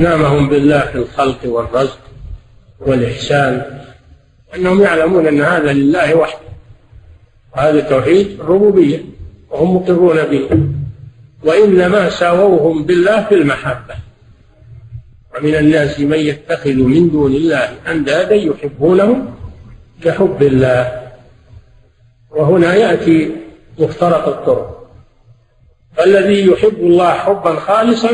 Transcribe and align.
نامهم 0.00 0.48
بالله 0.48 0.80
في 0.80 0.98
الخلق 0.98 1.38
والرزق 1.44 1.98
والإحسان 2.80 3.80
أنهم 4.54 4.82
يعلمون 4.82 5.26
أن 5.26 5.40
هذا 5.40 5.72
لله 5.72 6.14
وحده 6.14 6.50
هذا 7.52 7.80
توحيد 7.80 8.40
الربوبية 8.40 9.04
وهم 9.50 9.76
مقرون 9.76 10.24
به 10.24 10.48
وإنما 11.44 12.10
ساووهم 12.10 12.84
بالله 12.84 13.24
في 13.24 13.34
المحبة. 13.34 13.94
ومن 15.36 15.54
الناس 15.54 16.00
من 16.00 16.18
يتخذ 16.18 16.74
من 16.74 17.10
دون 17.10 17.32
الله 17.32 17.72
أندادا 17.88 18.34
يحبونهم 18.34 19.34
كحب 20.04 20.42
الله. 20.42 21.10
وهنا 22.30 22.74
يأتي 22.74 23.36
مفترق 23.78 24.28
الطرق. 24.28 24.90
فالذي 25.96 26.46
يحب 26.46 26.78
الله 26.80 27.12
حبا 27.12 27.54
خالصا 27.54 28.10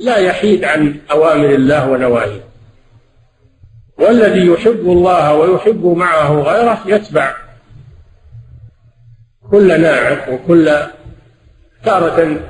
لا 0.00 0.16
يحيد 0.16 0.64
عن 0.64 1.00
أوامر 1.10 1.50
الله 1.54 1.90
ونواهيه. 1.90 2.44
والذي 3.98 4.46
يحب 4.46 4.80
الله 4.80 5.34
ويحب 5.34 5.86
معه 5.86 6.40
غيره 6.40 6.82
يتبع 6.86 7.36
كل 9.50 9.80
ناعق 9.80 10.28
وكل 10.28 10.76
تارة 11.84 12.40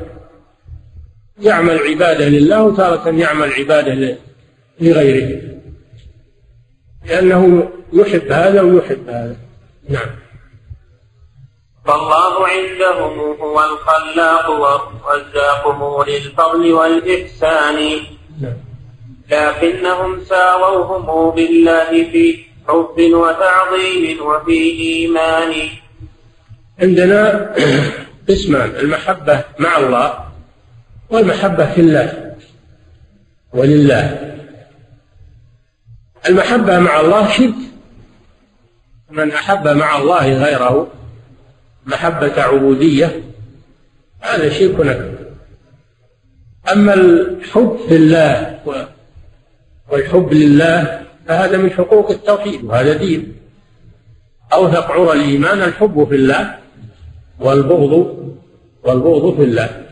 يعمل 1.42 1.78
عبادة 1.78 2.28
لله 2.28 2.62
وتارة 2.62 3.08
يعمل 3.08 3.52
عبادة 3.52 4.16
لغيره. 4.80 5.40
لأنه 7.06 7.70
يحب 7.92 8.32
هذا 8.32 8.60
ويحب 8.60 9.08
هذا. 9.08 9.36
نعم. 9.88 10.19
فالله 11.84 12.48
عندهم 12.48 13.18
هو 13.40 13.60
الخلاق 13.64 14.50
والرزاق 14.50 15.68
مولي 15.68 16.16
الفضل 16.16 16.72
والإحسان. 16.72 18.00
لكنهم 19.30 20.24
ساووهم 20.24 21.34
بالله 21.34 21.90
في 21.90 22.38
حب 22.68 22.96
وتعظيم 22.98 24.26
وفي 24.26 24.58
إيمان 24.80 25.52
عندنا 26.82 27.54
قسمان 28.28 28.70
المحبة 28.70 29.44
مع 29.58 29.76
الله 29.76 30.24
والمحبة 31.10 31.72
في 31.72 31.80
الله 31.80 32.34
ولله 33.54 34.36
المحبة 36.28 36.78
مع 36.78 37.00
الله 37.00 37.28
شرك 37.32 37.54
من 39.10 39.32
أحب 39.32 39.68
مع 39.68 39.98
الله 39.98 40.32
غيره 40.44 40.88
محبة 41.86 42.42
عبودية 42.42 43.22
هذا 44.20 44.48
شرك 44.48 44.80
أكبر 44.80 45.20
أما 46.72 46.94
الحب 46.94 47.78
في 47.88 47.96
الله 47.96 48.60
والحب 49.92 50.32
لله 50.32 51.02
فهذا 51.26 51.56
من 51.56 51.70
حقوق 51.70 52.10
التوحيد 52.10 52.64
وهذا 52.64 52.96
دين. 52.96 53.36
أوثق 54.52 54.90
عرى 54.90 55.12
الإيمان 55.12 55.62
الحب 55.62 56.06
في 56.08 56.14
الله 56.14 56.58
والبغض 57.40 58.16
والبغض 58.84 59.36
في 59.36 59.42
الله. 59.42 59.86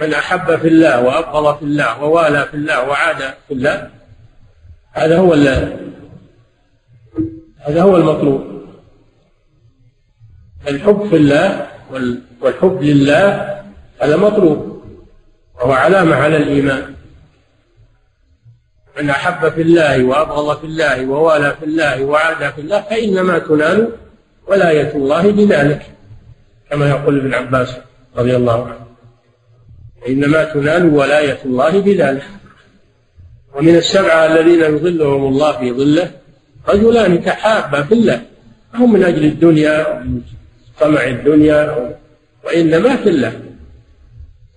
من 0.00 0.14
أحب 0.14 0.56
في 0.56 0.68
الله 0.68 1.02
وأبغض 1.02 1.58
في 1.58 1.64
الله 1.64 2.02
ووالى 2.02 2.46
في 2.50 2.54
الله 2.54 2.88
وعاد 2.88 3.34
في 3.48 3.54
الله 3.54 3.90
هذا 4.92 5.18
هو 5.18 5.34
هذا 7.58 7.82
هو 7.82 7.96
المطلوب. 7.96 8.55
الحب 10.68 11.08
في 11.10 11.16
الله 11.16 11.66
والحب 12.42 12.82
لله 12.82 13.56
هذا 14.02 14.16
مطلوب 14.16 14.82
وهو 15.56 15.72
علامة 15.72 16.16
على 16.16 16.36
الإيمان. 16.36 16.94
من 18.98 19.10
أحب 19.10 19.48
في 19.48 19.62
الله 19.62 20.04
وأبغض 20.04 20.58
في 20.58 20.64
الله 20.66 21.06
ووالى 21.06 21.56
في 21.60 21.64
الله 21.64 22.04
وعاد 22.04 22.52
في 22.52 22.60
الله 22.60 22.80
فإنما 22.80 23.38
تنال 23.38 23.88
ولاية 24.46 24.94
الله 24.94 25.30
بذلك 25.32 25.82
كما 26.70 26.88
يقول 26.88 27.18
ابن 27.18 27.34
عباس 27.34 27.76
رضي 28.16 28.36
الله 28.36 28.64
عنه. 28.66 28.86
إنما 30.08 30.44
تنال 30.44 30.94
ولاية 30.94 31.38
الله 31.44 31.80
بذلك. 31.80 32.26
ومن 33.54 33.76
السبعة 33.76 34.26
الذين 34.26 34.60
يظلهم 34.60 35.24
الله 35.28 35.52
في 35.58 35.72
ظله 35.72 36.10
رجلان 36.68 37.24
تحابا 37.24 37.82
في 37.82 37.94
الله 37.94 38.22
هم 38.74 38.92
من 38.92 39.04
أجل 39.04 39.24
الدنيا 39.24 40.04
طمع 40.80 41.04
الدنيا 41.04 41.96
وإنما 42.44 42.96
في 42.96 43.08
الله. 43.08 43.42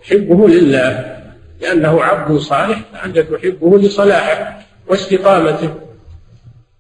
يحبه 0.02 0.48
لله 0.48 1.20
لأنه 1.62 2.04
عبد 2.04 2.38
صالح 2.38 2.82
فأنت 2.94 3.20
تحبه 3.20 3.78
لصلاحه 3.78 4.60
واستقامته. 4.88 5.76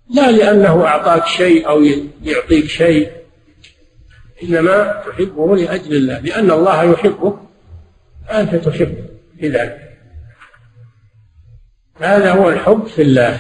لا 0.10 0.32
لأنه 0.32 0.86
أعطاك 0.86 1.26
شيء 1.26 1.70
أو 1.70 1.84
يعطيك 2.24 2.66
شيء. 2.66 3.12
إنما 4.44 5.04
تحبه 5.08 5.56
لأجل 5.56 5.96
الله 5.96 6.20
لأن 6.20 6.52
الله 6.52 6.84
يحبه 6.84 7.40
فأنت 8.28 8.56
تحبه 8.56 9.04
لذلك 9.42 9.90
هذا 11.96 12.32
هو 12.32 12.50
الحب 12.50 12.88
في 12.88 13.02
الله 13.02 13.40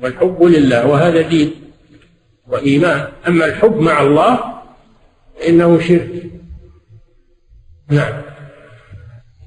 والحب 0.00 0.42
لله 0.42 0.86
وهذا 0.86 1.20
دين. 1.20 1.63
وإيمان. 2.48 3.08
أما 3.28 3.44
الحب 3.44 3.80
مع 3.80 4.02
الله 4.02 4.38
فإنه 5.38 5.80
شرك. 5.80 6.22
نعم. 7.90 8.22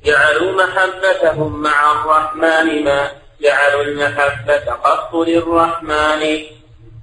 جعلوا 0.05 0.63
محبتهم 0.63 1.61
مع 1.61 1.91
الرحمن 1.91 2.83
ما؟ 2.83 3.11
جعلوا 3.41 3.83
المحبة 3.83 4.71
قط 4.71 5.15
للرحمن. 5.15 6.23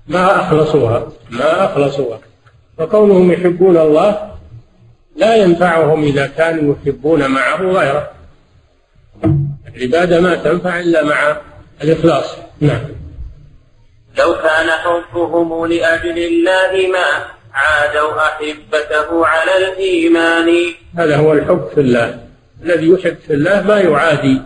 ما 0.07 0.41
أخلصوها. 0.41 1.09
ما 1.31 1.65
أخلصوها. 1.65 2.19
فكونهم 2.79 3.33
يحبون 3.33 3.77
الله 3.77 4.35
لا 5.17 5.37
ينفعهم 5.37 6.03
إذا 6.03 6.27
كانوا 6.27 6.75
يحبون 6.75 7.27
معه 7.31 7.63
غيره. 7.63 8.11
العبادة 9.77 10.21
ما 10.21 10.35
تنفع 10.35 10.81
إلا 10.81 11.05
مع 11.05 11.37
الإخلاص. 11.83 12.37
نعم. 12.61 13.04
لو 14.19 14.35
كان 14.35 14.71
حبهم 14.71 15.67
لأجل 15.67 16.19
الله 16.19 16.89
ما 16.93 17.25
عادوا 17.53 18.21
أحبته 18.21 19.27
على 19.27 19.57
الإيمان. 19.57 20.75
هذا 20.95 21.17
هو 21.17 21.33
الحب 21.33 21.69
في 21.75 21.81
الله. 21.81 22.29
الذي 22.63 22.89
يحب 22.89 23.17
في 23.27 23.35
الله 23.35 23.63
ما 23.63 23.81
يعادي 23.81 24.43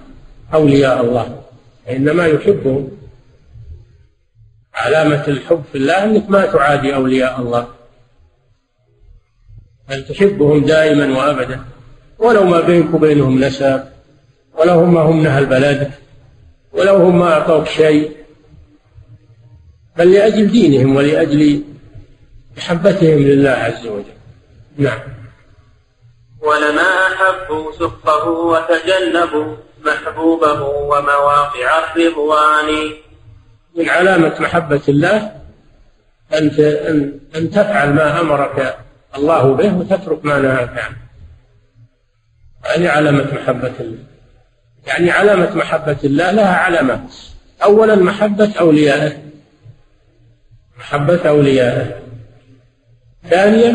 أولياء 0.54 1.00
الله. 1.00 1.42
إنما 1.90 2.26
يحبهم 2.26 2.90
علامة 4.74 5.28
الحب 5.28 5.62
في 5.72 5.78
الله 5.78 6.04
أنك 6.04 6.30
ما 6.30 6.46
تعادي 6.46 6.94
أولياء 6.94 7.40
الله. 7.40 7.68
بل 9.88 10.04
تحبهم 10.04 10.64
دائما 10.64 11.18
وأبدا. 11.18 11.60
ولو 12.18 12.44
ما 12.44 12.60
بينك 12.60 12.94
وبينهم 12.94 13.44
نسب 13.44 13.84
ولو 14.58 14.74
هم 14.80 14.96
هم 14.96 15.26
أهل 15.26 15.46
بلدك 15.46 15.90
ولو 16.72 16.96
هم 16.96 17.18
ما 17.18 17.32
أعطوك 17.32 17.66
شيء. 17.66 18.18
بل 19.98 20.12
لأجل 20.12 20.50
دينهم 20.50 20.96
ولأجل 20.96 21.62
محبتهم 22.56 23.18
لله 23.18 23.50
عز 23.50 23.86
وجل. 23.86 24.18
نعم. 24.76 24.98
ولما 26.40 27.06
أحبوا 27.06 27.72
سخطه 27.72 28.28
وتجنبوا 28.28 29.56
محبوبه 29.86 30.62
ومواقع 30.62 31.78
الرضوان. 31.78 32.90
من 33.76 33.88
علامة 33.88 34.40
محبة 34.40 34.80
الله 34.88 35.32
أن 36.34 36.50
أن 37.36 37.50
تفعل 37.50 37.92
ما 37.94 38.20
أمرك 38.20 38.78
الله 39.16 39.54
به 39.54 39.74
وتترك 39.74 40.24
ما 40.24 40.38
نهاك 40.38 40.78
عنه. 40.78 40.96
هذه 42.64 42.88
علامة 42.88 43.34
محبة 43.34 43.72
الله. 43.80 44.04
يعني 44.86 45.10
علامة 45.10 45.56
محبة 45.56 45.96
الله 46.04 46.30
لها 46.30 46.56
علامات. 46.56 47.14
أولا 47.62 47.94
محبة 47.96 48.52
أوليائه. 48.60 49.27
محبة 50.78 51.28
أوليائه. 51.28 52.02
ثانيا 53.30 53.72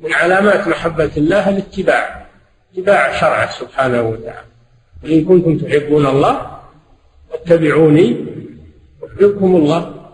من 0.00 0.12
علامات 0.12 0.68
محبة 0.68 1.10
الله 1.16 1.48
الاتباع. 1.48 2.26
اتباع 2.72 3.20
شرعه 3.20 3.50
سبحانه 3.50 4.02
وتعالى. 4.02 4.46
إن 5.04 5.24
كنتم 5.24 5.58
تحبون 5.58 6.06
الله 6.06 6.60
فاتبعوني 7.30 8.26
يحببكم 9.02 9.56
الله. 9.56 10.08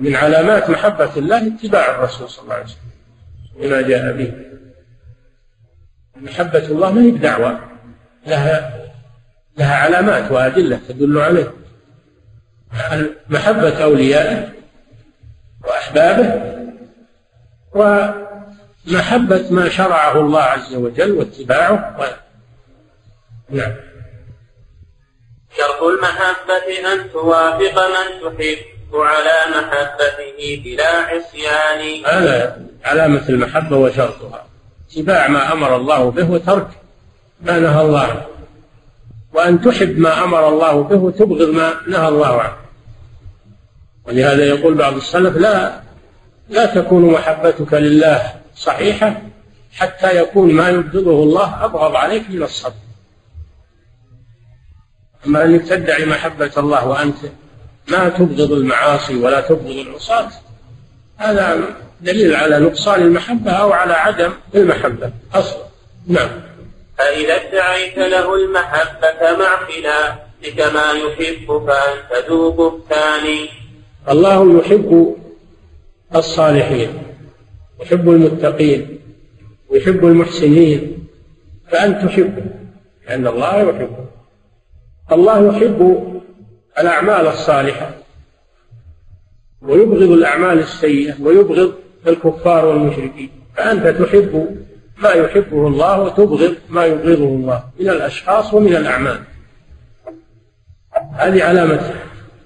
من 0.00 0.16
علامات 0.16 0.70
محبة 0.70 1.16
الله 1.16 1.46
اتباع 1.46 1.94
الرسول 1.94 2.28
صلى 2.30 2.42
الله 2.42 2.54
عليه 2.54 2.64
وسلم. 2.64 2.90
بما 3.60 3.80
جاء 3.82 4.12
به. 4.12 4.32
محبة 6.16 6.66
الله 6.66 6.92
ما 6.92 7.02
هي 7.02 7.10
بدعوة. 7.10 7.60
لها 8.26 8.84
لها 9.58 9.74
علامات 9.74 10.32
وأدلة 10.32 10.80
تدل 10.88 11.18
عليه. 11.18 11.52
محبة 13.30 13.84
أوليائه 13.84 14.54
وأحبابه 15.66 16.54
ومحبة 17.74 19.44
ما 19.50 19.68
شرعه 19.68 20.20
الله 20.20 20.42
عز 20.42 20.74
وجل 20.74 21.12
واتباعه. 21.12 21.96
و... 22.00 22.04
نعم 23.50 23.74
المحبة 25.82 26.92
أن 26.92 27.12
توافق 27.12 27.76
من 27.86 28.08
تحب 28.22 28.58
على 28.94 29.36
محبته 29.50 30.62
بلا 30.64 30.90
عصيان. 30.98 32.04
هذا 32.06 32.66
علامة 32.84 33.28
المحبة 33.28 33.76
وشرطها. 33.76 34.46
اتباع 34.90 35.28
ما 35.28 35.52
أمر 35.52 35.76
الله 35.76 36.10
به 36.10 36.30
وترك 36.30 36.68
ما 37.40 37.58
نهى 37.58 37.82
الله 37.82 38.00
عنه. 38.00 38.26
وأن 39.32 39.60
تحب 39.62 39.98
ما 39.98 40.24
أمر 40.24 40.48
الله 40.48 40.82
به 40.82 40.96
وتبغض 40.96 41.48
ما 41.48 41.74
نهى 41.86 42.08
الله 42.08 42.40
عنه. 42.42 42.63
ولهذا 44.08 44.44
يقول 44.44 44.74
بعض 44.74 44.96
السلف 44.96 45.36
لا 45.36 45.80
لا 46.48 46.66
تكون 46.66 47.12
محبتك 47.12 47.74
لله 47.74 48.34
صحيحة 48.56 49.22
حتى 49.72 50.20
يكون 50.20 50.52
ما 50.52 50.68
يبغضه 50.70 51.22
الله 51.22 51.64
أبغض 51.64 51.96
عليك 51.96 52.30
من 52.30 52.42
الصبر. 52.42 52.74
أما 55.26 55.44
أنك 55.44 55.68
تدعي 55.68 56.04
محبة 56.04 56.50
الله 56.56 56.88
وأنت 56.88 57.16
ما 57.88 58.08
تبغض 58.08 58.52
المعاصي 58.52 59.16
ولا 59.16 59.40
تبغض 59.40 59.76
العصاة 59.76 60.30
هذا 61.16 61.60
دليل 62.00 62.36
على 62.36 62.58
نقصان 62.58 63.02
المحبة 63.02 63.50
أو 63.50 63.72
على 63.72 63.92
عدم 63.92 64.32
المحبة. 64.54 65.12
أصلا 65.34 65.64
نعم. 66.06 66.28
فإذا 66.98 67.34
ادعيت 67.34 67.98
له 67.98 68.34
المحبة 68.34 69.36
مع 69.38 69.56
خلافك 69.56 70.74
ما 70.74 70.92
يحب 70.92 71.66
فأنت 71.66 72.28
ذو 72.28 72.50
بهتان 72.50 73.48
الله 74.10 74.58
يحب 74.58 75.16
الصالحين 76.16 76.88
يحب 77.80 78.10
المتقين 78.10 78.98
ويحب 79.68 80.04
المحسنين 80.06 81.06
فأنت 81.68 82.04
تحبه 82.04 82.44
لأن 83.08 83.26
الله 83.26 83.56
يحبه. 83.56 84.06
الله 85.12 85.56
يحب 85.56 86.04
الأعمال 86.78 87.26
الصالحة 87.26 87.90
ويبغض 89.62 90.10
الأعمال 90.10 90.58
السيئة 90.58 91.22
ويبغض 91.22 91.74
الكفار 92.06 92.66
والمشركين 92.66 93.30
فأنت 93.56 93.86
تحب 93.86 94.56
ما 94.98 95.10
يحبه 95.10 95.68
الله 95.68 96.00
وتبغض 96.00 96.54
ما 96.68 96.86
يبغضه 96.86 97.24
الله 97.24 97.64
من 97.80 97.88
الأشخاص 97.88 98.54
ومن 98.54 98.76
الأعمال. 98.76 99.20
هذه 101.12 101.44
علامة 101.44 101.94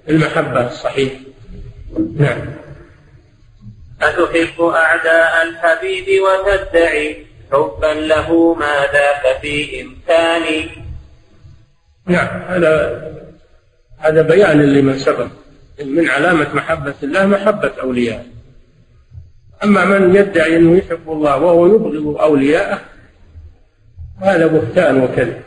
المحبة 0.08 0.66
الصحيحة. 0.66 1.27
نعم. 1.98 2.38
أتحب 4.02 4.60
أعداء 4.60 5.42
الحبيب 5.42 6.06
وتدعي 6.22 7.26
حبا 7.52 7.86
له 7.86 8.54
ما 8.54 8.86
ذاك 8.92 9.40
في 9.40 9.82
إمكاني. 9.82 10.70
نعم 12.06 12.42
هذا 12.42 13.02
هذا 13.98 14.22
بيان 14.22 14.62
لمن 14.62 14.98
سبق. 14.98 15.28
من 15.84 16.08
علامة 16.08 16.54
محبة 16.54 16.94
الله 17.02 17.26
محبة 17.26 17.72
أوليائه 17.82 18.24
أما 19.64 19.84
من 19.84 20.16
يدعي 20.16 20.56
أنه 20.56 20.78
يحب 20.78 21.10
الله 21.10 21.36
وهو 21.36 21.66
يبغض 21.66 22.20
أولياءه 22.20 22.80
هذا 24.22 24.46
بهتان 24.46 25.00
وكذب. 25.00 25.42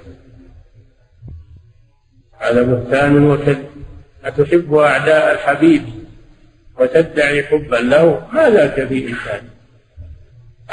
هذا 2.40 2.62
بهتان 2.62 3.32
وكذب. 3.32 3.72
أتحب 4.24 4.74
أعداء 4.74 5.34
الحبيب 5.34 6.01
وتدعي 6.82 7.44
حبا 7.44 7.76
له 7.76 8.28
ما 8.34 8.50
ذاك 8.50 8.88
في 8.88 9.08
إمكانك 9.08 9.52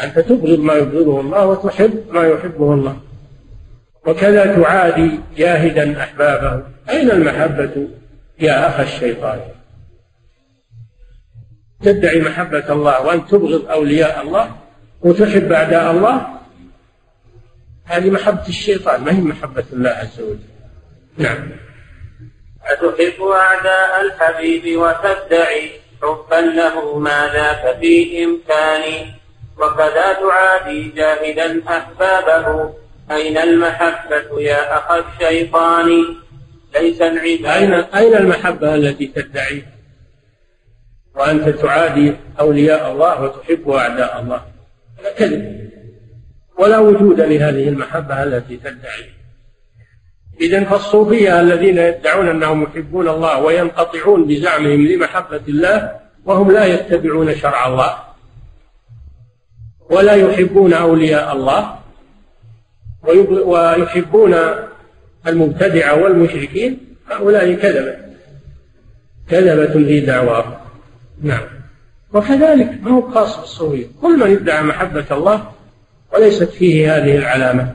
أنت 0.02 0.18
تبغض 0.18 0.58
ما 0.58 0.74
يبغضه 0.74 1.20
الله 1.20 1.46
وتحب 1.46 2.04
ما 2.10 2.26
يحبه 2.28 2.74
الله. 2.74 3.00
وكذا 4.06 4.62
تعادي 4.62 5.20
جاهدا 5.36 6.02
أحبابه. 6.02 6.62
أين 6.90 7.10
المحبة 7.10 7.88
يا 8.40 8.68
أخ 8.68 8.80
الشيطان؟ 8.80 9.40
تدعي 11.82 12.20
محبة 12.20 12.72
الله 12.72 13.06
وأن 13.06 13.26
تبغض 13.26 13.70
أولياء 13.70 14.22
الله 14.22 14.56
وتحب 15.00 15.52
أعداء 15.52 15.90
الله؟ 15.90 16.26
هذه 17.84 18.10
محبة 18.10 18.48
الشيطان 18.48 19.04
ما 19.04 19.12
هي 19.12 19.20
محبة 19.20 19.64
الله 19.72 19.90
عز 19.90 20.20
وجل؟ 20.20 20.38
نعم. 21.16 21.48
أتحب 22.62 23.22
أعداء 23.22 24.00
الحبيب 24.00 24.78
وتدعي 24.78 25.70
حبا 26.02 26.40
له 26.40 26.98
ما 26.98 27.30
ذاك 27.32 27.78
في 27.80 28.24
إمكاني 28.24 29.14
وكذا 29.58 30.12
تعادي 30.12 30.88
جاهدا 30.96 31.62
أحبابه. 31.68 32.74
أين 33.10 33.38
المحبة 33.38 34.40
يا 34.40 34.76
أخ 34.78 34.90
الشيطان؟ 34.90 36.16
ليس 36.74 37.00
العباد 37.02 37.46
أين 37.46 37.72
أين 37.72 38.14
المحبة 38.14 38.74
التي 38.74 39.06
تدعيها 39.06 39.72
وأنت 41.14 41.48
تعادي 41.48 42.16
أولياء 42.40 42.92
الله 42.92 43.22
وتحب 43.22 43.70
أعداء 43.70 44.20
الله. 44.20 44.42
هذا 44.98 45.12
كذب. 45.18 45.70
ولا 46.58 46.78
وجود 46.78 47.20
لهذه 47.20 47.68
المحبة 47.68 48.22
التي 48.22 48.56
تدعي. 48.56 49.17
إذا 50.40 50.64
فالصوفية 50.64 51.40
الذين 51.40 51.78
يدعون 51.78 52.28
أنهم 52.28 52.62
يحبون 52.62 53.08
الله 53.08 53.40
وينقطعون 53.40 54.26
بزعمهم 54.26 54.86
لمحبة 54.86 55.40
الله 55.48 55.92
وهم 56.24 56.50
لا 56.52 56.64
يتبعون 56.64 57.34
شرع 57.34 57.66
الله 57.66 57.96
ولا 59.90 60.14
يحبون 60.14 60.72
أولياء 60.72 61.32
الله 61.32 61.78
ويحبون 63.46 64.34
المبتدعة 65.26 66.02
والمشركين. 66.02 66.78
هؤلاء 67.10 67.54
كذبة 67.54 67.96
كذبة 69.30 69.72
في 69.72 70.00
دعواهم. 70.00 70.54
نعم. 71.22 71.42
وكذلك 72.12 72.78
ما 72.82 72.90
هو 72.90 73.10
خاص 73.10 73.40
بالصوفية؟ 73.40 73.86
كل 74.02 74.18
من 74.18 74.30
يدعى 74.30 74.62
محبة 74.62 75.04
الله 75.10 75.52
وليست 76.14 76.50
فيه 76.50 76.96
هذه 76.96 77.16
العلامة 77.16 77.74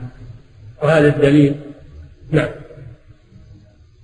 وهذا 0.82 1.08
الدليل. 1.08 1.54
نعم. 2.34 2.48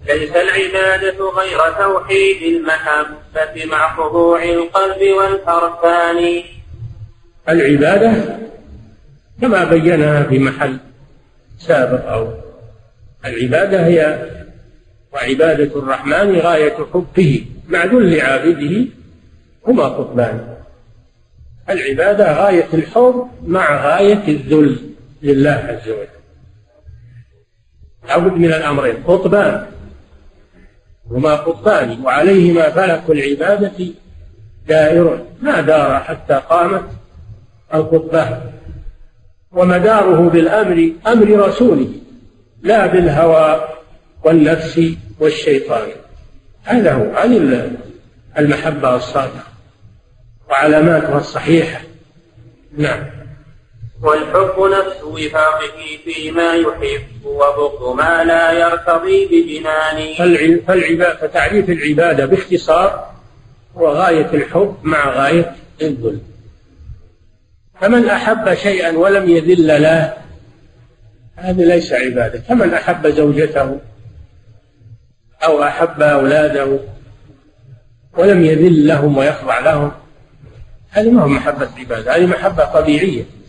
ليس 0.07 0.31
العبادة 0.31 1.31
غير 1.31 1.59
توحيد 1.79 2.43
المحبة 2.43 3.65
مع 3.65 3.97
خضوع 3.97 4.43
القلب 4.45 5.03
والأركان. 5.03 6.43
العبادة 7.49 8.39
كما 9.41 9.65
بينها 9.65 10.23
في 10.23 10.39
محل 10.39 10.77
سابق 11.59 12.13
أو 12.13 12.29
العبادة 13.25 13.87
هي 13.87 14.29
وعبادة 15.13 15.79
الرحمن 15.79 16.37
غاية 16.37 16.77
حبه 16.95 17.47
مع 17.69 17.85
ذل 17.85 18.21
عابده 18.21 18.87
هما 19.67 19.85
قطبان. 19.85 20.57
العبادة 21.71 22.45
غاية 22.45 22.69
الحب 22.75 23.29
مع 23.47 23.87
غاية 23.87 24.29
الذل 24.29 24.77
لله 25.23 25.51
عز 25.69 25.89
وجل. 25.89 26.20
لابد 28.09 28.33
من 28.33 28.53
الأمرين 28.53 28.97
قطبان 29.07 29.67
هما 31.11 31.35
قطبان 31.35 32.01
وعليهما 32.05 32.71
فلك 32.71 33.03
العبادة 33.11 33.87
دائر. 34.69 35.25
ما 35.43 35.61
دار 35.61 36.01
حتى 36.01 36.41
قامت 36.51 36.85
القطبان 37.75 38.41
ومداره 39.53 40.29
بالأمر 40.29 40.93
أمر 41.07 41.49
رسوله 41.49 41.89
لا 42.63 42.87
بالهوى 42.87 43.69
والنفس 44.25 44.81
والشيطان. 45.21 45.89
هذا 46.65 46.93
هو 46.93 47.15
هذه 47.15 47.71
المحبة 48.39 48.97
الصادقة 48.97 49.45
وعلاماتها 50.51 51.19
الصحيحة. 51.19 51.81
نعم. 52.79 53.20
والحب 54.03 54.61
نفس 54.61 55.03
وفاقه 55.03 55.99
فيما 56.05 56.55
يحب 56.55 57.03
وبغض 57.25 57.97
ما 57.97 58.25
لا 58.25 58.53
يرتضي 58.53 59.27
بجنانه. 59.27 60.15
فالعبادة 60.67 61.17
فتعريف 61.17 61.71
العبادة 61.71 62.27
باختصار 62.27 63.11
هو 63.77 63.89
غاية 63.89 64.31
الحب 64.35 64.77
مع 64.83 65.11
غاية 65.11 65.55
الذل 65.83 66.21
فمن 67.81 68.09
أحب 68.09 68.55
شيئا 68.55 68.99
ولم 68.99 69.31
يذل 69.31 69.83
له 69.83 70.17
هذا 71.37 71.65
ليس 71.65 71.93
عبادة. 71.93 72.39
كمن 72.49 72.75
أحب 72.75 73.07
زوجته 73.07 73.79
أو 75.45 75.63
أحب 75.63 76.03
أولاده 76.03 76.79
ولم 78.17 78.45
يذل 78.45 78.87
لهم 78.87 79.19
ويخضع 79.19 79.59
لهم 79.59 79.93
هذه 80.91 81.11
ما 81.11 81.23
هو 81.23 81.29
محبة 81.29 81.69
عبادة 81.79 82.17
هذه 82.17 82.27
محبة 82.27 82.65
طبيعية. 82.65 83.40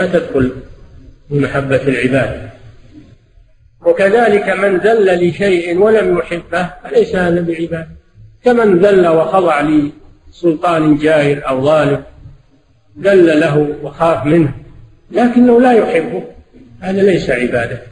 لا 0.00 0.06
تدخل 0.06 0.52
في 1.28 1.38
محبة 1.38 1.82
العباد. 1.82 2.50
وكذلك 3.86 4.48
من 4.48 4.76
ذل 4.76 5.28
لشيء 5.28 5.78
ولم 5.78 6.18
يحبه 6.18 6.70
فليس 6.84 7.16
هذا 7.16 7.40
بعبادة 7.40 7.88
كمن 8.44 8.78
ذل 8.78 9.08
وخضع 9.08 9.62
لسلطان 10.30 10.96
جائر 10.96 11.48
أو 11.48 11.64
ظالم 11.64 12.02
ذل 13.00 13.40
له 13.40 13.76
وخاف 13.82 14.26
منه 14.26 14.52
لكنه 15.10 15.60
لا 15.60 15.72
يحبه. 15.72 16.24
هذا 16.80 17.02
ليس 17.02 17.30
عبادة. 17.30 17.82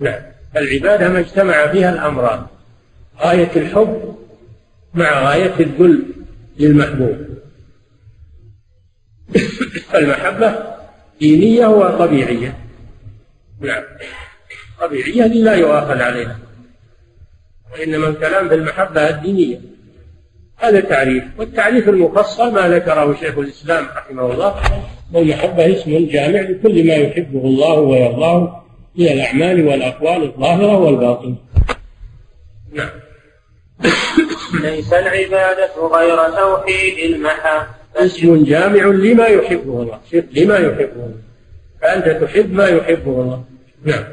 نعم. 0.00 0.20
العبادة 0.56 1.08
ما 1.08 1.18
اجتمع 1.18 1.66
فيها 1.66 1.92
الأمران. 1.92 2.46
غاية 3.20 3.50
الحب 3.56 4.16
مع 4.94 5.30
غاية 5.30 5.54
الذل 5.60 6.02
للمحبوب. 6.58 7.16
المحبة 9.94 10.77
دينية 11.20 11.66
وطبيعية. 11.66 12.58
نعم. 13.60 13.82
طبيعية 14.80 15.26
لا 15.26 15.54
يؤاخذ 15.54 16.02
عليها. 16.02 16.38
وإنما 17.72 18.08
الكلام 18.08 18.48
في 18.48 18.54
المحبة 18.54 19.08
الدينية. 19.08 19.60
هذا 20.56 20.80
تعريف. 20.80 21.24
والتعريف 21.38 21.88
المفصل 21.88 22.52
ما 22.52 22.68
ذكره 22.68 23.16
شيخ 23.20 23.38
الإسلام 23.38 23.86
رحمه 23.96 24.32
الله. 24.32 24.54
والمحبة 25.12 25.76
اسم 25.76 26.06
جامع 26.06 26.40
لكل 26.40 26.86
ما 26.86 26.94
يحبه 26.94 27.40
الله 27.44 27.74
ويرضاه 27.74 28.64
من 28.94 29.06
الأعمال 29.06 29.66
والأقوال 29.66 30.22
الظاهرة 30.22 30.76
والباطنة. 30.76 31.36
نعم. 32.72 32.90
ليس 34.62 34.92
العبادة 34.92 35.88
غير 35.92 36.30
توحيد 36.30 37.14
المحبة. 37.14 37.77
اسم 37.98 38.44
جامع 38.44 38.82
لما 38.84 39.26
يحبه 39.26 39.82
الله. 39.82 40.00
لما 40.12 40.56
يحبه 40.56 41.04
الله. 41.04 41.18
فأنت 41.82 42.24
تحب 42.24 42.52
ما 42.52 42.66
يحبه 42.68 43.10
الله. 43.10 43.44
نعم. 43.84 44.04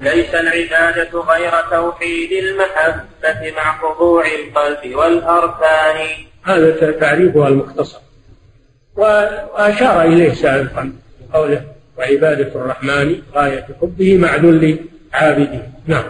ليس 0.00 0.34
العبادة 0.34 1.20
غير 1.20 1.52
توحيد 1.70 2.32
المحبة 2.32 3.52
مع 3.56 3.78
خضوع 3.78 4.24
القلب 4.26 4.94
والأركان. 4.94 6.06
هذا 6.42 6.90
تعريفها 6.90 7.48
المختصر. 7.48 8.00
وأشار 8.96 10.02
إليه 10.02 10.32
سابقا 10.32 10.92
قوله 11.32 11.64
وعبادة 11.98 12.54
الرحمن 12.54 13.22
غاية 13.34 13.66
حبه 13.80 14.18
مع 14.18 14.36
ذل 14.36 14.78
عابده 15.12 15.62
نعم. 15.86 16.04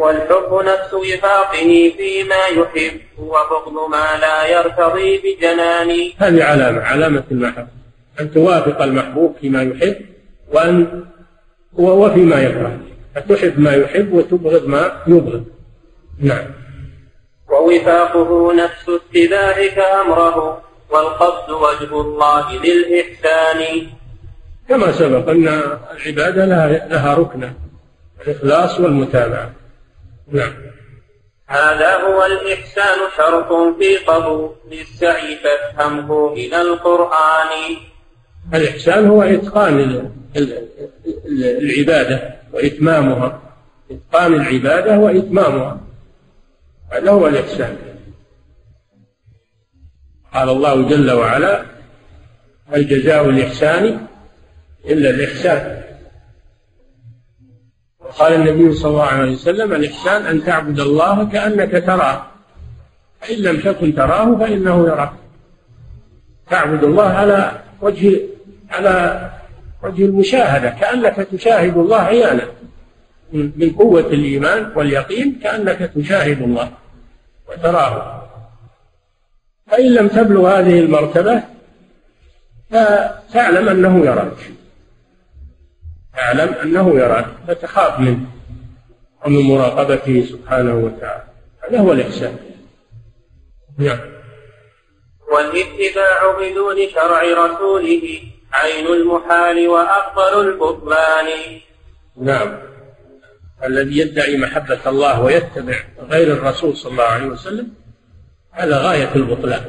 والحب 0.00 0.64
نفس 0.64 0.94
وفاقه 0.94 1.92
فيما 1.96 2.46
يحب 2.46 3.00
وبغض 3.18 3.90
ما 3.90 4.18
لا 4.20 4.46
يرتضي 4.46 5.18
بجنان 5.18 6.12
هذه 6.18 6.44
علامة 6.44 6.80
علامة 6.80 7.24
المحبة 7.30 7.68
أن 8.20 8.32
توافق 8.32 8.82
المحبوب 8.82 9.36
فيما 9.40 9.62
يحب 9.62 9.96
وأن 10.52 11.04
وفيما 11.72 12.42
يكره. 12.42 12.78
فتحب 13.14 13.60
ما 13.60 13.74
يحب 13.74 14.12
وتبغض 14.12 14.66
ما 14.66 15.02
يبغض. 15.06 15.44
نعم. 16.22 16.46
ووفاقه 17.48 18.52
نفس 18.52 18.88
اتباعك 18.88 19.78
أمره 19.78 20.62
والقصد 20.90 21.50
وجه 21.50 22.00
الله 22.00 22.52
للإحسان 22.52 23.86
كما 24.68 24.92
سبق 24.92 25.30
أن 25.30 25.48
العبادة 25.96 26.44
لها, 26.44 26.88
لها 26.88 27.14
ركنا 27.14 27.52
الإخلاص 28.26 28.80
والمتابعة. 28.80 29.59
نعم. 30.32 30.52
هذا 31.46 31.96
هو 31.96 32.26
الإحسان 32.26 32.98
شرط 33.16 33.76
في 33.78 33.96
قبول 33.96 34.54
السعي 34.72 35.36
فافهمه 35.36 36.34
من 36.34 36.54
القرآن. 36.54 37.76
الإحسان 38.54 39.06
هو 39.06 39.22
إتقان 39.22 40.10
العبادة 41.36 42.34
وإتمامها. 42.52 43.42
إتقان 43.90 44.34
العبادة 44.34 44.98
وإتمامها. 44.98 45.80
هذا 46.92 47.10
هو 47.10 47.28
الإحسان. 47.28 47.76
قال 50.34 50.48
الله 50.48 50.88
جل 50.88 51.10
وعلا 51.10 51.64
هل 52.72 52.88
جزاء 52.88 53.28
الإحسان 53.28 54.06
إلا 54.84 55.10
الإحسان. 55.10 55.79
قال 58.18 58.32
النبي 58.32 58.74
صلى 58.74 58.90
الله 58.90 59.04
عليه 59.04 59.32
وسلم 59.32 59.72
الإحسان 59.72 60.26
أن 60.26 60.44
تعبد 60.44 60.80
الله 60.80 61.24
كأنك 61.24 61.84
تراه. 61.86 62.26
فإن 63.20 63.38
لم 63.38 63.60
تكن 63.60 63.94
تراه 63.94 64.38
فإنه 64.38 64.86
يراك. 64.86 65.12
تعبد 66.50 66.84
الله 66.84 67.08
على 67.08 67.52
وجه 67.80 68.20
على 68.70 69.30
وجه 69.82 70.04
المشاهدة 70.04 70.70
كأنك 70.70 71.16
تشاهد 71.16 71.76
الله 71.76 72.00
عيانا. 72.00 72.44
من 73.32 73.74
قوة 73.78 74.00
الإيمان 74.00 74.72
واليقين 74.76 75.40
كأنك 75.42 75.90
تشاهد 75.96 76.42
الله 76.42 76.70
وتراه. 77.48 78.22
فإن 79.66 79.94
لم 79.94 80.08
تبلغ 80.08 80.58
هذه 80.58 80.80
المرتبة 80.80 81.42
فتعلم 82.70 83.68
أنه 83.68 84.04
يراك. 84.06 84.59
تعلم 86.16 86.54
أنه 86.54 86.94
يراك 86.94 87.26
فتخاف 87.48 88.00
منه 88.00 88.26
ومن 89.26 89.40
مراقبته 89.40 90.26
سبحانه 90.30 90.74
وتعالى. 90.74 91.24
هذا 91.68 91.78
هو 91.78 91.92
الإحسان. 91.92 92.36
نعم. 93.78 94.00
والاتباع 95.32 96.38
بدون 96.38 96.76
شرع 96.94 97.22
رسوله 97.22 98.20
عين 98.52 98.86
المحال 98.86 99.68
وأفضل 99.68 100.48
البطلان 100.48 101.26
نعم. 102.16 102.58
الذي 103.64 103.98
يدعي 103.98 104.36
محبة 104.36 104.78
الله 104.86 105.20
ويتبع 105.20 105.84
غير 106.00 106.32
الرسول 106.32 106.76
صلى 106.76 106.92
الله 106.92 107.04
عليه 107.04 107.26
وسلم 107.26 107.68
هذا 108.52 108.78
غاية 108.78 109.14
البطلان. 109.14 109.64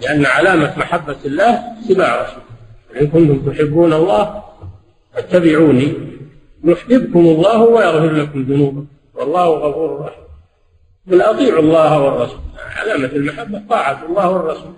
لأن 0.00 0.26
علامة 0.26 0.78
محبة 0.78 1.16
الله 1.24 1.62
اتباع 1.84 2.22
رسوله. 2.22 2.44
إن 3.00 3.06
كنتم 3.06 3.52
تحبون 3.52 3.92
الله 3.92 4.44
فاتبعوني 5.14 5.94
يحببكم 6.64 7.18
الله 7.20 7.62
ويغفر 7.62 8.12
لكم 8.12 8.42
ذنوبكم. 8.42 8.86
والله 9.14 9.48
غفور 9.48 10.00
رحيم. 10.00 10.24
بل 11.06 11.22
أطيعوا 11.22 11.60
الله 11.60 12.02
والرسول. 12.02 12.40
علامة 12.76 13.06
المحبة 13.06 13.62
طاعة 13.70 14.06
الله 14.06 14.30
والرسول. 14.30 14.72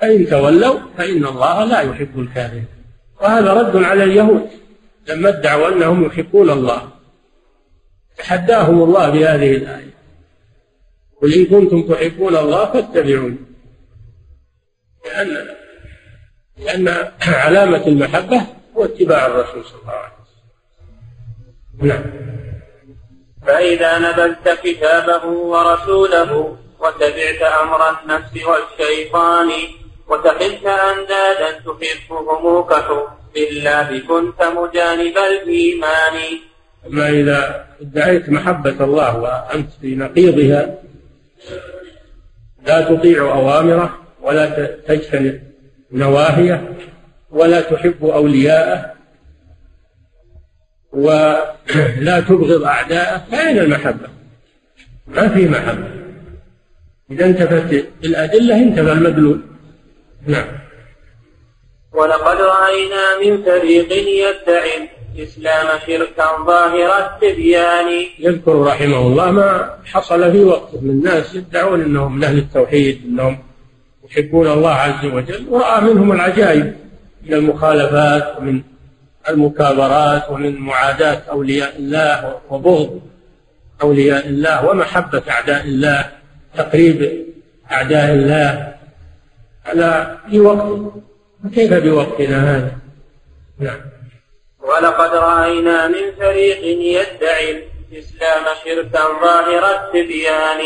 فإن 0.00 0.26
تولوا 0.26 0.78
فإن 0.96 1.26
الله 1.26 1.64
لا 1.64 1.80
يحب 1.80 2.20
الكافرين. 2.20 2.66
وهذا 3.20 3.52
رد 3.52 3.76
على 3.76 4.04
اليهود. 4.04 4.48
لما 5.08 5.28
ادعوا 5.28 5.68
أنهم 5.68 6.04
يحبون 6.04 6.50
الله. 6.50 6.88
تحداهم 8.18 8.82
الله 8.82 9.10
بهذه 9.10 9.56
الآية. 9.56 9.94
قل 11.22 11.34
إن 11.34 11.46
كنتم 11.46 11.82
تحبون 11.82 12.36
الله 12.36 12.72
فاتبعوني. 12.72 13.36
لأن 15.06 15.46
لأن 16.58 16.88
علامة 17.22 17.86
المحبة 17.86 18.46
هو 18.76 18.84
اتباع 18.84 19.26
الرسول 19.26 19.64
صلى 19.64 19.80
الله 19.80 19.92
عليه 19.92 20.12
وسلم. 20.22 21.88
نعم. 21.88 22.04
فإذا 23.46 23.98
نبذت 23.98 24.60
كتابه 24.64 25.24
ورسوله 25.26 26.56
وتبعت 26.80 27.42
أمر 27.62 27.80
النفس 27.90 28.32
والشيطان 28.46 29.50
وتحلت 30.08 30.66
أندادا 30.66 31.50
تحبهم 31.66 32.62
كحب 32.62 33.02
بالله 33.34 33.98
كنت 33.98 34.42
مجانب 34.42 35.16
الإيمان. 35.18 36.16
أما 36.86 37.08
إذا 37.08 37.66
ادعيت 37.80 38.28
محبة 38.28 38.84
الله 38.84 39.18
وأنت 39.18 39.68
في 39.80 39.94
نقيضها 39.94 40.78
لا 42.66 42.80
تطيع 42.80 43.22
أوامره 43.22 43.98
ولا 44.22 44.46
تجتنب 44.88 45.42
نواهيه. 45.92 46.76
ولا 47.34 47.60
تحب 47.60 48.04
أولياءه 48.04 48.94
ولا 50.92 52.20
تبغض 52.28 52.62
أعداءه 52.62 53.24
فأين 53.30 53.58
المحبة؟ 53.58 54.08
ما 55.06 55.28
في 55.28 55.48
محبة. 55.48 55.88
إذا 57.10 57.26
انتفت 57.26 57.86
الأدلة 58.04 58.56
انتفى 58.56 58.92
المدلول. 58.92 59.40
نعم. 60.26 60.46
ولقد 61.92 62.36
رأينا 62.36 63.18
من 63.24 63.42
فريق 63.42 63.92
يدعي 63.92 64.88
الإسلام 65.14 65.78
شركا 65.86 66.44
ظاهر 66.46 67.06
التبيان. 67.06 68.06
يذكر 68.18 68.62
رحمه 68.62 68.98
الله 68.98 69.30
ما 69.30 69.78
حصل 69.84 70.32
في 70.32 70.44
وقته 70.44 70.80
من 70.80 71.02
ناس 71.02 71.34
يدعون 71.34 71.80
أنهم 71.82 72.16
من 72.16 72.24
أهل 72.24 72.38
التوحيد 72.38 73.02
أنهم 73.04 73.38
يحبون 74.10 74.46
الله 74.46 74.74
عز 74.74 75.04
وجل 75.04 75.46
ورأى 75.48 75.80
منهم 75.80 76.12
العجائب. 76.12 76.83
من 77.26 77.34
المخالفات 77.34 78.38
ومن 78.38 78.62
المكابرات 79.28 80.30
ومن 80.30 80.56
معاداة 80.56 81.22
أولياء 81.30 81.76
الله 81.76 82.40
وبغض 82.50 83.00
أولياء 83.82 84.26
الله 84.26 84.66
ومحبة 84.66 85.22
أعداء 85.30 85.64
الله 85.64 86.12
تقريب 86.56 87.26
أعداء 87.72 88.14
الله. 88.14 88.74
هذا 89.64 90.18
في 90.30 90.40
وقت؟ 90.40 90.92
كيف 91.54 91.72
بوقتنا 91.74 92.56
هذا؟ 92.56 92.72
نعم. 93.58 93.80
ولقد 94.60 95.14
رأينا 95.14 95.88
من 95.88 96.12
فريق 96.18 96.64
يدعي 96.64 97.64
الإسلام 97.92 98.44
شركا 98.64 99.00
ظاهر 99.22 99.64
التبيان. 99.70 100.60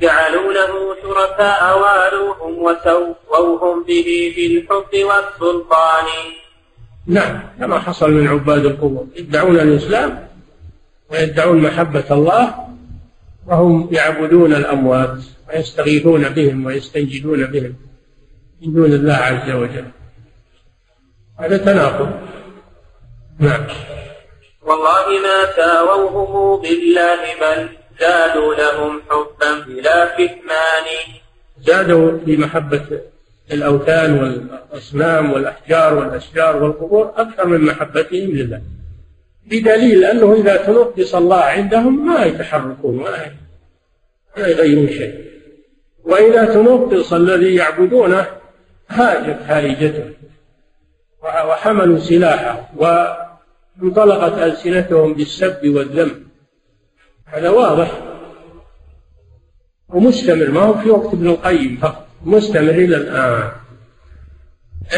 جعلوا 0.00 0.52
له 0.52 0.96
شركاء 1.02 1.78
والوهم 1.78 2.62
وسووهم 2.62 3.84
به 3.84 4.34
بالحب 4.36 4.92
والسلطان. 4.94 6.06
نعم 7.06 7.42
كما 7.58 7.78
حصل 7.78 8.10
من 8.10 8.28
عباد 8.28 8.66
القبور 8.66 9.06
يدعون 9.16 9.60
الإسلام 9.60 10.28
ويدعون 11.10 11.62
محبة 11.62 12.04
الله 12.10 12.54
وهم 13.46 13.88
يعبدون 13.92 14.52
الأموات 14.54 15.18
ويستغيثون 15.48 16.28
بهم 16.28 16.66
ويستنجدون 16.66 17.46
بهم 17.46 17.74
من 18.62 18.72
دون 18.74 18.92
الله 18.92 19.14
عز 19.14 19.50
وجل. 19.50 19.84
هذا 21.40 21.56
تناقض. 21.56 22.10
نعم. 23.38 23.66
والله 24.62 25.06
ما 25.22 25.38
ساووه 25.56 26.60
بالله 26.62 27.20
بل 27.40 27.79
زادوا 28.00 28.54
لهم 28.54 29.02
حبا 29.10 29.64
بلا 29.66 30.16
كتمان. 30.16 30.86
زادوا 31.62 32.18
في 32.24 32.36
محبة 32.36 33.00
الأوثان 33.52 34.18
والأصنام 34.18 35.32
والأحجار 35.32 35.94
والأشجار 35.94 36.62
والقبور 36.62 37.12
أكثر 37.16 37.46
من 37.46 37.60
محبتهم 37.64 38.30
لله. 38.30 38.62
بدليل 39.46 40.04
أنه 40.04 40.34
إذا 40.34 40.56
تنقص 40.56 41.14
الله 41.14 41.36
عندهم 41.36 42.06
ما 42.06 42.24
يتحركون 42.24 42.98
ولا 42.98 43.30
يغيرون 44.36 44.88
شيء. 44.88 45.24
وإذا 46.04 46.44
تنقص 46.44 47.12
الذي 47.12 47.54
يعبدونه 47.54 48.26
هاجت 48.88 49.42
هائجته 49.42 50.10
وحملوا 51.22 51.98
سلاحه 51.98 52.70
وانطلقت 52.76 54.38
ألسنتهم 54.38 55.14
بالسب 55.14 55.60
والذم. 55.64 56.29
هذا 57.32 57.48
واضح. 57.50 57.90
ومستمر 59.88 60.50
ما 60.50 60.60
هو 60.60 60.74
في 60.74 60.90
وقت 60.90 61.14
ابن 61.14 61.26
القيم 61.26 61.78
فقط 61.82 62.06
مستمر 62.24 62.70
إلى 62.70 62.96
الآن. 62.96 63.50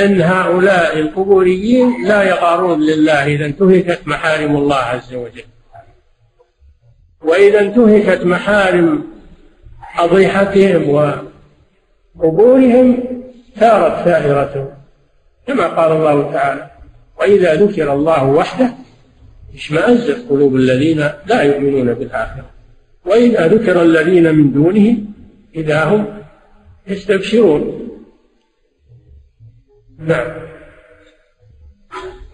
أن 0.05 0.21
هؤلاء 0.21 0.99
القبوريين 0.99 2.07
لا 2.07 2.23
يقارون 2.23 2.81
لله 2.81 3.27
إذا 3.27 3.47
انتهكت 3.47 4.01
محارم 4.07 4.57
الله 4.57 4.77
عز 4.77 5.15
وجل. 5.15 5.45
وإذا 7.23 7.61
انتهكت 7.61 8.25
محارم 8.25 9.05
أضيحتهم 9.99 11.15
وقبورهم 12.17 13.05
ثارت 13.57 14.05
ثائرتهم 14.05 14.69
كما 15.47 15.67
قال 15.67 15.93
الله 15.93 16.33
تعالى 16.33 16.71
وإذا 17.21 17.55
ذكر 17.55 17.93
الله 17.93 18.25
وحده 18.25 18.71
اشمأزت 19.55 20.29
قلوب 20.31 20.57
الذين 20.57 20.99
لا 21.27 21.43
يؤمنون 21.43 21.95
بالآخرة. 21.95 22.51
وإذا 23.05 23.47
ذكر 23.47 23.83
الذين 23.83 24.35
من 24.35 24.53
دونه 24.53 24.99
إذا 25.55 25.85
هم 25.85 26.23
يستبشرون. 26.87 27.89
نعم. 29.99 30.43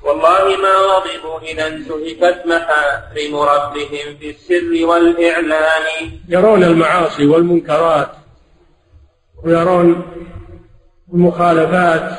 والله 0.03 0.57
ما 0.57 0.75
غضبوا 0.77 1.41
إذا 1.53 1.67
انتهكت 1.67 2.47
محارم 2.47 3.37
ربهم 3.37 4.17
في 4.21 4.31
السر 4.31 4.87
والإعلان. 4.87 6.11
يرون 6.29 6.65
المعاصي 6.65 7.27
والمنكرات 7.27 8.11
ويرون 9.45 10.03
المخالفات 11.15 12.19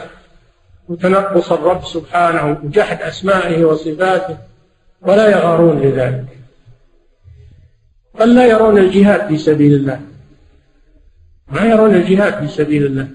وتنقص 0.89 1.51
الرب 1.51 1.83
سبحانه 1.85 2.61
وجحد 2.63 3.01
أسمائه 3.01 3.65
وصفاته. 3.65 4.48
ولا 5.01 5.29
يغارون 5.29 5.81
لذلك 5.81 6.25
بل 8.19 8.35
لا 8.35 8.45
يرون 8.45 8.77
الجهاد 8.77 9.27
في 9.27 9.37
سبيل 9.37 9.73
الله. 9.73 10.01
ما 11.47 11.65
يرون 11.65 11.95
الجهاد 11.95 12.39
في 12.39 12.47
سبيل 12.47 12.85
الله. 12.85 13.07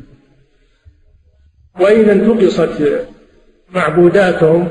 وإذا 1.81 2.13
انتقصت 2.13 2.83
معبوداتهم 3.71 4.69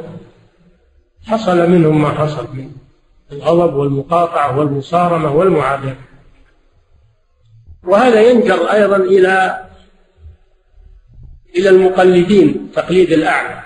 حصل 1.28 1.70
منهم 1.70 2.02
ما 2.02 2.10
حصل 2.10 2.48
من 2.54 2.72
الغضب 3.32 3.74
والمقاطعة 3.74 4.60
والمصارمة 4.60 5.36
والمعاداة 5.36 5.96
وهذا 7.84 8.22
ينجر 8.22 8.72
أيضا 8.72 8.96
إلى 8.96 9.64
إلى 11.58 11.70
المقلدين 11.70 12.72
تقليد 12.76 13.12
الأعمى. 13.12 13.62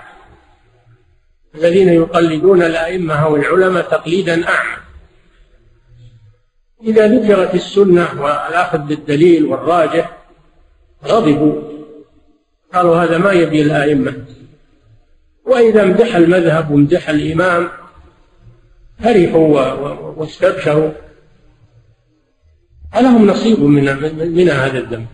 الذين 1.58 1.88
يقلدون 1.88 2.62
الأئمة 2.62 3.14
أو 3.14 3.36
العلماء 3.36 3.82
تقليدا 3.82 4.48
أعمى 4.48 4.78
إذا 6.84 7.06
ذكرت 7.06 7.54
السنة 7.54 8.22
والأخذ 8.22 8.78
بالدليل 8.78 9.44
والراجح 9.44 10.16
غضبوا. 11.04 11.62
قالوا 12.74 12.96
هذا 12.96 13.18
ما 13.18 13.32
يبي 13.32 13.62
الأئمة. 13.62 14.24
وإذا 15.46 15.82
امدح 15.82 16.16
المذهب 16.16 16.70
وامدح 16.70 17.08
الإمام 17.08 17.68
فرحوا 18.98 19.72
واستبشروا. 20.16 20.90
ألهم 22.96 23.26
نصيب 23.26 23.60
من 23.60 23.84
من 24.36 24.50
هذا 24.50 24.78
الذنب 24.78 25.06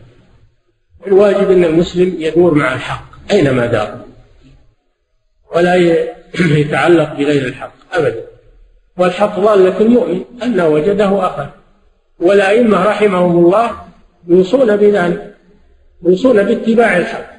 الواجب 1.07 1.51
أن 1.51 1.65
المسلم 1.65 2.17
يدور 2.19 2.55
مع 2.55 2.75
الحق 2.75 3.05
أينما 3.31 3.67
دار. 3.67 4.05
ولا 5.55 5.75
يتعلق 6.41 7.13
بغير 7.13 7.47
الحق 7.47 7.73
أبدا. 7.93 8.25
والحق 8.99 9.41
ضالة 9.41 9.81
المؤمن 9.81 10.25
أن 10.43 10.61
وجده 10.61 11.27
أخذ 11.27 11.47
والأئمة 12.21 12.85
رحمهم 12.85 13.45
الله 13.45 13.71
يوصون 14.29 14.77
بذلك 14.77 15.35
يوصون 16.03 16.43
باتباع 16.43 16.97
الحق 16.97 17.35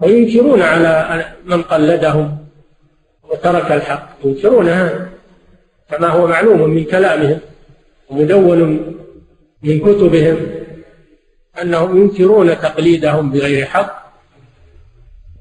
وينكرون 0.00 0.62
على 0.62 1.24
من 1.44 1.62
قلدهم 1.62 2.38
وترك 3.30 3.72
الحق 3.72 4.08
ينكرون 4.24 4.68
هذا. 4.68 5.08
كما 5.90 6.08
هو 6.08 6.26
معلوم 6.26 6.70
من 6.70 6.84
كلامهم 6.84 7.38
ومدون 8.10 8.60
من 9.62 9.78
كتبهم 9.80 10.36
أنهم 11.62 12.00
ينكرون 12.00 12.58
تقليدهم 12.58 13.30
بغير 13.30 13.66
حق 13.66 14.12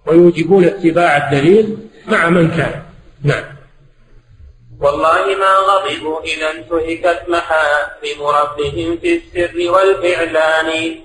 ويوجبون 0.08 0.64
اتباع 0.64 1.18
الدليل. 1.18 1.78
مع 2.12 2.30
من 2.30 2.48
كان. 2.48 2.82
نعم. 3.24 3.44
والله 4.82 5.26
ما 5.26 5.54
غضبوا 5.70 6.22
إذا 6.22 6.52
انتهكت 6.52 7.30
محارم 7.30 8.20
ربهم 8.22 8.98
في 8.98 9.22
السر 9.22 9.72
والإعلان. 9.72 10.96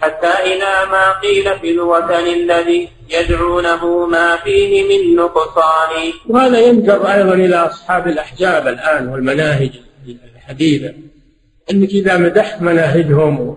حتى 0.00 0.32
إلى 0.44 0.90
ما 0.90 1.12
قيل 1.12 1.58
في 1.58 1.70
الوثن 1.70 2.26
الذي 2.26 2.88
يدعونه 3.10 4.06
ما 4.06 4.36
فيه 4.36 4.88
من 4.88 5.16
نقصان. 5.16 6.12
وهذا 6.28 6.60
ينجر 6.60 7.12
أيضا 7.12 7.34
إلى 7.34 7.56
أصحاب 7.56 8.08
الأحجاب 8.08 8.68
الآن 8.68 9.08
والمناهج 9.08 9.70
الحديثة. 10.36 10.94
أنك 11.70 11.88
إذا 11.88 12.16
مدحت 12.16 12.62
مناهجهم 12.62 13.56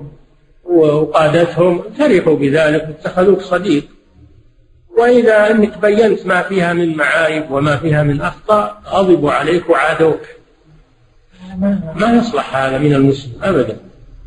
وقادتهم 0.64 1.84
فرحوا 1.98 2.36
بذلك 2.36 2.88
واتخذوك 2.88 3.42
صديق. 3.42 3.95
وإذا 4.98 5.52
أنك 5.52 5.78
بينت 5.78 6.26
ما 6.26 6.42
فيها 6.42 6.74
من 6.74 6.96
معايب 6.98 7.52
وما 7.52 7.78
فيها 7.78 8.04
من 8.04 8.22
أخطاء 8.22 8.82
غضبوا 8.86 9.32
عليك 9.32 9.70
وعادوك. 9.70 10.22
ما 11.96 12.14
يصلح 12.18 12.56
هذا 12.56 12.78
من 12.78 12.94
المسلم 12.94 13.44
أبدا. 13.44 13.78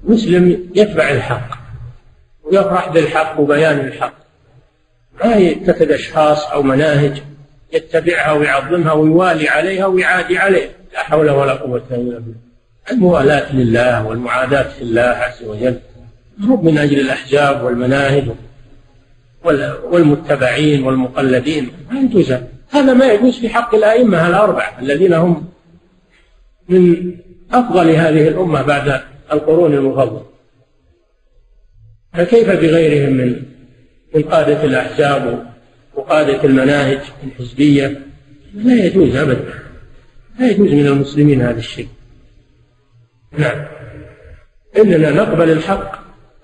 مسلم 0.04 0.70
يتبع 0.74 1.10
الحق 1.10 1.58
ويفرح 2.44 2.88
بالحق 2.88 3.40
وبيان 3.40 3.80
الحق. 3.80 4.14
ما 5.24 5.34
يتخذ 5.34 5.92
أشخاص 5.92 6.46
أو 6.46 6.62
مناهج 6.62 7.22
يتبعها 7.72 8.32
ويعظمها 8.32 8.92
ويوالي 8.92 9.48
عليها 9.48 9.86
ويعادي 9.86 10.38
عليها 10.38 10.68
لا 10.92 11.02
حول 11.02 11.30
ولا 11.30 11.52
قوة 11.52 11.82
إلا 11.90 12.18
بالله. 12.18 12.48
الموالاة 12.92 13.54
لله 13.54 14.06
والمعاداة 14.06 14.62
في 14.62 14.82
الله 14.82 15.02
عز 15.02 15.42
وجل 15.44 15.78
مو 16.38 16.56
من 16.56 16.78
أجل 16.78 17.00
الأحزاب 17.00 17.64
والمناهج. 17.64 18.24
والمتبعين 19.84 20.82
والمقلدين. 20.82 21.70
ما 21.90 22.00
يجوز 22.00 22.32
هذا 22.70 22.94
ما 22.94 23.12
يجوز 23.12 23.38
في 23.38 23.48
حق 23.48 23.74
الأئمة 23.74 24.28
الأربعة 24.28 24.80
الذين 24.80 25.12
هم 25.12 25.48
من 26.68 27.14
أفضل 27.52 27.90
هذه 27.90 28.28
الأمة 28.28 28.62
بعد 28.62 29.00
القرون 29.32 29.74
المفضلة. 29.74 30.24
فكيف 32.14 32.50
بغيرهم 32.50 33.12
من 33.12 33.42
من 34.14 34.22
قادة 34.22 34.64
الأحزاب 34.64 35.46
وقادة 35.94 36.44
المناهج 36.44 37.00
الحزبية؟ 37.24 38.00
لا 38.54 38.84
يجوز 38.84 39.16
أبدا. 39.16 39.54
لا 40.38 40.50
يجوز 40.50 40.72
من 40.72 40.86
المسلمين 40.86 41.42
هذا 41.42 41.58
الشيء. 41.58 41.88
نعم. 43.38 43.66
إننا 44.78 45.10
نقبل 45.10 45.50
الحق. 45.50 45.98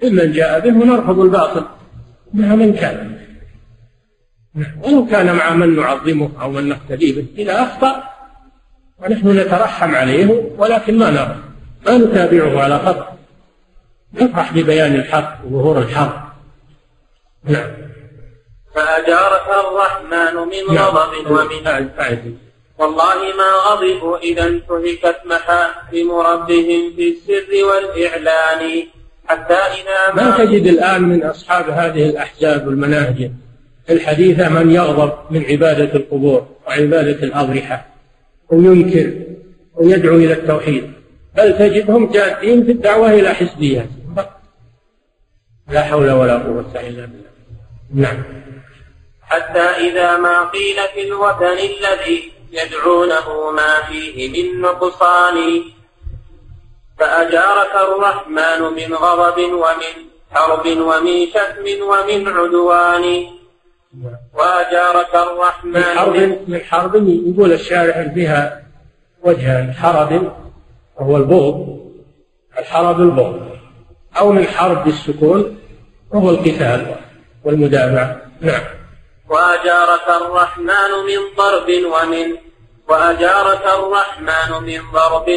ممن 0.04 0.32
جاء 0.32 0.60
به 0.60 0.76
ونرفض 0.76 1.20
الباطل. 1.20 1.64
مع 2.34 2.54
من 2.54 2.72
كان. 2.72 3.18
ولو 4.82 5.06
كان 5.06 5.36
مع 5.36 5.50
من 5.50 5.76
نعظمه 5.76 6.30
أو 6.42 6.50
من 6.50 6.68
نقتدي 6.68 7.12
به 7.12 7.26
إذا 7.38 7.62
أخطأ 7.62 8.02
ونحن 8.98 9.28
نترحم 9.28 9.94
عليه 9.94 10.50
ولكن 10.58 10.98
ما 10.98 11.10
نرى. 11.10 11.36
ما 11.86 11.98
نتابعه 11.98 12.62
على 12.62 12.78
خطأ. 12.78 13.16
نفرح 14.14 14.52
ببيان 14.52 14.94
الحق 14.94 15.38
وظهور 15.44 15.78
الحق. 15.78 16.34
نعم. 17.44 17.70
فأجارك 18.74 19.48
الرحمن 19.48 20.48
من 20.48 20.74
نعم. 20.74 20.86
غضب 20.86 21.30
ومن 21.30 21.88
والله 22.78 23.14
ما 23.14 23.52
غضبوا 23.66 24.18
إذا 24.18 24.46
انتهكت 24.46 25.20
محارم 25.24 26.10
ربهم 26.12 26.92
في 26.96 27.08
السر 27.08 27.64
والإعلان. 27.64 28.86
حتى 29.26 29.54
إذا 29.54 30.14
ما, 30.14 30.38
تجد 30.38 30.66
الآن 30.66 31.02
من 31.02 31.22
أصحاب 31.22 31.70
هذه 31.70 32.10
الأحزاب 32.10 32.66
والمناهج 32.66 33.30
الحديثة 33.90 34.48
من 34.48 34.70
يغضب 34.70 35.12
من 35.30 35.44
عبادة 35.44 35.94
القبور 35.94 36.46
وعبادة 36.66 37.22
الأضرحة 37.22 37.86
وينكر 38.50 39.12
ويدعو 39.74 40.16
إلى 40.16 40.32
التوحيد. 40.32 40.92
بل 41.36 41.58
تجدهم 41.58 42.10
جادين 42.10 42.64
في 42.64 42.72
الدعوة 42.72 43.10
إلى 43.10 43.34
حزبياتهم 43.34 44.04
لا 45.68 45.82
حول 45.82 46.10
ولا 46.10 46.38
قوة 46.38 46.80
إلا 46.80 47.06
بالله. 47.06 47.30
نعم. 47.94 48.22
حتى 49.22 49.60
إذا 49.60 50.16
ما 50.16 50.44
قيل 50.44 50.76
في 50.94 51.08
الوثن 51.08 51.58
الذي 51.58 52.32
يدعونه 52.52 53.50
ما 53.50 53.82
فيه 53.88 54.28
من 54.28 54.60
نقصان 54.60 55.62
فأجارك 56.98 57.74
الرحمن 57.74 58.60
من 58.62 58.94
غضب 58.94 59.38
ومن 59.38 59.94
حرب 60.32 60.66
ومن 60.66 61.26
شتم 61.26 61.66
ومن 61.82 62.28
عدوان. 62.28 63.26
وأجارك 64.34 65.14
الرحمن 65.14 65.72
من 65.72 65.82
حرب 65.82 66.16
من 66.48 66.60
حرب 66.60 66.94
يقول 67.08 67.52
الشارع 67.52 68.12
فيها 68.14 68.62
وجهان 69.22 69.72
حرب 69.72 70.32
وهو 70.96 71.16
البغض. 71.16 71.78
الحرب 72.58 73.00
البغض. 73.00 73.48
أو 74.18 74.32
من 74.32 74.46
حرب 74.46 74.84
بالسكون 74.84 75.58
وهو 76.12 76.30
القتال 76.30 76.96
والمدافع. 77.44 78.16
نعم. 78.40 78.62
وأجارك 79.30 80.08
الرحمن 80.08 80.90
من 81.06 81.20
ضرب 81.36 81.68
ومن 81.68 82.36
وأجارك 82.88 83.66
الرحمن 83.66 84.62
من 84.62 84.80
ضرب 84.92 85.28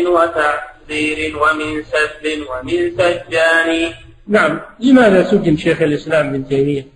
وتعذير 0.87 1.37
ومن 1.37 1.83
سب 1.83 2.23
ومن 2.49 2.91
سجان. 2.97 3.93
نعم 4.27 4.59
لماذا 4.79 5.23
سجن 5.23 5.57
شيخ 5.57 5.81
الإسلام 5.81 6.27
ابن 6.27 6.47
تيمية؟ 6.47 6.87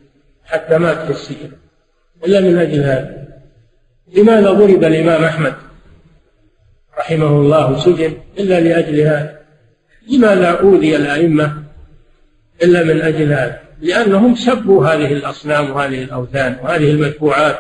حتى 0.46 0.78
مات 0.78 0.98
في 0.98 1.12
السجن. 1.12 1.52
إلا 2.26 2.40
من 2.42 2.58
أجل 2.58 2.80
هذا؟ 2.80 3.28
لماذا 4.16 4.52
ضرب 4.52 4.84
الإمام 4.84 5.24
أحمد؟ 5.24 5.54
رحمه 7.00 7.28
الله 7.28 7.80
سجن 7.80 8.18
إلا 8.40 8.60
لأجل 8.60 9.00
هذا. 9.00 9.42
لماذا 10.08 10.50
أوذي 10.50 10.96
الأئمة 10.96 11.64
إلا 12.64 12.84
من 12.84 13.02
أجل 13.02 13.34
هذا؟ 13.34 13.62
لأنهم 13.82 14.36
سبوا 14.36 14.86
هذه 14.86 15.14
الأصنام 15.14 15.72
وهذه 15.72 16.04
الأوثان 16.04 16.58
وهذه 16.64 16.92
المتبوعات 16.92 17.60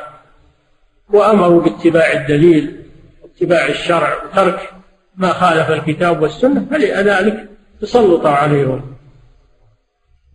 وأمروا 1.09 1.61
باتباع 1.61 2.13
الدليل 2.13 2.75
واتباع 3.23 3.67
الشرع 3.67 4.23
وترك 4.23 4.80
ما 5.15 5.33
خالف 5.33 5.69
الكتاب 5.69 6.21
والسنة 6.21 6.65
فلذلك 6.71 7.49
تسلط 7.81 8.25
عليهم 8.25 8.95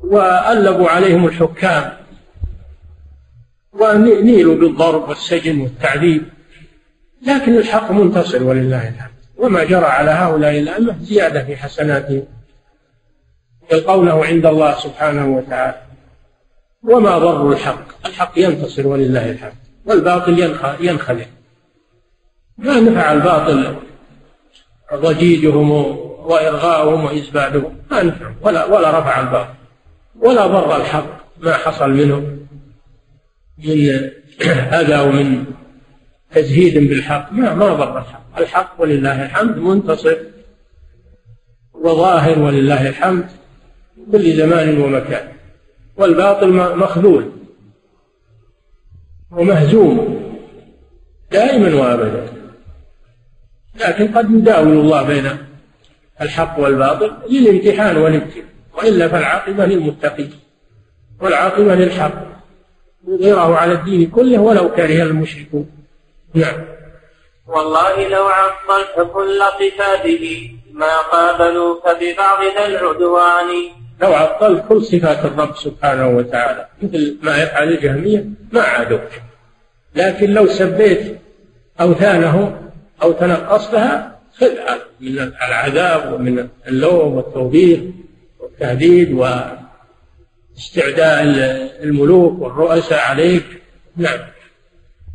وألبوا 0.01 0.89
عليهم 0.89 1.27
الحكام 1.27 1.93
ونيلوا 3.73 4.55
بالضرب 4.55 5.09
والسجن 5.09 5.61
والتعذيب. 5.61 6.23
لكن 7.27 7.57
الحق 7.57 7.91
منتصر 7.91 8.43
ولله 8.43 8.89
الحمد. 8.89 9.17
وما 9.37 9.65
جرى 9.65 9.85
على 9.85 10.11
هؤلاء 10.11 10.59
الأئمة 10.59 10.97
زيادة 11.03 11.45
في 11.45 11.57
حسناتهم 11.57 12.25
يلقونه 13.73 14.25
عند 14.25 14.47
الله 14.47 14.75
سبحانه 14.79 15.27
وتعالى 15.37 15.83
وما 16.83 17.19
ضر 17.19 17.53
الحق؟ 17.53 18.07
الحق 18.07 18.33
ينتصر 18.37 18.87
ولله 18.87 19.31
الحمد 19.31 19.53
والباطل 19.85 20.55
ينخلع. 20.81 21.27
ما 22.59 22.81
نفع 22.81 23.13
الباطل 23.13 23.77
ضجيجهم 24.95 25.71
وإرغاؤهم 26.27 27.05
وإزبادهم. 27.05 27.77
ما 27.91 28.03
نفع 28.03 28.31
ولا 28.43 28.65
ولا 28.65 28.99
رفع 29.01 29.21
الباطل. 29.21 29.55
ولا 30.17 30.47
ضر 30.47 30.77
الحق. 30.77 31.27
ما 31.41 31.53
حصل 31.53 31.91
منه 31.91 32.39
من 33.59 34.11
أذى 34.81 35.01
ومن 35.01 35.45
تزهيد 36.31 36.89
بالحق. 36.89 37.33
ما 37.33 37.55
ما 37.55 37.75
ضر 37.75 37.99
الحق. 37.99 38.39
الحق 38.39 38.75
ولله 38.79 39.25
الحمد 39.25 39.57
منتصر. 39.57 40.17
وظاهر 41.75 42.39
ولله 42.39 42.89
الحمد 42.89 43.27
كل 44.13 44.37
زمان 44.37 44.79
ومكان. 44.79 45.29
والباطل 45.97 46.53
مخذول. 46.79 47.33
ومهزوم. 49.31 50.23
دائما 51.33 51.75
وأبدا. 51.75 52.36
لكن 53.81 54.09
قد 54.19 54.31
يداول 54.31 54.69
الله 54.69 55.03
بين 55.03 55.39
الحق 56.21 56.59
والباطل 56.59 57.13
للامتحان 57.31 57.97
والابتلاء 57.97 58.47
وإلا 58.75 59.09
فالعاقبة 59.09 59.67
للمتقين 59.67 60.31
والعاقبة 61.21 61.75
للحق. 61.75 62.13
يظهره 63.09 63.57
على 63.57 63.73
الدين 63.73 64.11
كله 64.11 64.39
ولو 64.39 64.73
كره 64.73 65.03
المشركون. 65.03 65.71
نعم. 66.35 66.65
والله 67.47 68.09
لو 68.09 68.25
عطلت 68.27 69.13
كل 69.13 69.41
صفاته 69.61 70.51
ما 70.73 70.99
قابلوك 71.13 71.85
ببعض 72.01 72.45
ذا 72.57 72.67
العدوان. 72.67 73.49
لو 74.03 74.15
عطلت 74.15 74.65
كل 74.69 74.83
صفات 74.83 75.25
الرب 75.25 75.57
سبحانه 75.57 76.09
وتعالى 76.09 76.69
مثل 76.83 77.19
ما 77.23 77.43
يفعل 77.43 77.69
الجهمية 77.69 78.25
ما 78.53 78.61
عادوك 78.61 79.09
لكن 79.95 80.31
لو 80.31 80.47
سبيت 80.47 81.19
أوثانه 81.81 82.66
أو 83.03 83.13
تنقصتها 83.13 84.19
خذ 84.39 84.47
من 85.01 85.19
العذاب 85.19 86.13
ومن 86.13 86.49
اللوم 86.69 87.15
والتوبيخ 87.15 87.81
والتهديد 88.41 89.13
واستعداء 89.13 91.23
الملوك 91.83 92.43
والرؤساء 92.43 92.99
عليك. 92.99 93.45
نعم. 93.97 94.19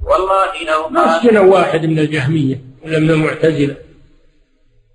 والله 0.05 0.63
لو 0.67 0.89
ما 0.89 1.19
سجنوا 1.19 1.53
واحد 1.53 1.85
من 1.85 1.99
الجهمية 1.99 2.61
ولا 2.85 2.99
من 2.99 3.09
المعتزلة 3.09 3.75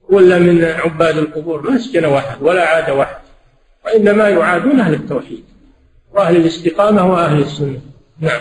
ولا 0.09 0.39
من 0.39 0.65
عباد 0.65 1.19
القبور 1.19 1.71
ما 1.71 1.79
سجن 1.79 2.05
واحد 2.05 2.43
ولا 2.43 2.69
عاد 2.69 2.91
واحد. 2.91 3.17
وإنما 3.85 4.29
يعادون 4.29 4.81
أهل 4.81 4.95
التوحيد 4.95 5.45
وأهل 6.13 6.37
الاستقامة 6.37 7.13
وأهل 7.13 7.41
السنة. 7.41 7.81
نعم. 8.21 8.41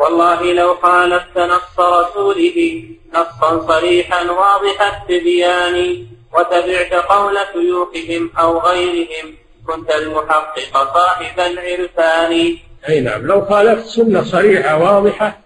والله 0.00 0.52
لو 0.52 0.74
خالفت 0.74 1.38
نص 1.38 1.80
رسوله 1.80 2.84
نصا 3.14 3.66
صريحا 3.68 4.22
واضح 4.30 4.76
التبيان 4.92 6.06
وتبعت 6.34 6.92
قول 6.92 7.36
شيوخهم 7.52 8.30
أو 8.38 8.58
غيرهم 8.58 9.34
كنت 9.66 9.90
المحقق 9.90 10.94
صاحب 10.94 11.40
العرفان. 11.40 12.56
أي 12.88 13.00
نعم 13.00 13.26
لو 13.26 13.44
خالفت 13.44 13.86
سنة 13.86 14.22
صريحة 14.22 14.82
واضحة 14.82 15.38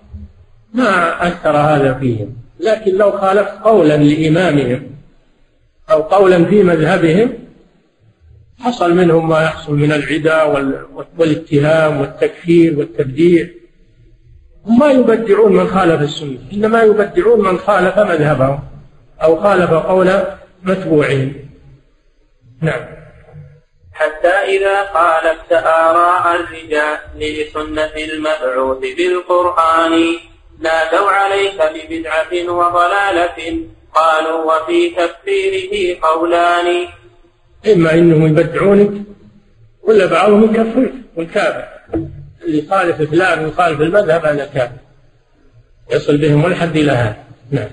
ما 0.75 1.29
أثر 1.29 1.57
هذا 1.57 1.95
فيهم. 1.95 2.37
لكن 2.61 2.95
لو 2.95 3.13
خالفت 3.13 3.63
قولا 3.65 3.97
لإمامهم 3.97 4.91
أو 5.91 6.03
قولا 6.03 6.45
في 6.45 6.63
مذهبهم 6.63 7.39
حصل 8.61 8.95
منهم 8.95 9.29
ما 9.29 9.43
يحصل 9.43 9.73
من 9.73 9.93
العدا 9.93 10.43
والاتهام 11.17 12.01
والتكفير 12.01 12.79
والتبديع. 12.79 13.49
ما 14.67 14.91
يبدعون 14.91 15.53
من 15.53 15.69
خالف 15.69 16.01
السنة 16.03 16.39
إنما 16.53 16.83
يبدعون 16.83 17.41
من 17.41 17.59
خالف 17.59 17.99
مذهبهم 17.99 18.59
أو 19.23 19.41
خالف 19.41 19.71
قول 19.71 20.23
متبوعهم 20.63 21.33
نعم. 22.63 22.81
حتى 23.93 24.29
إذا 24.29 24.85
خالفت 24.85 25.53
آراء 25.53 26.41
الرجال 26.41 26.99
لسنة 27.17 27.91
المبعوث 27.97 28.79
بالقرآن 28.79 30.17
نادوا 30.61 31.11
عليك 31.11 31.63
ببدعة 31.75 32.53
وضلالة 32.53 33.59
قالوا 33.95 34.55
وفي 34.55 34.91
تكفيره 34.91 35.99
قولان. 36.03 36.87
إما 37.73 37.95
أنهم 37.95 38.27
يبدعونك 38.27 38.91
ولا 39.83 40.07
بعضهم 40.07 40.45
يكفرك 40.45 40.93
والكافر. 41.17 41.78
يخالف 42.55 43.11
فلان 43.11 43.45
ويخالف 43.45 43.81
المذهب 43.81 44.27
هذا 44.27 44.45
كافر. 44.45 44.73
يصل 45.91 46.17
بهم 46.17 46.47
الحد 46.47 46.77
إلى 46.77 46.93
هذا. 46.93 47.17
نعم. 47.51 47.69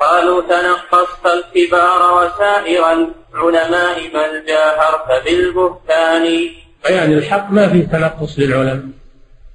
قالوا 0.00 0.42
تنقصت 0.42 1.26
الكبار 1.26 2.14
وسائر 2.14 2.92
العلماء 3.34 3.98
بل 4.14 4.46
جاهرت 4.46 5.24
بالبهتان. 5.24 6.48
بيان 6.88 7.12
الحق 7.12 7.50
ما 7.50 7.68
فيه 7.68 7.84
تنقص 7.84 8.38
للعلماء. 8.38 8.82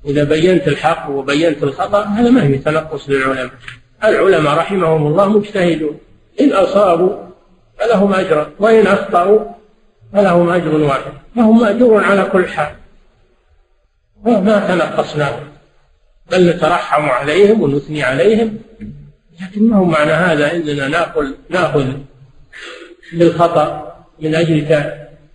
إذا 0.06 0.24
بينت 0.24 0.68
الحق 0.68 1.10
وبينت 1.10 1.64
الخطأ 1.64 2.04
هذا 2.04 2.30
ما 2.30 2.42
فيه 2.42 2.58
تنقص 2.58 3.10
للعلماء. 3.10 3.50
العلماء 4.04 4.58
رحمهم 4.58 5.08
الله 5.08 5.30
مجتهدون. 5.30 6.00
إن 6.42 6.54
أصابوا 6.54 7.18
فلهم 7.80 8.14
أجر. 8.14 8.50
وإن 8.60 8.88
أخطأوا 8.88 9.40
فلهم 10.14 10.50
أجر 10.50 10.76
واحد. 10.76 11.12
فهم 11.36 11.62
مأجور 11.62 12.04
على 12.04 12.24
كل 12.24 12.48
حال. 12.48 12.81
ما 14.26 14.68
تنقصناهم 14.68 15.44
بل 16.32 16.50
نترحم 16.50 17.10
عليهم 17.10 17.62
ونثني 17.62 18.04
عليهم. 18.04 18.58
لكن 19.42 19.70
ما 19.70 19.78
هو 19.78 19.84
معنى 19.84 20.12
هذا 20.12 20.52
إننا 20.56 20.88
ناخذ 20.88 21.32
نأخذ 21.50 21.94
بالخطأ 23.14 23.96
من 24.20 24.36
أجل 24.36 24.84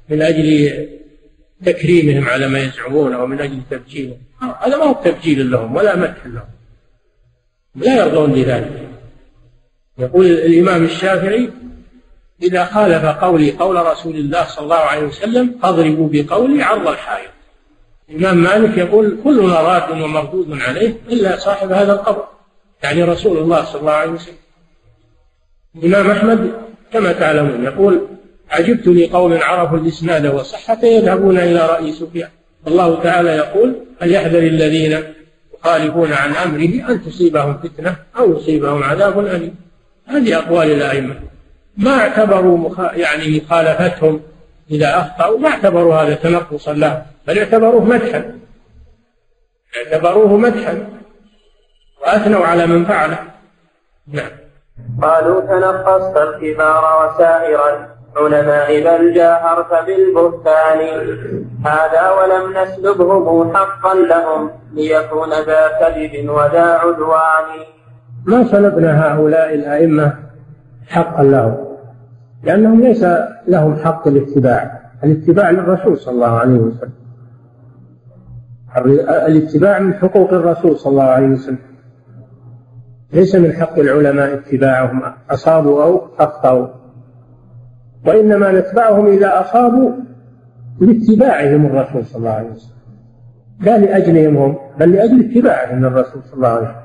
من 0.08 0.22
أجل 0.22 0.88
تكريمهم 1.64 2.28
على 2.28 2.48
ما 2.48 2.58
يزعمون 2.58 3.14
أو 3.14 3.26
من 3.26 3.40
أجل 3.40 3.60
تبجيلهم. 3.70 4.18
هذا 4.62 4.76
ما 4.76 4.84
هو 4.84 5.02
تبجيل 5.04 5.50
لهم 5.50 5.76
ولا 5.76 5.96
مدح 5.96 6.26
لهم. 6.26 6.48
لا 7.74 7.96
يرضون 7.96 8.32
بذلك. 8.32 8.88
يقول 9.98 10.26
الإمام 10.26 10.84
الشافعي 10.84 11.50
إذا 12.42 12.64
خالف 12.64 13.04
قولي 13.04 13.50
قول 13.50 13.76
رسول 13.86 14.16
الله 14.16 14.44
صلى 14.44 14.64
الله 14.64 14.76
عليه 14.76 15.06
وسلم 15.06 15.58
فاضربوا 15.62 16.08
بقولي 16.12 16.62
عرض 16.62 16.88
الحائط. 16.88 17.35
الامام 18.10 18.36
مالك 18.36 18.78
يقول 18.78 19.18
كلنا 19.24 19.60
راد 19.60 19.90
ومردود 19.90 20.60
عليه 20.60 20.96
إلا 21.08 21.36
صاحب 21.36 21.72
هذا 21.72 21.92
القبر 21.92 22.24
يعني 22.82 23.04
رسول 23.04 23.38
الله 23.38 23.64
صلى 23.64 23.80
الله 23.80 23.92
عليه 23.92 24.10
وسلم. 24.10 24.36
الامام 25.76 26.10
أحمد 26.10 26.52
كما 26.92 27.12
تعلمون 27.12 27.64
يقول 27.64 28.06
عجبت 28.50 28.86
لقوم 28.86 29.38
عرفوا 29.42 29.78
الإسناد 29.78 30.26
وصحته 30.26 30.86
يذهبون 30.86 31.38
إلى 31.38 31.66
رأي 31.66 31.92
سفيان. 31.92 32.28
الله 32.66 33.02
تعالى 33.02 33.30
يقول 33.30 33.76
فليحذر 34.00 34.38
الذين 34.38 35.02
يخالفون 35.54 36.12
عن 36.12 36.34
أمره 36.34 36.90
أن 36.90 37.04
تصيبهم 37.04 37.58
فتنة 37.58 37.96
أو 38.18 38.36
يصيبهم 38.36 38.82
عذاب 38.82 39.20
أليم. 39.20 39.54
هذه 40.06 40.38
أقوال 40.38 40.70
الأئمة. 40.70 41.20
ما 41.76 41.90
اعتبروا 41.90 42.58
مخ... 42.58 42.80
يعني 42.80 43.40
مخالفتهم 43.40 44.20
إذا 44.70 44.98
أخطأوا 44.98 45.38
ما 45.38 45.48
اعتبروا 45.48 45.94
هذا 45.94 46.14
تنقصا 46.14 46.72
له 46.72 47.02
بل 47.26 47.38
اعتبروه 47.38 47.84
مدحا. 47.84 48.38
اعتبروه 49.76 50.36
مدحا. 50.36 50.88
وأثنوا 52.02 52.46
على 52.46 52.66
من 52.66 52.84
فعله. 52.84 53.18
نعم. 54.08 54.30
قالوا 55.02 55.40
تنقصت 55.40 56.16
الكبار 56.16 56.84
وسائرا 57.00 57.88
علماء 58.16 58.68
بل 58.80 59.14
جاهرت 59.14 59.86
بالبهتان. 59.86 60.80
هذا 61.64 62.10
ولم 62.10 62.58
نسلبهم 62.58 63.56
حقا 63.56 63.94
لهم 63.94 64.50
ليكون 64.72 65.30
ذا 65.30 65.68
كذب 65.80 66.28
وذا 66.28 66.64
عدوان. 66.64 67.66
ما 68.26 68.44
سلبنا 68.44 69.14
هؤلاء 69.14 69.54
الأئمة 69.54 70.16
حقا 70.88 71.22
لهم؟ 71.22 71.76
لأنهم 72.42 72.80
ليس 72.80 73.06
لهم 73.48 73.76
حق 73.84 74.08
الاتباع. 74.08 74.80
الاتباع 75.04 75.50
للرسول 75.50 75.98
صلى 75.98 76.14
الله 76.14 76.38
عليه 76.38 76.58
وسلم. 76.58 77.05
الاتباع 78.76 79.78
من 79.78 79.94
حقوق 79.94 80.32
الرسول 80.32 80.76
صلى 80.76 80.90
الله 80.90 81.02
عليه 81.02 81.28
وسلم. 81.28 81.58
ليس 83.12 83.34
من 83.34 83.52
حق 83.52 83.78
العلماء 83.78 84.34
اتباعهم 84.34 85.02
أصابوا 85.30 85.82
أو 85.84 86.02
أخطأوا. 86.18 86.66
وإنما 88.06 88.52
نتبعهم 88.52 89.06
إذا 89.06 89.40
أصابوا 89.40 89.90
لاتباعهم 90.80 91.66
الرسول 91.66 92.06
صلى 92.06 92.18
الله 92.18 92.30
عليه 92.30 92.50
وسلم. 92.50 92.76
لا 93.60 93.78
لأجلهم 93.78 94.36
هم 94.36 94.56
بل 94.80 94.92
لأجل 94.92 95.30
اتباعهم 95.30 95.80
للرسول 95.84 96.22
صلى 96.22 96.34
الله 96.34 96.48
عليه 96.48 96.68
وسلم. 96.68 96.76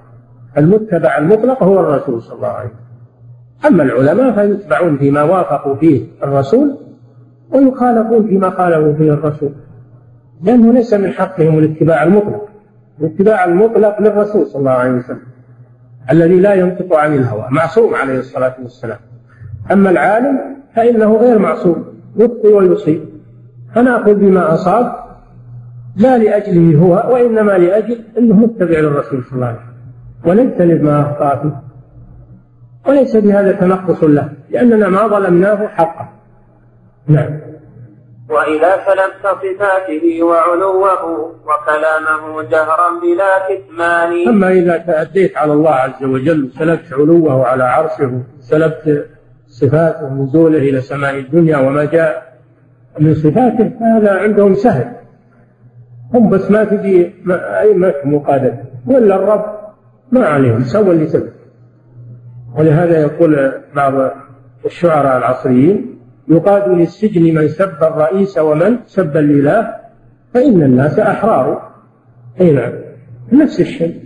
المتبع 0.58 1.18
المطلق 1.18 1.64
هو 1.64 1.80
الرسول 1.80 2.22
صلى 2.22 2.36
الله 2.36 2.48
عليه 2.48 2.70
وسلم. 2.70 2.82
أما 3.66 3.84
العلماء 3.84 4.32
فيتبعون 4.32 4.98
فيما 4.98 5.24
وافقوا 5.24 5.76
فيه 5.76 6.06
الرسول 6.24 6.78
ويخالفون 7.54 8.28
فيما 8.28 8.50
خالفوا 8.50 8.94
فيه 8.94 9.14
الرسول. 9.14 9.52
لأنه 10.44 10.74
ليس 10.74 10.94
من 10.94 11.12
حقهم 11.12 11.60
الاتباع 11.60 12.04
المطلق. 12.04 12.50
الاتباع 13.00 13.46
المطلق 13.46 14.02
للرسول 14.02 14.48
صلى 14.48 14.60
الله 14.60 14.72
عليه 14.72 14.92
وسلم 14.92 15.22
الذي 16.12 16.40
لا 16.40 16.54
ينطق 16.54 16.96
عن 16.96 17.16
الهوى 17.16 17.46
معصوم 17.50 17.96
عليه 17.96 18.20
الصلاة 18.20 18.56
والسلام. 18.62 19.00
أما 19.72 19.90
العالم 19.90 20.40
فإنه 20.76 21.16
غير 21.16 21.40
معصوم 21.40 21.86
يخطئ 22.18 22.54
ويصيب. 22.54 23.02
فنأخذ 23.76 24.14
بما 24.14 24.54
أصاب 24.54 24.96
لا 25.96 26.18
لأجله 26.18 26.78
هو 26.80 27.14
وإنما 27.14 27.52
لأجل 27.52 27.98
أنه 28.18 28.36
متبع 28.36 28.80
للرسول 28.80 29.24
صلى 29.24 29.34
الله 29.34 29.46
عليه 29.46 29.58
وسلم. 29.58 29.72
ونجتنب 30.26 30.84
ما 30.84 31.02
أخطأ 31.02 31.42
فيه. 31.42 31.62
وليس 32.88 33.16
بهذا 33.16 33.52
تنقص 33.52 34.04
له 34.04 34.30
لأننا 34.50 34.90
ما 34.90 35.08
ظلمناه 35.08 35.68
حقه 35.68 36.10
نعم. 37.08 37.40
وإذا 38.32 38.72
سلبت 38.86 39.24
صفاته 39.24 40.24
وعلوه 40.24 41.04
وكلامه 41.48 42.42
جهرا 42.44 42.90
بلا 43.02 43.34
كتمان. 43.50 44.28
أما 44.28 44.52
إذا 44.52 44.78
تأديت 44.78 45.38
على 45.38 45.54
الله 45.54 45.72
عز 45.72 46.04
وجل 46.04 46.46
وسلبت 46.46 46.94
علوه 46.94 47.48
على 47.48 47.64
عرشه 47.64 48.22
سلبت 48.40 49.08
صفاته 49.48 50.06
ونزوله 50.06 50.58
إلى 50.58 50.82
سماء 50.82 51.16
الدنيا 51.20 51.58
وما 51.58 51.86
جاء 51.86 52.34
من 53.00 53.14
صفاته 53.16 53.72
فهذا 53.80 54.12
عندهم 54.12 54.54
سهل. 54.54 54.92
هم 56.14 56.30
بس 56.30 56.52
ما 56.52 56.64
تجي 56.64 57.14
أئمة 57.32 57.94
مقادة 58.06 58.54
ولا 58.88 59.16
الرب 59.16 59.46
ما 60.12 60.26
عليهم 60.26 60.62
سوى 60.64 60.92
اللي 60.92 61.08
سوى. 61.08 61.30
ولهذا 62.58 63.02
يقول 63.02 63.52
بعض 63.76 63.94
الشعراء 64.66 65.18
العصريين 65.18 65.91
يقاد 66.32 66.70
للسجن 66.70 67.36
من 67.36 67.48
سب 67.48 67.84
الرئيس 67.84 68.38
ومن 68.38 68.80
سب 68.86 69.18
الإله 69.18 69.76
فإن 70.34 70.64
الناس 70.64 71.00
أحرار. 71.00 71.72
أي 72.42 72.52
نعم. 72.52 72.74
نفس 73.32 73.60
الشيء. 73.60 74.04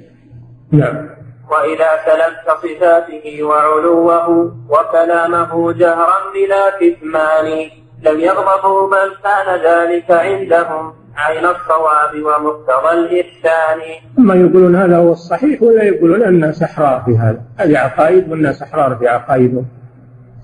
نعم. 0.71 1.09
وإذا 1.51 1.89
سلبت 2.05 2.57
صفاته 2.57 3.43
وعلوه 3.43 4.55
وكلامه 4.69 5.73
جهرا 5.73 6.19
بلا 6.33 6.63
كتمان 6.79 7.69
لم 8.03 8.19
يغضبوا 8.19 8.89
بل 8.89 9.11
كان 9.23 9.61
ذلك 9.65 10.11
عندهم 10.11 10.93
عين 11.17 11.45
الصواب 11.45 12.13
ومقتضى 12.15 12.91
الإحسان. 12.93 13.79
أما 14.19 14.35
يقولون 14.35 14.75
هذا 14.75 14.97
هو 14.97 15.11
الصحيح 15.11 15.61
ولا 15.61 15.83
يقولون 15.83 16.23
الناس 16.23 16.63
أحرار 16.63 17.01
في 17.05 17.17
هذا؟ 17.17 17.41
هذه 17.57 17.77
عقائد 17.77 18.31
والناس 18.31 18.61
أحرار 18.61 18.95
في 18.95 19.07
عقائدهم. 19.07 19.65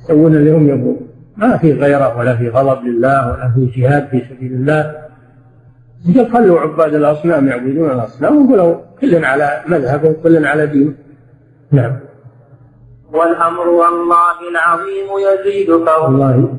يسوون 0.04 0.36
اللي 0.36 0.52
هم 0.52 0.70
يبغون 0.70 1.11
ما 1.38 1.58
في 1.58 1.74
غيره 1.74 2.18
ولا 2.18 2.36
في 2.36 2.50
غضب 2.50 2.84
لله 2.86 3.32
ولا 3.32 3.52
في 3.56 3.82
جهاد 3.82 4.08
في 4.08 4.22
سبيل 4.30 4.52
الله. 4.52 5.02
قال 6.16 6.32
خلوا 6.32 6.60
عباد 6.60 6.94
الأصنام 6.94 7.48
يعبدون 7.48 7.92
الأصنام 7.92 8.46
وقولوا 8.46 8.76
كل 9.02 9.26
على 9.26 9.62
مذهب 9.68 10.04
وكل 10.04 10.46
على 10.46 10.66
دين 10.66 10.98
نعم. 11.72 12.00
والأمر 13.14 13.68
والله 13.68 14.50
العظيم 14.52 15.08
يزيد 15.28 15.68
فوق. 15.68 16.04
والله. 16.04 16.58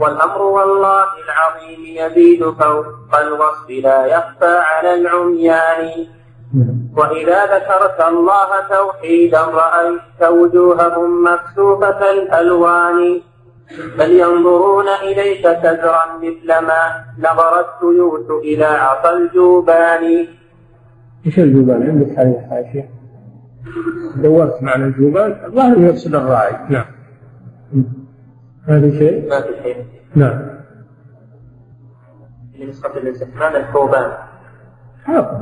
والأمر 0.00 0.42
والله 0.42 1.04
العظيم 1.26 1.80
يزيد 1.86 2.44
فوق. 2.44 2.86
الوصف 3.20 3.70
لا 3.70 4.06
يخفى 4.06 4.58
على 4.58 4.94
العميان. 4.94 6.06
نعم. 6.54 6.76
وإذا 6.96 7.44
ذكرت 7.44 8.00
الله 8.08 8.48
توحيدا 8.70 9.40
رأيت 9.40 10.22
وجوههم 10.32 11.24
مكسوفة 11.24 12.10
الألوان. 12.10 13.20
بل 13.98 14.10
ينظرون 14.10 14.88
إليك 14.88 15.42
كزرا 15.42 16.18
مثل 16.18 16.48
ما 16.48 17.04
نظر 17.18 17.60
السيوف 17.60 18.30
إلى 18.30 18.64
عصا 18.64 19.16
الجوبان. 19.16 20.26
إيش 21.26 21.38
الجوبان؟ 21.38 21.82
عندك 21.82 22.18
هذه 22.18 22.44
الحاشية 22.44 22.90
دورت 24.16 24.62
معنى 24.62 24.84
الجوبان؟ 24.84 25.44
الظاهر 25.44 25.80
يقصد 25.80 26.14
الراعي 26.14 26.52
نعم. 26.68 26.84
هذا 28.68 28.98
شيء؟ 28.98 29.28
ما 29.30 29.40
في 29.40 29.62
شيء. 29.62 29.84
نعم. 30.14 30.60
نسخة 32.60 32.96
الاستثناء 32.96 33.56
الحوبان. 33.56 34.12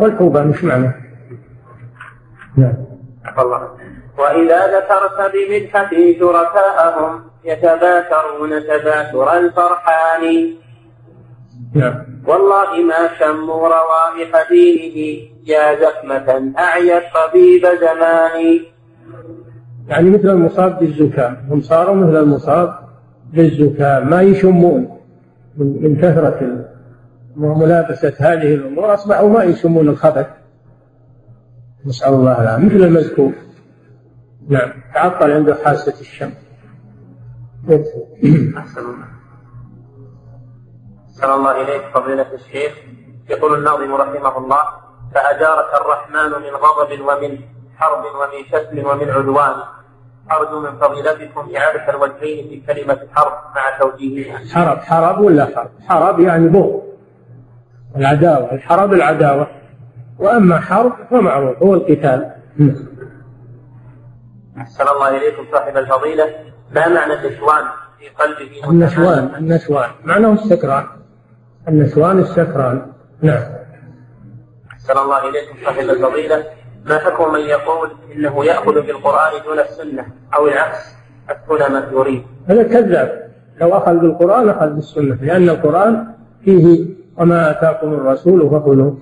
والحوبان 0.01 0.49
إيش 0.49 0.65
معنى؟ 0.65 0.93
نعم. 2.57 2.75
الله 3.39 3.69
وإذا 4.19 4.79
ذكرت 4.79 5.33
بمدحة 5.35 5.91
شركاءهم 6.19 7.28
يتباشرون 7.45 8.51
تباشر 8.63 9.39
الفرحان. 9.39 10.55
نعم. 11.75 12.05
والله 12.27 12.83
ما 12.83 13.09
شموا 13.19 13.69
روائح 13.69 14.49
دينه 14.51 15.29
يا 15.47 15.75
زكمة 15.75 16.53
أعيت 16.59 17.03
طبيب 17.15 17.67
زماني. 17.81 18.63
يعني 19.89 20.11
مثل 20.11 20.29
المصاب 20.29 20.79
بالزكام 20.79 21.37
هم 21.51 21.61
صاروا 21.61 21.95
مثل 21.95 22.17
المصاب 22.17 22.79
بالزكام 23.33 24.11
ما 24.11 24.23
يشمون. 24.23 24.99
من 25.57 25.97
كثرة 25.97 26.65
ملابسة 27.37 28.15
هذه 28.19 28.55
الأمور 28.55 28.95
أصبحوا 28.95 29.29
ما 29.29 29.45
يشمون 29.45 29.89
الخبث 29.89 30.27
نسأل 31.87 32.13
الله 32.15 32.43
العافية. 32.43 32.65
مثل 32.65 32.85
المذكور 32.85 33.33
نعم. 34.49 34.73
تعطل 34.95 35.31
عنده 35.31 35.55
حاسة 35.65 36.01
الشم. 36.01 36.31
أحسن 37.67 38.81
الله. 38.81 39.09
أحسن 41.07 41.31
الله 41.31 41.63
إليك 41.63 41.83
فضيلة 41.95 42.33
الشيخ. 42.33 42.73
يقول 43.31 43.59
الناظم 43.59 43.95
رحمه 43.95 44.39
الله 44.39 44.63
فأجارك 45.15 45.71
الرحمن 45.81 46.31
من 46.43 46.51
غضب 46.51 47.01
ومن 47.01 47.39
حرب 47.77 48.05
ومن 48.05 48.45
شتم 48.47 48.91
ومن 48.91 49.11
عدوان. 49.11 49.57
أرجو 50.33 50.61
من 50.61 50.79
فضيلتكم 50.79 51.57
إعادة 51.57 51.91
الوجهين 51.91 52.49
في 52.49 52.61
كلمة 52.67 52.99
حرب 53.15 53.33
مع 53.57 53.79
توجيهها. 53.81 54.39
حرب 54.55 54.79
حرب 54.79 55.21
ولا 55.21 55.45
حرب؟ 55.57 55.71
حرب 55.89 56.21
يعني 56.21 56.49
بغض. 56.49 56.83
العداوة 57.97 58.53
الحرب 58.53 58.93
العداوة. 58.93 59.47
وأما 60.19 60.61
حرب 60.61 60.93
فمعروف 61.11 61.63
هو 61.63 61.75
القتال. 61.75 62.33
أحسن 64.59 64.89
الله 64.89 65.09
إليكم 65.17 65.45
صاحب 65.53 65.77
الفضيلة. 65.77 66.48
ما 66.75 66.89
معنى 66.89 67.13
النسوان 67.13 67.65
في 67.99 68.09
قلبه 68.09 68.71
النسوان 68.71 69.31
النسوان. 69.39 69.91
معناه 70.05 70.33
السكران. 70.33 70.85
النسوان 71.69 72.19
السكران. 72.19 72.87
نعم. 73.23 73.43
أحسن 74.73 74.99
الله 74.99 75.29
إليكم 75.29 75.57
صاحب 75.65 75.91
الفضيلة. 75.91 76.45
ما 76.87 76.99
حكم 76.99 77.33
من 77.33 77.41
يقول 77.41 77.91
إنه 78.17 78.45
يأخذ 78.45 78.75
بالقرآن 78.75 79.43
دون 79.45 79.59
السنة 79.59 80.07
أو 80.35 80.49
العكس؟ 80.49 80.95
أكون 81.31 81.59
ما 81.59 81.89
يريد. 81.93 82.23
هذا 82.47 82.63
كذاب. 82.63 83.29
لو 83.61 83.77
أخذ 83.77 83.95
بالقرآن 83.99 84.49
أخذ 84.49 84.69
بالسنة. 84.69 85.19
لأن 85.23 85.49
القرآن 85.49 86.07
فيه 86.45 86.87
وما 87.17 87.51
آتاكم 87.51 87.95
الرسول 87.95 88.51
فخذوه 88.51 88.99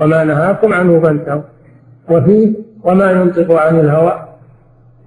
وما 0.00 0.24
نهاكم 0.24 0.72
عنه 0.72 1.00
فانتهوا. 1.00 1.42
وفيه 2.10 2.52
وما 2.82 3.10
ينطق 3.10 3.52
عن 3.52 3.80
الهوى 3.80 4.27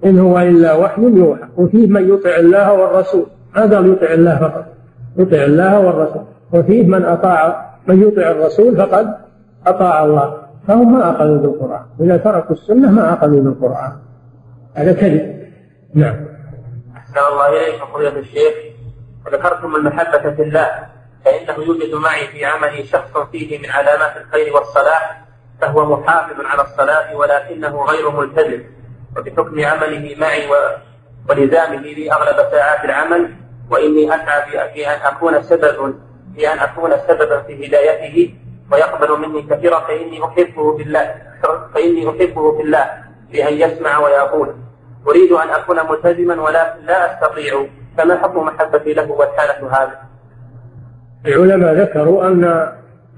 إن 0.04 0.18
هو 0.18 0.38
إلا 0.38 0.74
وحي 0.74 1.02
يوحى. 1.02 1.48
وفيه 1.56 1.86
من 1.86 2.14
يطع 2.14 2.36
الله 2.36 2.72
والرسول. 2.72 3.26
ما 3.56 3.64
يطع 3.64 4.12
الله 4.12 4.38
فقط. 4.38 4.64
يطع 5.16 5.44
الله 5.44 5.80
والرسول. 5.80 6.24
وفيه 6.52 6.82
من 6.82 7.04
أطاع 7.04 7.72
من 7.86 8.02
يطع 8.02 8.30
الرسول 8.30 8.76
فقد 8.76 9.14
أطاع 9.66 10.04
الله. 10.04 10.42
فهم 10.68 10.98
ما 10.98 11.10
أخذوا 11.10 11.38
بالقرآن. 11.38 11.84
إذا 12.00 12.16
تركوا 12.16 12.56
السنة 12.56 12.90
ما 12.90 13.14
أخذوا 13.14 13.40
بالقرآن. 13.40 13.92
هذا 14.74 14.92
كذب. 14.92 15.42
نعم. 15.94 16.16
أحسن 16.96 17.20
الله 17.32 17.48
إليكم 17.48 17.86
فضيلة 17.94 18.18
الشيخ. 18.18 18.54
وذكرتم 19.26 19.76
المحبة 19.76 20.30
في 20.30 20.42
الله 20.42 20.68
فإنه 21.24 21.64
يوجد 21.64 21.94
معي 21.94 22.26
في 22.26 22.44
عملي 22.44 22.84
شخص 22.84 23.18
فيه 23.32 23.58
من 23.58 23.70
علامات 23.70 24.16
الخير 24.16 24.54
والصلاح 24.54 25.24
فهو 25.60 25.96
محافظ 25.96 26.40
على 26.44 26.62
الصلاة 26.62 27.16
ولكنه 27.16 27.84
غير 27.84 28.10
ملتزم. 28.10 28.62
وبحكم 29.16 29.64
عمله 29.64 30.14
معي 30.20 30.42
ولزامه 31.28 31.80
لي 31.80 32.12
أغلب 32.12 32.50
ساعات 32.50 32.84
العمل 32.84 33.34
وإني 33.70 34.14
أسعى 34.14 34.70
في 34.74 34.86
أن 34.86 35.00
أكون 35.00 35.42
سبب 35.42 35.94
في 36.36 36.52
أن 36.52 36.58
أكون 36.58 36.90
سببا 37.08 37.42
في 37.42 37.68
هدايته 37.68 38.34
ويقبل 38.72 39.20
مني 39.20 39.42
كثيرا 39.42 39.80
فإني 39.80 40.24
أحبه 40.24 40.76
بالله 40.76 41.14
فإني 41.74 42.10
أحبه 42.10 42.56
في 42.56 42.62
الله 42.62 42.90
بأن 43.32 43.52
يسمع 43.52 43.98
ويقول. 43.98 44.54
أريد 45.08 45.32
أن 45.32 45.48
أكون 45.48 45.76
ملتزما 45.90 46.42
ولكن 46.42 46.86
لا 46.86 47.14
أستطيع. 47.14 47.66
فما 47.98 48.16
حكم 48.16 48.46
محبتي 48.46 48.92
له 48.92 49.10
والحالة 49.10 49.82
هذه؟ 49.82 49.92
العلماء 51.26 51.74
ذكروا 51.74 52.26
أن 52.26 52.72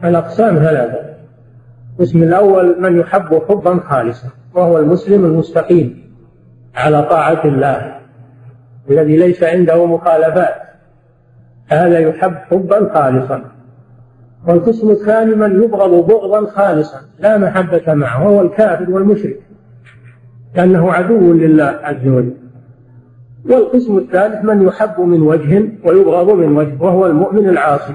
الأقسام 0.05 0.57
ثلاثة. 0.57 1.15
القسم 1.95 2.23
الأول 2.23 2.81
من 2.81 3.01
يحب 3.01 3.43
حبا 3.49 3.81
خالصا. 3.91 4.29
وهو 4.55 4.79
المسلم 4.79 5.25
المستقيم 5.25 6.05
على 6.75 7.03
طاعة 7.03 7.45
الله 7.45 7.97
الذي 8.91 9.17
ليس 9.17 9.43
عنده 9.43 9.87
مخالفات. 9.87 10.55
هذا 11.67 11.99
يحب 11.99 12.35
حبا 12.35 12.95
خالصا 12.95 13.45
والقسم 14.49 14.91
الثاني 14.91 15.35
من 15.35 15.63
يبغض 15.63 16.07
بغضا 16.07 16.47
خالصا 16.47 16.99
لا 17.21 17.39
محبة 17.39 17.95
معه 17.95 18.27
وهو 18.27 18.43
الكافر 18.43 18.91
والمشرك 18.91 19.41
لأنه 20.55 20.93
عدو 20.93 21.33
لله 21.33 21.79
عز 21.83 22.07
وجل. 22.07 22.35
والقسم 23.51 23.99
الثالث 23.99 24.45
من 24.45 24.63
يحب 24.63 25.01
من 25.01 25.23
وجه 25.23 25.69
ويبغض 25.85 26.31
من 26.31 26.57
وجه 26.57 26.77
وهو 26.81 27.07
المؤمن 27.07 27.49
العاصي. 27.49 27.95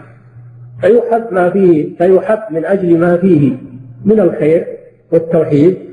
فيحب 0.81 1.27
ما 1.31 1.49
فيه 1.49 1.97
فيحب 1.97 2.39
من 2.51 2.65
أجل 2.65 2.99
ما 2.99 3.17
فيه 3.17 3.57
من 4.05 4.19
الخير 4.19 4.67
والتوحيد 5.11 5.88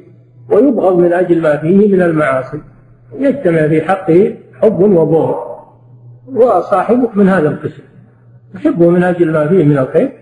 ويبغض 0.51 0.99
من 0.99 1.13
أجل 1.13 1.43
ما 1.43 1.57
فيه 1.57 1.89
من 1.89 2.03
المعاصي. 2.03 2.61
يجتمع 3.19 3.69
في 3.69 3.83
حقه 3.83 4.37
حب 4.63 4.81
وبغض. 4.81 5.57
وصاحبك 6.27 7.17
من 7.17 7.29
هذا 7.29 7.49
القسم. 7.49 7.83
تحبه 8.55 8.91
من 8.91 9.03
أجل 9.03 9.33
ما 9.33 9.49
فيه 9.49 9.65
من 9.65 9.79
الخير 9.79 10.13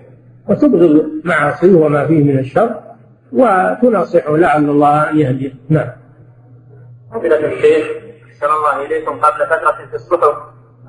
وتبغض 0.49 1.11
معاصيه 1.25 1.75
وما 1.75 2.07
فيه 2.07 2.25
من 2.25 2.39
الشر 2.39 2.81
وتناصحه 3.33 4.37
لعل 4.37 4.71
الله 4.71 5.11
أن 5.11 5.19
يهديه. 5.19 5.53
نعم. 5.69 5.89
فضيلة 7.15 7.37
الشيخ 7.37 7.87
أحسن 8.29 8.47
الله 8.47 8.87
إليكم. 8.87 9.13
قبل 9.13 9.47
فترة 9.47 9.87
في 9.91 9.95
الصحف 9.95 10.37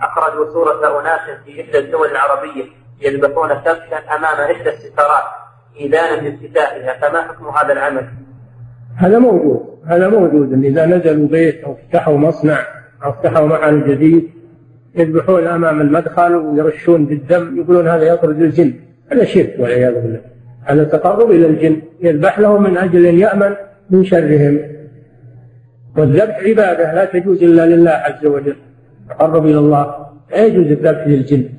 أخرجوا 0.01 0.53
صورة 0.53 1.01
أناس 1.01 1.39
في 1.45 1.61
إحدى 1.61 1.79
الدول 1.79 2.07
العربية 2.07 2.65
يذبحون 3.01 3.53
كبشا 3.53 3.97
أمام 4.15 4.51
إحدى 4.51 4.69
الستارات 4.69 5.23
إيذانا 5.79 6.21
بافتتاحها 6.21 6.99
فما 7.01 7.21
حكم 7.21 7.47
هذا 7.47 7.73
العمل؟ 7.73 8.07
هذا 8.95 9.19
موجود 9.19 9.75
هذا 9.85 10.09
موجود. 10.09 10.63
إذا 10.63 10.85
نزلوا 10.85 11.27
بيت 11.27 11.63
أو 11.63 11.75
فتحوا 11.75 12.17
مصنع 12.17 12.59
أو 13.05 13.11
فتحوا 13.11 13.47
محل 13.47 13.87
جديد 13.87 14.23
يذبحون 14.95 15.47
أمام 15.47 15.81
المدخل 15.81 16.35
ويرشون 16.35 17.05
بالدم 17.05 17.59
يقولون 17.59 17.87
هذا 17.87 18.03
يطرد 18.03 18.41
الجن. 18.41 18.73
هذا 19.11 19.23
شرك 19.23 19.55
والعياذ 19.59 19.93
بالله. 19.93 20.21
هذا 20.63 20.83
تقرب 20.83 21.31
إلى 21.31 21.47
الجن. 21.47 21.81
يذبح 22.01 22.39
لهم 22.39 22.63
من 22.63 22.77
أجل 22.77 23.05
أن 23.05 23.19
يأمن 23.19 23.55
من 23.89 24.03
شرهم. 24.03 24.59
والذبح 25.97 26.43
عبادة 26.43 26.93
لا 26.93 27.05
تجوز 27.05 27.43
إلا 27.43 27.75
لله 27.75 27.91
عز 27.91 28.25
وجل. 28.25 28.55
تقرب 29.09 29.45
إلى 29.45 29.57
الله. 29.57 29.95
لا 30.31 30.45
يجوز 30.45 30.65
الذبح 30.65 31.07
للجن. 31.07 31.49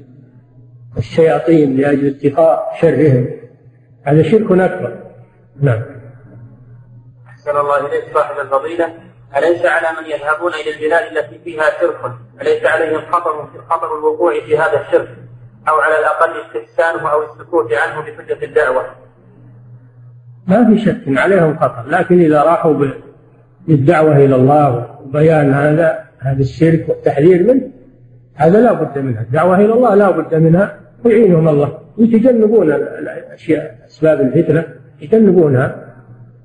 والشياطين 0.97 1.77
لأجل 1.77 2.07
اتقاء 2.07 2.73
شرهم. 2.81 3.27
هذا 4.03 4.23
شرك 4.23 4.53
أكبر. 4.53 4.95
نعم. 5.61 5.96
أحسن 7.47 7.59
الله 7.61 7.87
إليك 7.87 8.05
صاحب 8.15 8.41
الفضيلة 8.41 8.95
أليس 9.37 9.67
على 9.67 9.87
من 10.01 10.11
يذهبون 10.11 10.53
إلى 10.55 10.75
البلاد 10.75 11.17
التي 11.17 11.39
فيها 11.45 11.63
شرك؟ 11.81 12.13
أليس 12.41 12.65
عليهم 12.65 13.01
خطر 13.11 13.49
خطر 13.71 13.99
الوقوع 13.99 14.41
في 14.41 14.59
هذا 14.59 14.81
الشرك؟ 14.81 15.09
أو 15.69 15.75
على 15.75 15.99
الأقل 15.99 16.31
استحسانه 16.41 17.13
أو 17.13 17.23
السكوت 17.23 17.73
عنه 17.73 18.01
بحجة 18.01 18.45
الدعوة؟ 18.45 18.85
ما 20.47 20.67
في 20.67 20.79
شك 20.79 21.19
عليهم 21.19 21.59
خطر 21.59 21.85
لكن 21.87 22.21
إذا 22.21 22.43
راحوا 22.43 22.75
بالدعوة 23.69 24.17
إلى 24.17 24.35
الله 24.35 24.99
وبيان 25.05 25.55
هذا 25.55 26.05
هذا 26.19 26.41
الشرك 26.41 26.89
والتحذير 26.89 27.43
منه 27.43 27.71
هذا 28.35 28.61
لا 28.61 28.73
بد 28.73 28.99
منها 28.99 29.23
الدعوة 29.23 29.57
إلى 29.57 29.73
الله 29.73 29.95
لا 29.95 30.11
بد 30.11 30.35
منها 30.35 30.81
ويعينهم 31.05 31.49
الله. 31.49 31.79
يتجنبون 31.99 32.73
الأشياء 32.73 33.79
أسباب 33.87 34.21
الفتنة 34.21 34.65
يتجنبونها. 35.01 35.86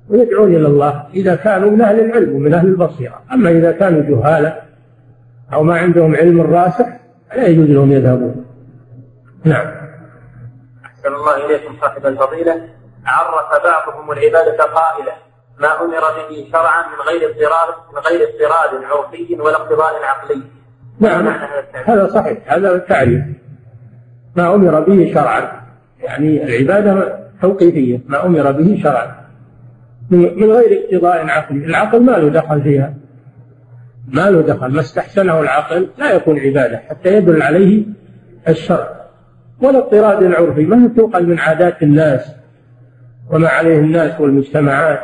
ويدعون 0.08 0.48
إلى 0.48 0.66
الله 0.66 1.06
إذا 1.14 1.34
كانوا 1.34 1.70
من 1.70 1.80
أهل 1.80 2.00
العلم 2.00 2.36
ومن 2.36 2.54
أهل 2.54 2.66
البصيرة. 2.66 3.22
أما 3.32 3.50
إذا 3.50 3.72
كانوا 3.72 4.02
جهالة 4.02 4.62
أو 5.52 5.62
ما 5.62 5.78
عندهم 5.78 6.16
علم 6.16 6.40
راسخ 6.40 6.86
لا 7.36 7.46
يجوز 7.46 7.66
لهم 7.66 7.92
يذهبون. 7.92 8.44
نعم. 9.44 9.66
أحسن 10.84 11.14
الله 11.14 11.46
إليكم 11.46 11.76
صاحب 11.80 12.06
الفضيلة. 12.06 12.68
عرف 13.06 13.64
بعضهم 13.64 14.12
العبادة 14.12 14.64
قائلة 14.64 15.12
ما 15.58 15.80
أمر 15.80 16.00
به 16.28 16.48
شرعا 16.52 16.82
من 16.82 17.00
غير 17.08 17.30
اضطرار 17.30 17.76
من 17.94 18.00
غير 18.00 18.28
اضطراد 18.28 18.84
عرفي 18.84 19.40
ولا 19.40 19.56
اقتضاء 19.56 19.92
عقلي. 20.04 20.42
نعم. 21.00 21.28
هذا 21.84 22.08
صحيح. 22.08 22.38
هذا 22.52 22.74
التعريف. 22.74 23.22
ما 24.36 24.54
أمر 24.54 24.80
به 24.80 25.12
شرعا. 25.14 25.62
يعني 26.00 26.44
العبادة 26.44 27.18
توقيفية. 27.42 28.00
ما 28.06 28.26
أمر 28.26 28.52
به 28.52 28.80
شرعا. 28.82 29.21
من 30.12 30.50
غير 30.50 30.84
اقتضاء 30.84 31.26
عقلي 31.26 31.64
العقل 31.64 32.02
ما 32.02 32.12
له 32.12 32.28
دخل 32.28 32.62
فيها. 32.62 32.94
ما 34.08 34.30
له 34.30 34.40
دخل. 34.40 34.68
ما 34.68 34.80
استحسنه 34.80 35.40
العقل 35.40 35.88
لا 35.98 36.12
يكون 36.12 36.38
عبادة 36.38 36.76
حتى 36.76 37.16
يدل 37.16 37.42
عليه 37.42 37.84
الشرع. 38.48 39.02
ولا 39.60 39.78
اضطراد 39.78 40.24
عرفي 40.24 40.64
ما 40.64 40.88
تؤخذ 40.96 41.22
من 41.22 41.38
عادات 41.38 41.82
الناس 41.82 42.34
وما 43.30 43.48
عليه 43.48 43.78
الناس 43.78 44.20
والمجتمعات؟ 44.20 45.00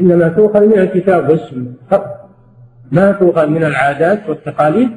إنما 0.00 0.28
تؤخذ 0.28 0.66
من 0.66 0.78
الكتاب 0.78 1.28
والسنة 1.28 1.72
فقط. 1.90 2.30
ما 2.92 3.12
تؤخذ 3.12 3.46
من 3.46 3.64
العادات 3.64 4.28
والتقاليد 4.28 4.90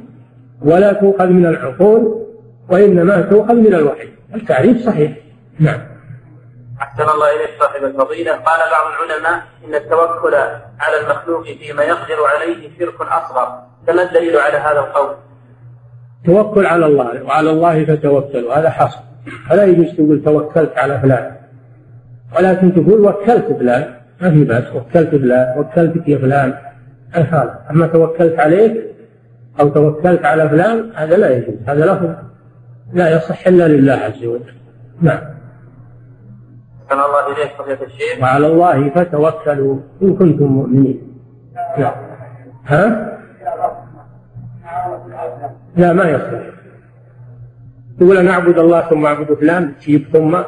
ولا 0.62 0.92
تؤخذ 0.92 1.28
من 1.28 1.46
العقول 1.46 2.24
وإنما 2.68 3.20
تؤخذ 3.20 3.54
من 3.54 3.74
الوحي. 3.74 4.08
التعريف 4.34 4.86
صحيح. 4.86 5.12
نعم. 5.58 5.93
أحسن 6.80 7.02
الله 7.02 7.36
إليك 7.36 7.50
صاحب 7.60 7.84
الفضيلة. 7.84 8.32
قال 8.32 8.60
بعض 8.70 8.86
العلماء 8.92 9.42
إن 9.64 9.74
التوكل 9.74 10.34
على 10.80 11.00
المخلوق 11.02 11.44
فيما 11.44 11.82
يقدر 11.82 12.24
عليه 12.34 12.78
شرك 12.78 13.00
أصغر. 13.00 13.62
فما 13.86 14.02
الدليل 14.02 14.36
على 14.36 14.56
هذا 14.56 14.78
القول؟ 14.78 15.14
توكل 16.26 16.66
على 16.66 16.86
الله 16.86 17.22
وعلى 17.22 17.50
الله 17.50 17.84
فتوكلوا 17.84 18.54
هذا 18.54 18.70
حصر. 18.70 18.98
فلا 19.48 19.64
يجوز 19.64 19.96
تقول 19.96 20.22
توكلت 20.24 20.78
على 20.78 21.00
فلان. 21.00 21.36
ولكن 22.36 22.74
تقول 22.74 23.00
وكلت 23.00 23.46
فلان 23.46 23.94
ما 24.20 24.30
في 24.30 24.44
بأس. 24.44 24.64
وكلت 24.74 25.08
فلان 25.08 25.58
وكلتك 25.58 26.08
يا 26.08 26.18
فلان. 26.18 26.54
الحال 27.16 27.54
أما 27.70 27.86
توكلت 27.86 28.40
عليك 28.40 28.84
أو 29.60 29.68
توكلت 29.68 30.24
على 30.24 30.48
فلان 30.48 30.92
هذا 30.94 31.16
لا 31.16 31.36
يجوز. 31.36 31.56
هذا 31.66 31.84
لفظ 31.92 32.10
لا 32.92 33.16
يصح 33.16 33.46
إلا 33.46 33.68
لله 33.68 33.92
عز 33.92 34.24
وجل. 34.24 34.54
نعم. 35.00 35.33
أحسن 36.94 37.06
الله 37.06 37.32
إليك 37.32 37.52
فضيلة 37.58 37.82
الشيخ. 37.82 38.22
وعلى 38.22 38.46
الله 38.46 38.90
فتوكلوا 38.90 39.76
إن 40.02 40.16
كنتم 40.16 40.44
مؤمنين. 40.44 41.20
نعم 41.78 41.94
ها؟ 42.66 42.84
لا 45.76 45.92
ما 45.92 46.10
يصح 46.10 46.54
تقول 48.00 48.16
أنا 48.16 48.30
أعبد 48.30 48.58
الله 48.58 48.80
ثم 48.80 49.06
أعبد 49.06 49.34
فلان 49.34 49.78
تجيب 49.78 50.08
ثم. 50.12 50.42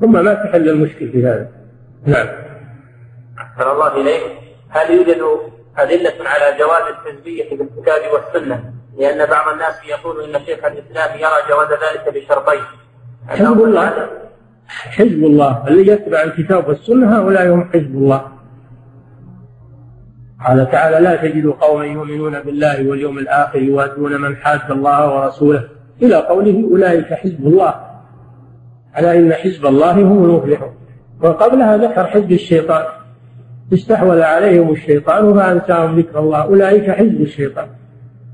ثم 0.00 0.24
ما 0.24 0.34
تحل 0.34 0.68
المشكل 0.68 1.08
في 1.12 1.26
هذا. 1.26 1.48
نعم. 2.06 2.26
أحسن 3.38 3.70
الله 3.70 4.00
إليك. 4.00 4.22
هل 4.68 4.90
يوجد 4.90 5.22
أدلة 5.78 6.28
على 6.28 6.58
جواز 6.58 6.82
التزكية 6.94 7.56
بالكتاب 7.58 8.00
والسنة؟ 8.12 8.72
لأن 8.98 9.30
بعض 9.30 9.52
الناس 9.52 9.74
يقول 9.88 10.24
إن 10.24 10.44
شيخ 10.44 10.64
الإسلام 10.64 11.18
يرى 11.18 11.38
جواز 11.50 11.68
ذلك 11.68 12.14
بشرطين. 12.14 12.64
حزب 13.28 13.60
الله 13.60 14.08
حزب 14.68 15.24
الله. 15.24 15.68
اللي 15.68 15.92
يتبع 15.92 16.22
الكتاب 16.22 16.68
والسنة 16.68 17.18
هؤلاء 17.18 17.54
هم 17.54 17.64
حزب 17.64 17.94
الله. 17.96 18.22
قال 20.46 20.70
تعالى 20.70 21.00
لا 21.00 21.16
تجد 21.16 21.46
قوما 21.46 21.84
يؤمنون 21.84 22.40
بالله 22.40 22.88
واليوم 22.88 23.18
الآخر 23.18 23.58
يوادون 23.58 24.20
من 24.20 24.36
حاد 24.36 24.70
الله 24.70 25.14
ورسوله. 25.14 25.64
إلى 26.02 26.14
قوله 26.14 26.68
أولئك 26.70 27.14
حزب 27.14 27.46
الله. 27.46 27.74
على 28.94 29.18
إن 29.18 29.32
حزب 29.32 29.66
الله 29.66 29.92
هم 29.92 30.24
المفلحون. 30.24 30.74
وقبلها 31.22 31.76
ذكر 31.76 32.06
حزب 32.06 32.32
الشيطان. 32.32 32.84
استحوذ 33.72 34.20
عليهم 34.20 34.70
الشيطان 34.70 35.34
فأنساهم 35.34 35.98
ذكر 35.98 36.18
الله. 36.18 36.42
أولئك 36.42 36.90
حزب 36.90 37.20
الشيطان. 37.20 37.66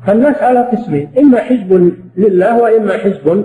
فالناس 0.06 0.36
على 0.42 0.68
قسمين. 0.72 1.10
إما 1.18 1.38
حزب 1.38 1.92
لله 2.16 2.62
وإما 2.62 2.98
حزب 2.98 3.44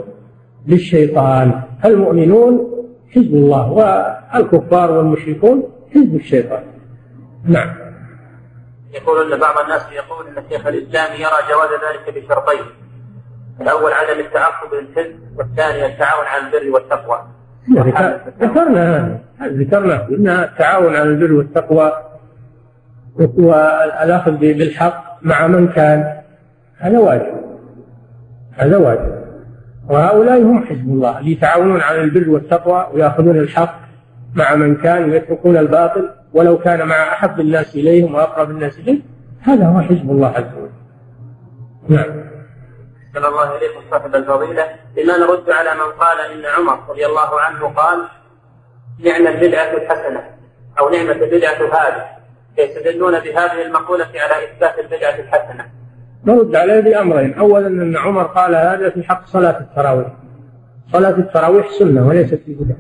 للشيطان. 0.68 1.62
المؤمنون 1.86 2.77
حزب 3.16 3.34
الله 3.34 3.72
والكفار 3.72 4.92
والمشركون 4.92 5.64
حزب 5.96 6.16
الشيطان. 6.16 6.64
نعم. 7.44 7.76
يقول 8.94 9.34
أن 9.34 9.40
بعض 9.40 9.58
الناس 9.64 9.82
يقول 9.92 10.28
أن 10.28 10.44
شيخ 10.50 10.68
الإسلام 10.68 11.14
يرى 11.14 11.40
جواز 11.50 11.70
ذلك 11.70 12.18
بشرطين. 12.18 12.66
الأول 13.62 13.92
عدم 13.92 14.20
التعصب 14.20 14.74
للحزب 14.74 15.20
والثاني 15.38 15.86
التعاون 15.86 16.26
على 16.26 16.46
البر 16.46 16.70
والتقوى. 16.70 17.24
ذكرنا 18.42 19.20
ذكرنا 19.42 20.08
ان 20.10 20.28
التعاون 20.28 20.96
على 20.96 21.10
البر 21.10 21.34
والتقوى 21.34 21.92
والأخذ 23.38 24.32
بالحق 24.32 25.18
مع 25.22 25.48
من 25.48 25.68
كان. 25.68 26.22
هذا 26.78 27.00
واجب. 27.00 27.42
هذا 28.54 28.78
واجب. 28.78 29.27
وهؤلاء 29.90 30.42
هم 30.42 30.66
حزب 30.66 30.90
الله 30.90 31.20
اللي 31.20 31.32
يتعاونون 31.32 31.82
على 31.82 32.02
البر 32.02 32.30
والتقوى 32.30 32.88
ويأخذون 32.94 33.38
الحق 33.38 33.80
مع 34.36 34.56
من 34.56 34.76
كان 34.76 35.10
ويتركون 35.10 35.58
الباطل 35.58 36.10
ولو 36.34 36.58
كان 36.58 36.88
مع 36.88 37.14
أحب 37.14 37.40
الناس 37.40 37.76
إليهم 37.76 38.16
وأقرب 38.16 38.50
الناس 38.50 38.80
إليه. 38.80 39.02
هذا 39.42 39.66
هو 39.66 39.82
حزب 39.82 40.12
الله 40.12 40.28
عز 40.28 40.44
وجل. 40.44 40.72
نعم. 41.90 42.28
صلى 43.14 43.28
الله 43.28 43.58
إليكم 43.58 43.80
صاحب 43.92 44.16
الفضيلة. 44.16 44.68
بما 44.96 45.18
نرد 45.18 45.50
على 45.50 45.70
من 45.74 45.92
قال 46.00 46.20
إن 46.20 46.46
عمر 46.46 46.90
رضي 46.90 47.06
الله 47.06 47.42
عنه 47.42 47.68
قال 47.68 48.00
نعم 49.00 49.28
البدعة 49.28 49.74
الحسنة 49.74 50.24
أو 50.80 50.90
نعمة 50.90 51.12
البدعة 51.12 51.56
هذه. 51.56 52.06
يستدلون 52.58 53.20
بهذه 53.20 53.62
المقولة 53.66 54.08
على 54.16 54.44
إثبات 54.44 54.80
البدعة 54.80 55.16
الحسنة. 55.20 55.77
نرد 56.28 56.56
عليه 56.56 56.80
بأمرين. 56.80 57.34
أولا 57.34 57.68
أن 57.68 57.98
عمر 57.98 58.24
قال 58.24 58.56
هذا 58.56 58.90
في 58.90 59.04
حق 59.04 59.28
صلاة 59.28 59.60
التراويح. 59.60 60.08
صلاة 60.92 61.18
التراويح 61.18 61.70
سنة 61.80 62.08
وليست 62.08 62.40
بدعة. 62.48 62.78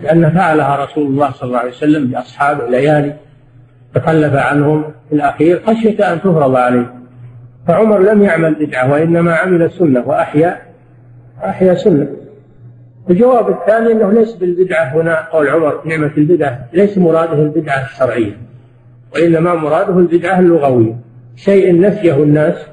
لأن 0.00 0.30
فعلها 0.30 0.84
رسول 0.84 1.06
الله 1.06 1.30
صلى 1.30 1.46
الله 1.46 1.58
عليه 1.58 1.70
وسلم 1.70 2.06
بأصحابه 2.06 2.66
ليالي 2.66 3.16
تخلف 3.94 4.34
عنهم 4.34 4.84
في 5.08 5.14
الأخير 5.14 5.62
خشية 5.66 6.12
أن 6.12 6.20
تفرض 6.20 6.56
عليه. 6.56 6.94
فعمر 7.68 7.98
لم 7.98 8.22
يعمل 8.22 8.54
بدعة 8.54 8.92
وإنما 8.92 9.34
عمل 9.34 9.70
سنة 9.70 10.02
وأحيا 10.06 10.62
أحيا 11.44 11.74
سنة. 11.74 12.08
الجواب 13.10 13.48
الثاني 13.48 13.92
أنه 13.92 14.12
ليس 14.12 14.34
بالبدعة 14.34 14.84
هنا 14.84 15.28
قول 15.32 15.48
عمر 15.48 15.80
نعمة 15.84 16.12
البدعة 16.16 16.58
ليس 16.72 16.98
مراده 16.98 17.42
البدعة 17.42 17.84
الشرعية 17.84 18.36
وإنما 19.14 19.54
مراده 19.54 19.98
البدعة 19.98 20.40
اللغوية. 20.40 21.05
شيء 21.36 21.80
نسيه 21.80 22.14
الناس 22.14 22.66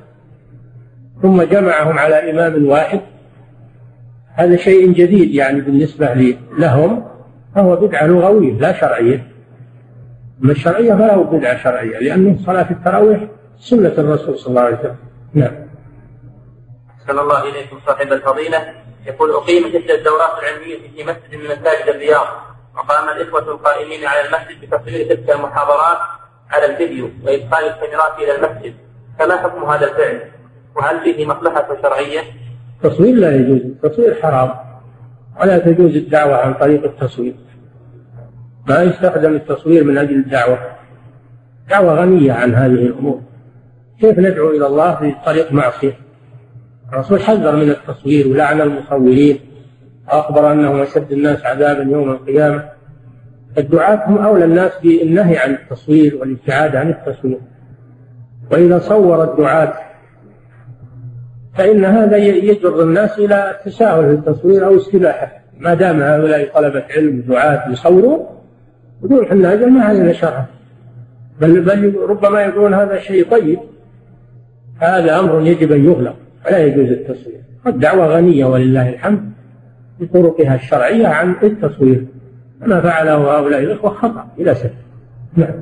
ثم 1.21 1.41
جمعهم 1.41 1.99
على 1.99 2.31
إمام 2.31 2.67
واحد. 2.67 3.01
هذا 4.33 4.55
شيء 4.55 4.91
جديد 4.91 5.35
يعني 5.35 5.61
بالنسبة 5.61 6.13
لهم. 6.57 7.07
فهو 7.55 7.75
بدعة 7.75 8.07
لغوية 8.07 8.53
لا 8.53 8.73
شرعية. 8.73 9.27
أما 10.43 10.51
الشرعية 10.51 10.93
فله 10.93 11.23
بدعة 11.23 11.63
شرعية 11.63 11.99
لأنه 11.99 12.37
صلاة 12.45 12.71
التراويح 12.71 13.27
سنة 13.57 13.93
الرسول 13.97 14.39
صلى 14.39 14.47
الله 14.47 14.61
عليه 14.61 14.79
وسلم. 14.79 14.95
نعم. 15.33 15.67
أحسن 16.89 17.19
الله 17.19 17.43
إليكم 17.49 17.79
صاحب 17.85 18.11
الفضيلة. 18.11 18.73
يقول 19.07 19.31
أقيمت 19.31 19.75
إحدى 19.75 19.95
الدورات 19.95 20.31
العلمية 20.43 20.77
في 20.95 21.03
مسجد 21.03 21.35
من 21.39 21.45
مساجد 21.45 21.89
الرياض. 21.89 22.27
وقام 22.75 23.17
الإخوة 23.17 23.51
القائمين 23.51 24.05
على 24.05 24.21
المسجد 24.27 24.61
بتصوير 24.61 25.07
تلك 25.07 25.35
المحاضرات 25.35 25.97
على 26.53 26.65
الفيديو 26.65 27.09
وإدخال 27.23 27.65
الكاميرات 27.65 28.19
إلى 28.19 28.35
المسجد 28.35 28.73
فما 29.19 29.37
حكم 29.37 29.63
هذا 29.63 29.91
الفعل؟ 29.91 30.21
وهل 30.75 30.99
فيه 31.03 31.25
مصلحة 31.25 31.67
شرعية؟ 31.81 32.21
التصوير 32.83 33.15
لا 33.15 33.35
يجوز 33.35 33.61
التصوير 33.61 34.15
حرام 34.21 34.49
ولا 35.41 35.57
تجوز 35.57 35.95
الدعوة 35.95 36.35
عن 36.35 36.53
طريق 36.53 36.83
التصوير. 36.83 37.35
ما 38.67 38.81
يستخدم 38.81 39.35
التصوير 39.35 39.83
من 39.83 39.97
أجل 39.97 40.15
الدعوة. 40.15 40.59
دعوة 41.69 41.93
غنية 42.01 42.33
عن 42.33 42.55
هذه 42.55 42.85
الأمور. 42.85 43.21
كيف 44.01 44.19
ندعو 44.19 44.49
إلى 44.49 44.67
الله 44.67 44.95
في 44.95 45.15
طريق 45.25 45.51
معصية؟ 45.51 45.97
الرسول 46.93 47.21
حذر 47.21 47.55
من 47.55 47.69
التصوير 47.69 48.27
ولعن 48.27 48.61
المصورين 48.61 49.39
وأخبر 50.07 50.51
أنهم 50.51 50.81
أشد 50.81 51.11
الناس 51.11 51.45
عذابا 51.45 51.83
يوم 51.83 52.11
القيامة. 52.11 52.72
الدعاة 53.57 54.09
هم 54.09 54.17
أولى 54.17 54.45
الناس 54.45 54.71
بالنهي 54.83 55.37
عن 55.37 55.53
التصوير 55.53 56.15
والابتعاد 56.15 56.75
عن 56.75 56.89
التصوير. 56.89 57.39
وإذا 58.51 58.79
صور 58.79 59.23
الدعاة 59.23 59.73
فإن 61.53 61.85
هذا 61.85 62.17
يجر 62.17 62.83
الناس 62.83 63.19
إلى 63.19 63.51
التساهل 63.51 64.03
في 64.03 64.11
التصوير 64.13 64.65
أو 64.65 64.77
استباحة 64.77 65.31
ما 65.59 65.73
دام 65.73 66.01
هؤلاء 66.01 66.53
طلبة 66.55 66.83
علم 66.95 67.21
دعاة 67.21 67.71
يصورون 67.71 68.25
يقول 69.03 69.25
إحنا 69.25 69.53
أجل 69.53 69.69
ما 69.69 69.83
علينا 69.83 70.13
شرع. 70.13 70.45
بل 71.41 71.61
بل 71.61 71.95
ربما 72.09 72.41
يقولون 72.41 72.73
هذا 72.73 72.99
شيء 72.99 73.29
طيب. 73.31 73.59
هذا 74.79 75.19
أمر 75.19 75.41
يجب 75.41 75.71
أن 75.71 75.85
يغلق. 75.85 76.15
ولا 76.45 76.59
يجوز 76.59 76.89
التصوير. 76.89 77.41
الدعوة 77.67 78.07
غنية 78.07 78.45
ولله 78.45 78.89
الحمد 78.89 79.31
بطرقها 79.99 80.55
الشرعية 80.55 81.07
عن 81.07 81.35
التصوير. 81.43 82.05
ما 82.67 82.81
فعله 82.81 83.37
هؤلاء 83.37 83.59
الإخوة 83.59 83.93
خطأ 83.93 84.27
بلا 84.37 84.53
شك. 84.53 84.73
نعم. 85.35 85.59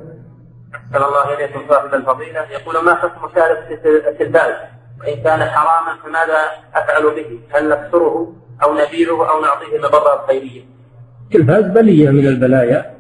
أحسن 0.75 1.05
الله 1.05 1.33
إليكم 1.33 1.59
صاحب 1.69 1.93
الفضيلة. 1.93 2.39
يقول 2.51 2.85
ما 2.85 2.95
حكم 2.95 3.25
مشاركة 3.25 4.09
التلفاز؟ 4.09 4.53
وإن 5.01 5.23
كان 5.23 5.43
حراما 5.43 5.97
فماذا 6.03 6.39
أفعل 6.75 7.03
به؟ 7.03 7.39
هل 7.49 7.69
نكسره 7.69 8.33
أو 8.63 8.73
نبيعه 8.73 9.29
أو 9.29 9.41
نعطيه 9.41 9.75
المبرة 9.75 10.23
الخيرية؟ 10.23 10.61
التلفاز 11.23 11.65
بلية 11.65 12.09
من 12.09 12.27
البلايا 12.27 12.91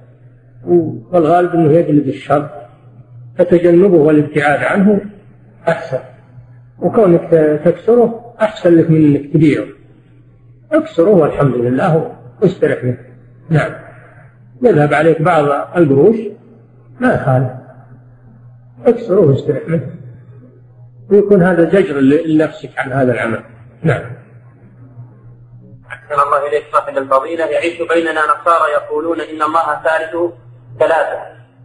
والغالب 0.65 1.53
أنه 1.53 1.71
يجلب 1.71 2.07
الشر 2.07 2.49
فتجنبه 3.37 3.97
والابتعاد 3.97 4.63
عنه 4.63 5.01
أحسن. 5.67 5.99
وكونك 6.79 7.29
تكسره 7.65 8.33
أحسن 8.41 8.75
لك 8.75 8.89
من 8.89 9.15
أنك 9.15 9.33
تبيعه. 9.33 9.65
اكسره 10.71 11.09
والحمد 11.09 11.55
لله 11.55 12.15
واسترح 12.41 12.83
منه. 12.83 12.97
نعم. 13.49 13.71
يذهب 14.61 14.93
عليك 14.93 15.21
بعض 15.21 15.45
القروش 15.77 16.17
ما 16.99 17.13
يخالف. 17.13 17.51
اكسره 18.85 19.19
واسترح 19.19 19.67
منه 19.67 19.95
ويكون 21.09 21.43
هذا 21.43 21.69
زجر 21.69 21.99
لنفسك 21.99 22.69
عن 22.77 22.91
هذا 22.91 23.13
العمل. 23.13 23.43
نعم. 23.83 24.01
أحسن 25.87 26.21
الله 26.21 26.47
إليك 26.47 26.63
صاحب 26.73 26.97
الفضيلة. 26.97 27.45
يعيش 27.45 27.81
بيننا 27.81 28.21
نصارى 28.21 28.71
يقولون 28.73 29.21
إن 29.21 29.41
الله 29.41 29.83
ثالث 29.83 30.33
ثلاثة 30.79 31.19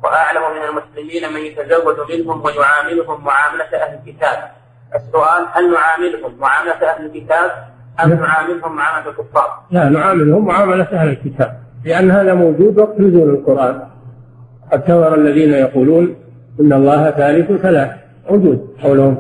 وأعلم 0.05 0.41
من 0.41 0.63
المسلمين 0.69 1.33
من 1.33 1.41
يتزوج 1.41 1.97
منهم 2.11 2.45
ويعاملهم 2.45 3.25
معاملة 3.25 3.65
أهل 3.65 3.99
الكتاب. 3.99 4.51
السؤال 4.95 5.47
هل 5.53 5.73
نعاملهم 5.73 6.39
معاملة 6.39 6.91
أهل 6.91 7.07
الكتاب 7.07 7.51
أم 8.05 8.13
نعاملهم 8.13 8.77
معاملة 8.77 9.11
الكفار؟ 9.11 9.63
لا 9.71 9.89
نعاملهم 9.89 10.47
معاملة 10.47 10.85
أهل 10.85 11.09
الكتاب. 11.09 11.66
لأن 11.87 12.11
هذا 12.11 12.35
موجود 12.35 12.79
وقت 12.79 13.01
نزول 13.01 13.31
القرآن. 13.31 13.83
قد 14.73 14.85
ترى 14.85 15.15
الذين 15.15 15.53
يقولون 15.53 16.15
إن 16.61 16.73
الله 16.73 17.11
ثالث 17.11 17.53
ثلاث. 17.53 17.91
موجود 18.31 18.69
قولهم 18.83 19.17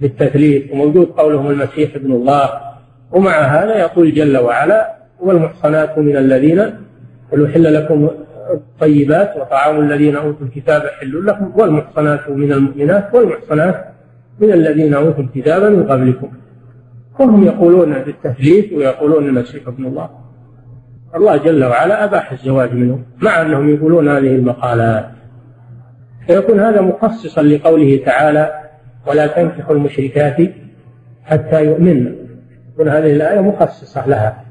بالتثليث 0.00 0.72
وموجود 0.72 1.06
قولهم 1.06 1.50
المسيح 1.50 1.94
ابن 1.94 2.12
الله. 2.12 2.50
ومع 3.12 3.30
هذا 3.30 3.78
يقول 3.78 4.14
جل 4.14 4.36
وعلا 4.36 4.96
والمحصنات 5.20 5.98
من 5.98 6.16
الذين 6.16 6.60
قل 7.32 7.74
لكم 7.74 8.10
الطيبات 8.50 9.36
وطعام 9.36 9.80
الذين 9.80 10.16
أوتوا 10.16 10.46
الكتاب 10.46 10.82
حل 10.82 11.26
لكم 11.26 11.52
والمحصنات 11.56 12.30
من 12.30 12.52
المؤمنات 12.52 13.14
والمحصنات 13.14 13.84
من 14.40 14.52
الذين 14.52 14.94
أوتوا 14.94 15.22
الكتاب 15.22 15.72
من 15.72 15.82
قبلكم. 15.86 16.28
وهم 17.20 17.44
يقولون 17.44 17.92
بالتثليث 17.98 18.72
ويقولون 18.72 19.28
المسيح 19.28 19.68
ابن 19.68 19.84
الله. 19.86 20.25
الله 21.14 21.36
جل 21.36 21.64
وعلا 21.64 22.04
أباح 22.04 22.32
الزواج 22.32 22.72
منهم 22.72 23.06
مع 23.18 23.42
أنهم 23.42 23.74
يقولون 23.74 24.08
هذه 24.08 24.34
المقالات. 24.34 25.10
فيكون 26.26 26.60
هذا 26.60 26.80
مخصصا 26.80 27.42
لقوله 27.42 28.02
تعالى 28.06 28.62
ولا 29.06 29.26
تنكحوا 29.26 29.74
المشركات 29.74 30.36
حتى 31.24 31.64
يؤمن 31.64 32.16
يكون 32.72 32.88
هذه 32.88 33.12
الآية 33.12 33.40
مخصصة 33.40 34.08
لها. 34.08 34.44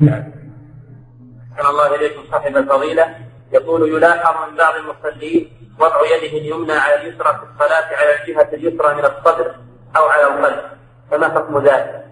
نعم. 0.00 0.24
الله 1.70 1.94
إليكم 1.94 2.20
صاحب 2.30 2.56
الفضيلة. 2.56 3.04
يقول 3.52 3.88
يلاحظ 3.88 4.50
من 4.50 4.56
بعض 4.56 4.74
المصلين 4.74 5.48
وضع 5.80 6.00
يده 6.16 6.38
اليمنى 6.38 6.72
على 6.72 6.94
اليسرى 6.94 7.28
في 7.28 7.42
الصلاة 7.52 7.86
على 7.96 8.20
الجهة 8.20 8.48
اليسرى 8.54 8.94
من 8.94 9.04
الصدر 9.04 9.54
أو 9.96 10.04
على 10.04 10.22
القلب 10.22 10.60
فما 11.10 11.28
حكم 11.28 11.58
ذلك؟ 11.58 12.04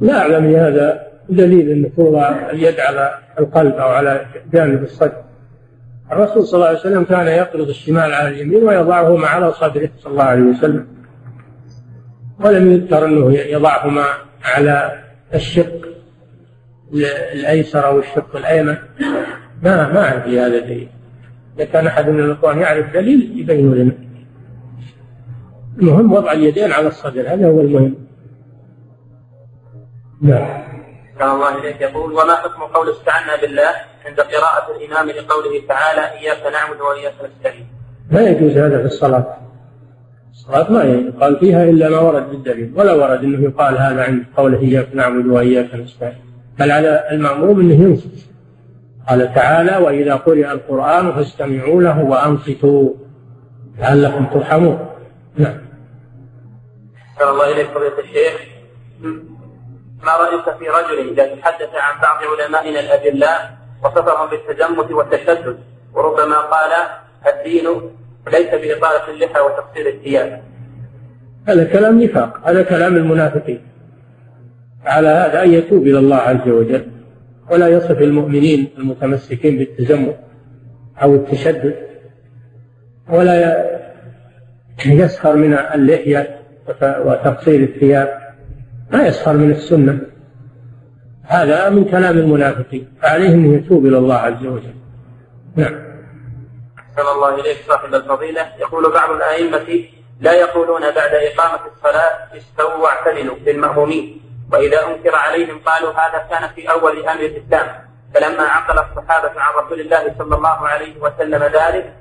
لا 0.00 0.18
أعلم 0.18 0.56
هذا 0.56 1.07
دليل 1.28 1.70
أن 1.70 1.94
توضع 1.96 2.50
اليد 2.50 2.80
على 2.80 3.18
القلب 3.38 3.74
أو 3.74 3.88
على 3.88 4.26
جانب 4.52 4.82
الصدر. 4.82 5.22
الرسول 6.12 6.44
صلى 6.44 6.58
الله 6.58 6.66
عليه 6.66 6.78
وسلم 6.78 7.04
كان 7.04 7.26
يقرض 7.26 7.68
الشمال 7.68 8.12
على 8.14 8.28
اليمين 8.28 8.64
ويضعهما 8.64 9.26
على 9.26 9.52
صدره 9.52 9.90
صلى 9.98 10.12
الله 10.12 10.24
عليه 10.24 10.42
وسلم. 10.42 10.86
ولم 12.44 12.72
يذكر 12.72 13.04
أنه 13.04 13.32
يضعهما 13.32 14.04
على 14.44 15.02
الشق 15.34 15.88
الأيسر 17.32 17.86
أو 17.86 17.98
الشق 17.98 18.36
الأيمن. 18.36 18.76
ما 19.62 19.92
ما 19.92 20.00
عندي 20.06 20.40
هذا 20.40 20.58
دليل. 20.58 20.88
إذا 21.56 21.64
كان 21.64 21.86
أحد 21.86 22.08
من 22.08 22.20
الإخوان 22.20 22.58
يعرف 22.58 22.94
دليل 22.94 23.40
يبين 23.40 23.74
لنا. 23.74 23.92
المهم 25.78 26.12
وضع 26.12 26.32
اليدين 26.32 26.72
على 26.72 26.88
الصدر 26.88 27.20
هذا 27.20 27.46
هو 27.46 27.60
المهم. 27.60 27.94
نعم. 30.22 30.77
كان 31.18 31.30
الله 31.30 31.58
إليك. 31.58 31.80
يقول 31.80 32.12
وما 32.12 32.34
حكم 32.34 32.62
قول 32.62 32.90
استعنا 32.90 33.36
بالله 33.40 33.70
عند 34.06 34.20
قراءة 34.20 34.76
الإمام 34.76 35.08
لقوله 35.08 35.66
تعالى 35.68 36.00
إياك 36.00 36.52
نعبد 36.52 36.80
وإياك 36.80 37.14
نستعين؟ 37.24 37.66
لا 38.10 38.28
يجوز 38.30 38.56
هذا 38.56 38.78
في 38.78 38.84
الصلاة. 38.84 39.36
الصلاة 40.30 40.72
ما 40.72 40.84
يقال 40.84 41.38
فيها 41.38 41.64
إلا 41.64 41.88
ما 41.88 41.98
ورد 42.00 42.30
بالدليل. 42.30 42.72
ولا 42.76 42.92
ورد 42.92 43.24
أنه 43.24 43.42
يقال 43.44 43.78
هذا 43.78 44.02
عند 44.02 44.24
قوله 44.36 44.58
إياك 44.58 44.88
نعبد 44.94 45.26
وإياك 45.26 45.74
نستعين. 45.74 46.18
بل 46.58 46.70
على 46.70 47.08
المأموم 47.10 47.60
أنه 47.60 47.74
ينصت. 47.74 48.28
قال 49.08 49.34
تعالى 49.34 49.76
وإذا 49.76 50.14
قرئ 50.14 50.52
القرآن 50.52 51.12
فاستمعوا 51.12 51.82
له 51.82 52.04
وأنصتوا 52.04 52.94
لعلكم 53.78 54.26
ترحمون. 54.26 54.88
نعم. 55.36 55.58
أحسن 56.96 57.28
الله 57.28 57.52
إليك 57.52 57.66
فضيلة 57.66 57.98
الشيخ. 57.98 58.40
ما 60.08 60.16
رأيك 60.16 60.58
في 60.58 60.64
رجل 60.68 61.10
إذا 61.12 61.34
تحدث 61.34 61.68
عن 61.74 62.00
بعض 62.02 62.18
علمائنا 62.40 62.80
الأجلاء 62.80 63.58
وصفهم 63.84 64.30
بالتزمت 64.30 64.90
والتشدد. 64.90 65.58
وربما 65.94 66.38
قال 66.40 66.70
الدين 67.26 67.64
ليس 68.32 68.50
بإطالة 68.50 69.10
اللحى 69.10 69.40
وتقصير 69.40 69.88
الثياب 69.88 70.42
هذا 71.48 71.64
كلام 71.64 72.02
نفاق 72.02 72.48
هذا 72.48 72.62
كلام 72.62 72.96
المنافقين. 72.96 73.60
على 74.84 75.08
هذا 75.08 75.42
أن 75.42 75.52
يتوب 75.52 75.82
إلى 75.82 75.98
الله 75.98 76.16
عز 76.16 76.48
وجل. 76.48 76.86
ولا 77.50 77.68
يصف 77.68 77.98
المؤمنين 77.98 78.68
المتمسكين 78.78 79.58
بالتزمت 79.58 80.18
أو 81.02 81.14
التشدد. 81.14 81.76
ولا 83.08 83.68
يسخر 84.86 85.36
من 85.36 85.54
اللحية 85.54 86.38
وتقصير 86.80 87.60
الثياب. 87.60 88.27
ما 88.92 89.06
يسخر 89.06 89.32
من 89.32 89.50
السنة. 89.50 90.00
هذا 91.22 91.68
من 91.68 91.84
كلام 91.84 92.18
المنافقين. 92.18 92.98
فعليه 93.02 93.34
أن 93.34 93.54
يتوب 93.54 93.86
إلى 93.86 93.98
الله 93.98 94.14
عز 94.14 94.46
وجل. 94.46 94.74
نعم. 95.56 95.74
أحسن 96.78 97.08
الله 97.14 97.34
إليك 97.34 97.56
صاحب 97.68 97.94
الفضيلة. 97.94 98.46
يقول 98.58 98.92
بعض 98.92 99.10
الأئمة 99.10 99.84
لا 100.20 100.32
يقولون 100.32 100.80
بعد 100.80 101.10
إقامة 101.14 101.60
الصلاة 101.76 102.36
استووا 102.36 102.74
واعتدلوا 102.74 103.36
للمأمومين. 103.46 104.20
وإذا 104.52 104.86
أنكر 104.86 105.14
عليهم 105.14 105.58
قالوا 105.58 105.92
هذا 105.92 106.18
كان 106.30 106.48
في 106.54 106.70
أول 106.70 107.08
أمر 107.08 107.20
الإسلام. 107.20 107.66
فلما 108.14 108.42
عقل 108.42 108.78
الصحابة 108.78 109.40
عن 109.40 109.64
رسول 109.64 109.80
الله 109.80 110.14
صلى 110.18 110.36
الله 110.36 110.68
عليه 110.68 111.00
وسلم 111.00 111.42
ذلك 111.42 111.96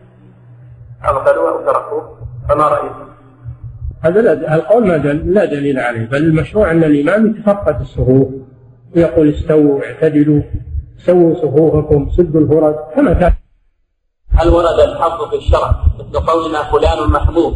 أغفلوه 1.06 1.52
أو 1.52 1.66
تركوه. 1.66 2.18
فما 2.50 2.68
رأيكم؟ 2.68 3.08
هذا 4.08 4.22
لا 4.22 4.56
القول 4.56 4.88
ما 4.88 4.98
دل 4.98 5.34
لا 5.34 5.46
دليل 5.46 5.80
عليه 5.80 6.06
بل 6.06 6.18
المشروع 6.18 6.72
أن 6.72 6.84
الإمام 6.84 7.28
يتفقد 7.28 7.82
الصفوف 7.82 8.28
ويقول 8.96 9.30
استووا 9.30 9.84
اعتدلوا 9.84 10.42
سووا 11.06 11.36
صفوفكم 11.36 12.10
سدوا 12.10 12.42
الفرج 12.42 12.76
كما 12.96 13.14
كان. 13.14 13.34
هل 14.30 14.50
ورد 14.50 14.80
الحظ 14.80 15.30
في 15.30 15.36
الشرع 15.36 15.72
مثل 16.00 16.20
قولنا 16.20 16.64
فلان 16.64 17.10
محظوظ 17.10 17.54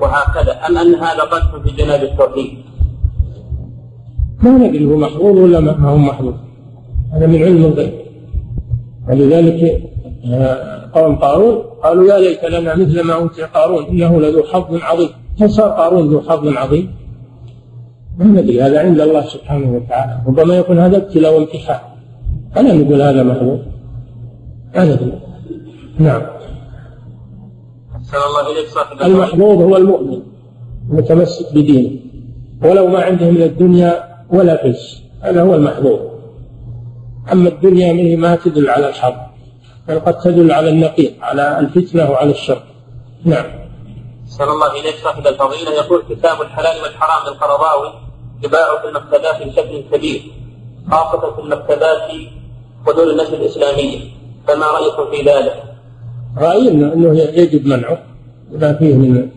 وهكذا 0.00 0.52
أم 0.52 0.78
أن 0.78 0.94
هذا 0.94 1.22
قدح 1.22 1.56
في 1.64 1.76
جناب 1.76 2.02
التوحيد؟ 2.02 2.58
ما 4.42 4.50
ندري 4.50 4.84
هو 4.84 4.96
محظوظ 4.96 5.38
ولا 5.38 5.60
ما 5.60 5.88
هو 5.90 5.96
محظوظ 5.96 6.34
هذا 7.12 7.26
من 7.26 7.42
علم 7.42 7.64
الغيب. 7.64 7.92
ولذلك 9.08 9.82
آه، 10.32 10.90
قوم 10.94 11.16
قارون 11.16 11.62
قالوا 11.82 12.14
يا 12.14 12.18
ليت 12.18 12.44
لنا 12.44 12.74
مثل 12.74 13.00
ما 13.00 13.14
أوتي 13.14 13.42
قارون 13.42 13.86
إنه 13.86 14.20
لذو 14.20 14.42
حظ 14.42 14.82
عظيم. 14.82 15.08
هل 15.40 15.50
صار 15.50 15.70
قارون 15.70 16.08
ذو 16.08 16.20
حظ 16.20 16.48
عظيم؟ 16.48 16.94
ما 18.18 18.24
ندري 18.24 18.62
هذا 18.62 18.80
عند 18.80 19.00
الله 19.00 19.24
سبحانه 19.26 19.72
وتعالى. 19.76 20.20
ربما 20.26 20.54
يكون 20.54 20.78
هذا 20.78 20.96
ابتلاء 20.96 21.34
وامتحان 21.34 21.80
فلا 22.54 22.74
نقول 22.74 23.02
هذا 23.02 23.22
محظوظ. 23.22 23.58
ما 24.76 24.84
ندري. 24.84 25.12
نعم. 25.98 26.22
الله 28.28 28.52
إليك 28.52 28.68
صاحب 28.68 29.02
المحظوظ 29.02 29.62
هو 29.62 29.76
المؤمن 29.76 30.22
المتمسك 30.90 31.54
بدينه. 31.54 31.90
ولو 32.62 32.86
ما 32.86 32.98
عنده 32.98 33.30
من 33.30 33.42
الدنيا 33.42 34.04
ولا 34.30 34.62
فلس 34.62 35.02
هذا 35.20 35.42
هو 35.42 35.54
المحظوظ. 35.54 35.98
أما 37.32 37.48
الدنيا 37.48 37.92
منه 37.92 38.16
ما 38.16 38.36
تدل 38.36 38.70
على 38.70 38.88
الحظ 38.88 39.14
بل 39.88 39.98
قد 39.98 40.18
تدل 40.18 40.52
على 40.52 40.70
النقيض 40.70 41.12
على 41.22 41.58
الفتنة 41.58 42.10
وعلى 42.10 42.30
الشر. 42.30 42.62
نعم. 43.24 43.67
صلى 44.28 44.52
الله 44.52 44.80
إليك 44.80 44.94
صاحب 45.04 45.26
الفضيلة. 45.26 45.70
يقول 45.70 46.02
كتاب 46.10 46.42
الحلال 46.42 46.82
والحرام 46.82 47.26
للقرضاوي 47.26 47.92
يباع 48.44 48.80
في 48.80 48.88
المكتبات 48.88 49.42
بشكل 49.42 49.82
كبير 49.92 50.22
خاصة 50.90 51.34
في 51.34 51.40
المكتبات 51.40 52.10
ودور 52.86 53.10
النشر 53.10 53.34
الإسلامية. 53.34 53.98
فما 54.48 54.66
رأيكم 54.66 55.10
في 55.10 55.30
ذلك؟ 55.30 55.62
رأيي 56.38 56.68
أنه 56.68 57.18
يجب 57.18 57.66
منعه 57.66 57.98
بما 58.50 58.72
فيه 58.72 58.94
من 58.94 59.30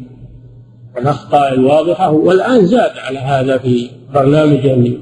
الأخطاء 0.97 1.53
الواضحة. 1.53 2.09
والآن 2.09 2.65
زاد 2.65 2.97
على 2.97 3.19
هذا 3.19 3.57
في 3.57 3.89
برنامجه 4.13 4.97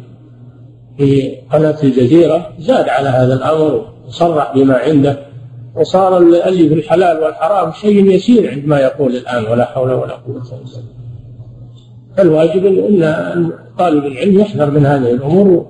في 0.97 1.35
قناة 1.51 1.77
الجزيرة 1.83 2.49
زاد 2.59 2.89
على 2.89 3.09
هذا 3.09 3.33
الأمر 3.33 3.85
وصرح 4.07 4.53
بما 4.55 4.77
عنده. 4.77 5.28
وصار 5.75 6.17
اللي 6.17 6.69
في 6.69 6.73
الحلال 6.73 7.23
والحرام 7.23 7.71
شيء 7.71 8.05
يسير 8.05 8.51
عندما 8.51 8.79
يقول 8.79 9.15
الآن 9.15 9.45
ولا 9.45 9.65
حول 9.65 9.91
ولا 9.91 10.13
قوة 10.13 10.35
إلا 10.35 10.57
بالله. 10.57 10.83
فالواجب 12.17 12.65
أن 12.65 13.51
طالب 13.79 14.05
العلم 14.05 14.39
يحذر 14.39 14.71
من 14.71 14.85
هذه 14.85 15.11
الأمور 15.11 15.65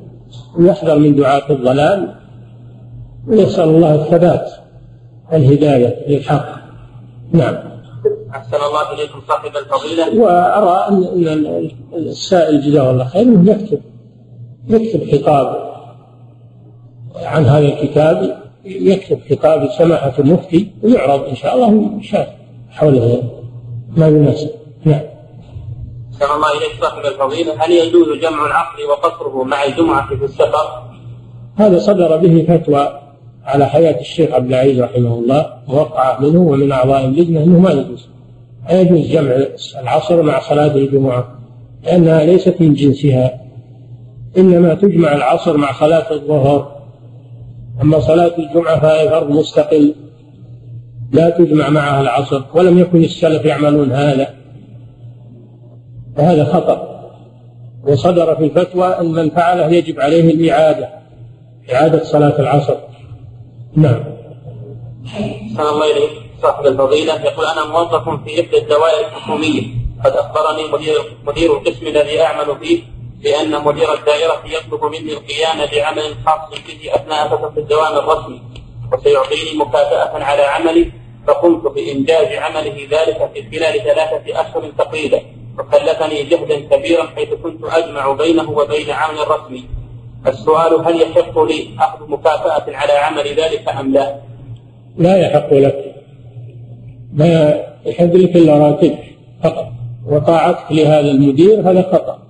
ويحذر 0.58 1.00
من 1.00 1.16
دعاة 1.16 1.50
الضلال. 1.50 2.16
ويسأل 3.28 3.70
الله 3.70 3.96
الثبات 3.96 4.52
والهداية 5.32 6.08
للحق. 6.08 6.46
نعم. 7.32 7.56
أحسن 8.32 8.58
الله 8.58 8.94
إليكم 8.94 9.20
صاحب 9.28 9.52
الفضيلة. 9.58 10.22
وأرى 10.22 10.88
أن 10.90 11.70
السائل 11.94 12.62
جزاه 12.62 12.92
الله 12.92 13.06
خير 13.06 13.28
يكتب 13.44 13.82
يكتب 14.68 15.12
خطاب 15.12 15.70
عن 17.16 17.46
هذا 17.46 17.68
الكتاب. 17.68 18.39
يكتب 18.66 19.20
خطاب 19.30 19.70
سماحة 19.78 20.14
المفتي 20.20 20.72
ويعرض 20.84 21.28
إن 21.28 21.36
شاء 21.36 21.56
الله 21.56 22.02
شاف 22.02 22.28
حوله 22.70 23.24
ما 23.98 24.08
يناسب. 24.08 24.50
نعم. 24.86 25.02
أحسن 26.14 26.36
الله 26.36 26.52
إليك 26.58 26.82
صاحب 26.82 27.06
الفضيلة 27.06 27.54
هل 27.66 27.72
يجوز 27.72 28.18
جمع 28.22 28.46
العقل 28.46 28.84
وقصره 28.84 29.44
مع 29.44 29.64
الجمعة 29.64 30.08
في 30.08 30.26
السفر؟ 30.26 30.84
هذا 31.56 31.80
صدر 31.80 32.18
به 32.18 32.46
فتوى 32.48 33.00
على 33.46 33.66
حياة 33.66 34.00
الشيخ 34.00 34.32
عبد 34.32 34.48
العزيز 34.48 34.82
رحمه 34.82 35.14
الله 35.14 35.54
موقعة 35.68 36.22
منه 36.22 36.40
ومن 36.40 36.72
أعضاء 36.72 37.06
اللجنة 37.06 37.44
أنه 37.44 37.60
ما 37.60 37.72
يجوز. 37.72 38.08
لا 38.70 38.82
يجوز 38.82 39.00
جمع 39.00 39.32
العصر 39.82 40.22
مع 40.22 40.40
صلاة 40.40 40.76
الجمعة 40.76 41.40
لأنها 41.84 42.24
ليست 42.26 42.56
من 42.60 42.74
جنسها 42.74 43.42
إنما 44.38 44.74
تجمع 44.74 45.16
العصر 45.16 45.58
مع 45.58 45.80
صلاة 45.80 46.12
الظهر 46.12 46.79
أما 47.82 48.00
صلاة 48.00 48.32
الجمعة 48.38 48.80
فهي 48.80 49.10
فرض 49.10 49.30
مستقل 49.30 49.96
لا 51.12 51.30
تجمع 51.30 51.70
معها 51.70 52.02
العصر 52.02 52.42
ولم 52.54 52.80
يكن 52.80 53.04
السلف 53.04 53.46
يعملون 53.46 53.92
هذا. 53.92 54.34
وهذا 56.18 56.46
خطأ. 56.46 56.90
وصدر 57.84 58.36
في 58.36 58.44
الفتوى 58.44 58.88
أن 58.88 59.12
من 59.12 59.30
فعله 59.30 59.68
يجب 59.68 60.00
عليه 60.00 60.34
الإعادة 60.34 60.90
إعادة 61.74 62.04
صلاة 62.04 62.40
العصر. 62.40 62.76
نعم. 63.76 64.04
صلى 65.58 65.70
الله 65.70 65.92
إليك 65.92 66.12
صاحب 66.42 66.66
الفضيلة. 66.66 67.22
يقول 67.22 67.46
أنا 67.46 67.66
موظف 67.66 68.24
في 68.26 68.42
إحدى 68.42 68.58
الدوائر 68.58 69.08
الحكومية. 69.08 69.62
قد 70.06 70.12
أخبرني 70.12 70.72
مدير 70.74 70.98
مدير 71.28 71.54
القسم 71.54 71.88
الذي 71.88 72.22
أعمل 72.22 72.58
فيه 72.62 72.99
بأن 73.24 73.64
مدير 73.64 73.94
الدائرة 73.94 74.44
يطلب 74.46 74.86
مني 74.86 75.14
القيام 75.14 75.58
بعمل 75.72 76.16
خاص 76.26 76.50
به 76.68 76.96
أثناء 76.96 77.28
فترة 77.28 77.54
الدوام 77.58 77.98
الرسمي 77.98 78.42
وسيعطيني 78.94 79.60
مكافأة 79.60 80.24
على 80.24 80.42
عملي 80.42 80.92
فقمت 81.28 81.64
بإنجاز 81.74 82.28
عمله 82.28 82.88
ذلك 82.92 83.30
في 83.34 83.60
خلال 83.60 83.84
ثلاثة 83.84 84.42
أشهر 84.42 84.72
تقريبا 84.78 85.22
وكلفني 85.60 86.24
جهدا 86.24 86.60
كبيرا 86.60 87.08
حيث 87.16 87.30
كنت 87.44 87.64
أجمع 87.64 88.12
بينه 88.12 88.50
وبين 88.50 88.92
عمل 88.92 89.18
رسمي 89.32 89.64
السؤال 90.28 90.88
هل 90.88 91.02
يحق 91.02 91.40
لي 91.40 91.68
أخذ 91.80 92.10
مكافأة 92.10 92.76
على 92.76 92.94
عمل 92.94 93.28
ذلك 93.28 93.70
أم 93.70 93.94
لا؟ 93.94 94.16
لا 94.98 95.18
يحق 95.18 95.54
لك. 95.54 95.96
ما 97.14 97.60
يحق 97.86 98.14
لك 98.14 98.36
إلا 98.36 98.58
راتبك 98.58 98.98
فقط. 99.44 99.66
وطاعتك 100.06 100.72
لهذا 100.72 101.12
المدير 101.12 101.60
هذا 101.60 101.82
خطأ 101.82 102.29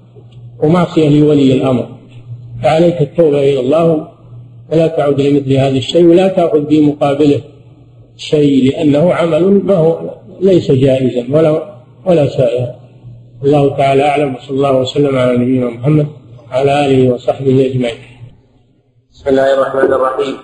ومعصية 0.60 1.10
لولي 1.10 1.54
الأمر. 1.54 1.88
فعليك 2.64 3.02
التوبة 3.02 3.40
إلى 3.40 3.60
الله 3.60 4.08
ولا 4.72 4.88
تعود 4.88 5.22
لمثل 5.22 5.54
هذا 5.54 5.78
الشيء 5.78 6.06
ولا 6.06 6.28
تأخذ 6.28 6.60
بمقابله 6.60 7.42
شيء 8.18 8.72
لأنه 8.72 9.14
عمل 9.14 9.44
ما 9.64 9.76
هو 9.76 10.16
ليس 10.42 10.72
جائزا 10.72 11.36
ولا 11.36 11.80
ولا 12.06 12.28
سائغا 12.28 12.76
الله 13.44 13.78
تعالى 13.78 14.04
أعلم 14.04 14.36
وصلى 14.36 14.58
الله 14.58 14.78
وسلم 14.78 15.18
على 15.18 15.38
نبينا 15.38 15.70
محمد 15.70 16.08
وعلى 16.52 16.86
آله 16.86 17.14
وصحبه 17.14 17.66
أجمعين. 17.66 17.98
بسم 19.12 19.30
الله 19.30 19.54
الرحمن 19.54 19.94
الرحيم. 19.94 20.36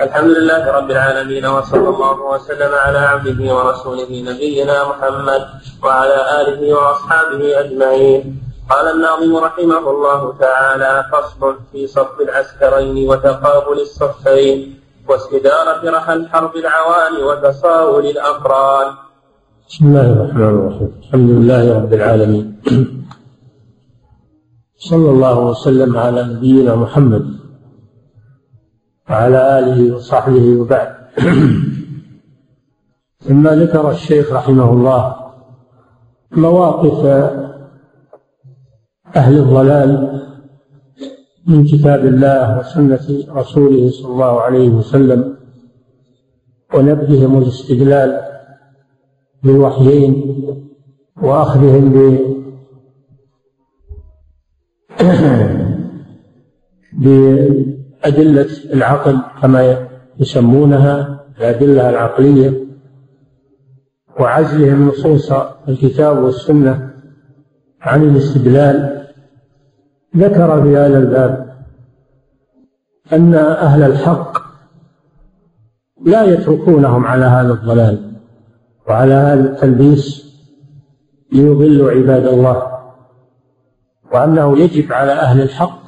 الحمد 0.00 0.30
لله 0.30 0.72
رب 0.72 0.90
العالمين 0.90 1.46
وصلى 1.46 1.88
الله 1.88 2.16
وسلم 2.34 2.72
على 2.84 2.98
عبده 2.98 3.54
ورسوله 3.54 4.10
نبينا 4.30 4.88
محمد 4.88 5.42
وعلى 5.84 6.18
آله 6.40 6.74
وأصحابه 6.74 7.60
أجمعين. 7.60 8.51
قال 8.72 8.86
الناظم 8.96 9.36
رحمه 9.36 9.90
الله 9.90 10.32
تعالى 10.38 11.04
فصل 11.12 11.56
في 11.72 11.86
صف 11.86 12.20
العسكرين 12.20 13.08
وتقابل 13.08 13.80
الصفين 13.80 14.58
واستدارة 15.08 15.90
رحى 15.96 16.12
الحرب 16.12 16.56
العوان 16.56 17.12
وتصاول 17.26 18.06
الأقران. 18.06 18.88
بسم 19.68 19.86
الله 19.86 20.12
الرحمن 20.12 20.42
الرحيم. 20.42 20.90
الحمد 21.02 21.30
لله 21.30 21.64
رب 21.78 21.92
العالمين. 21.92 22.46
صلى 24.90 25.10
الله 25.10 25.38
وسلم 25.38 25.96
على 25.96 26.22
نبينا 26.22 26.74
محمد 26.74 27.24
وعلى 29.10 29.58
آله 29.58 29.96
وصحبه 29.96 30.46
وبعد. 30.60 30.90
ثم 33.20 33.48
ذكر 33.48 33.90
الشيخ 33.90 34.32
رحمه 34.32 34.72
الله 34.72 35.16
مواقف 36.32 37.00
أهل 39.16 39.38
الضلال 39.38 40.20
من 41.46 41.64
كتاب 41.64 42.06
الله 42.06 42.58
وسنة 42.58 43.24
رسوله 43.28 43.90
صلى 43.90 44.12
الله 44.12 44.40
عليه 44.40 44.68
وسلم 44.68 45.36
ونبذهم 46.74 47.38
الاستدلال 47.38 48.20
بالوحيين 49.42 50.42
وأخذهم 51.22 51.92
ب 51.92 52.18
بأدلة 57.02 58.48
العقل 58.72 59.18
كما 59.42 59.88
يسمونها 60.20 61.24
الأدلة 61.38 61.90
العقلية 61.90 62.62
وعزلهم 64.20 64.88
نصوص 64.88 65.32
الكتاب 65.68 66.18
والسنة 66.18 66.90
عن 67.80 68.02
الاستدلال 68.02 69.01
ذكر 70.16 70.62
في 70.62 70.76
هذا 70.76 70.98
الباب 70.98 71.52
أن 73.12 73.34
أهل 73.34 73.82
الحق 73.82 74.38
لا 76.04 76.24
يتركونهم 76.24 77.06
على 77.06 77.24
هذا 77.24 77.52
الضلال 77.52 78.12
وعلى 78.88 79.14
هذا 79.14 79.40
التلبيس 79.40 80.32
ليضلوا 81.32 81.90
عباد 81.90 82.26
الله 82.26 82.62
وأنه 84.12 84.58
يجب 84.58 84.92
على 84.92 85.12
أهل 85.12 85.40
الحق 85.40 85.82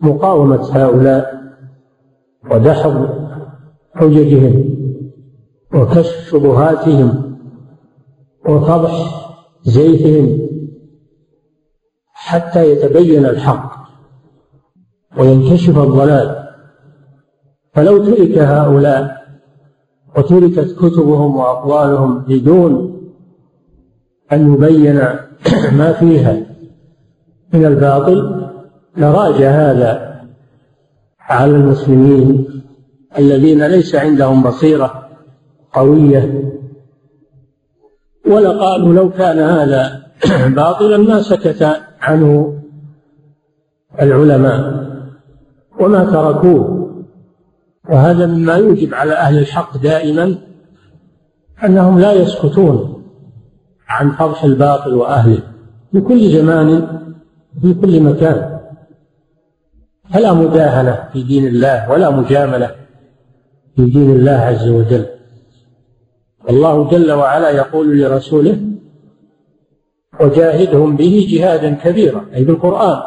مقاومة 0.00 0.76
هؤلاء 0.76 1.38
ودحض 2.50 3.08
حججهم 3.94 4.78
وكشف 5.74 6.30
شبهاتهم 6.30 7.38
وفضح 8.48 8.92
زيفهم 9.62 10.47
حتى 12.28 12.70
يتبين 12.72 13.26
الحق 13.26 13.72
وينكشف 15.18 15.78
الضلال. 15.78 16.48
فلو 17.74 18.04
ترك 18.04 18.38
هؤلاء 18.38 19.26
وتركت 20.16 20.76
كتبهم 20.78 21.36
وأقوالهم 21.36 22.18
بدون 22.18 23.00
أن 24.32 24.54
يبين 24.54 24.96
ما 25.78 25.92
فيها 25.92 26.36
من 27.52 27.64
الباطل 27.64 28.48
لراج 28.96 29.42
هذا 29.42 30.22
على 31.20 31.50
المسلمين 31.50 32.46
الذين 33.18 33.66
ليس 33.66 33.94
عندهم 33.94 34.42
بصيرة 34.42 35.08
قوية. 35.72 36.52
ولقالوا 38.26 38.94
لو 38.94 39.10
كان 39.10 39.38
هذا 39.38 40.02
باطلا 40.60 40.96
ما 40.96 41.22
سكت 41.22 41.87
عنه 42.00 42.62
العلماء 44.02 44.88
وما 45.80 46.04
تركوه. 46.04 46.78
وهذا 47.90 48.26
مما 48.26 48.54
يوجب 48.54 48.94
على 48.94 49.12
أهل 49.12 49.38
الحق 49.38 49.76
دائما 49.76 50.38
أنهم 51.64 51.98
لا 51.98 52.12
يسكتون 52.12 53.04
عن 53.88 54.10
فضح 54.10 54.44
الباطل 54.44 54.94
وأهله 54.94 55.42
في 55.92 56.00
كل 56.00 56.30
زمان 56.30 56.86
في 57.62 57.74
كل 57.74 58.02
مكان. 58.02 58.58
فلا 60.10 60.32
مداهنة 60.32 61.08
في 61.12 61.22
دين 61.22 61.46
الله 61.46 61.90
ولا 61.90 62.10
مجاملة 62.10 62.70
في 63.76 63.84
دين 63.84 64.10
الله 64.10 64.32
عز 64.32 64.68
وجل. 64.68 65.06
الله 66.50 66.90
جل 66.90 67.12
وعلا 67.12 67.50
يقول 67.50 68.00
لرسوله 68.00 68.67
وجاهدهم 70.20 70.96
به 70.96 71.26
جهادا 71.30 71.74
كبيرا 71.74 72.24
أي 72.34 72.44
بالقرآن. 72.44 73.02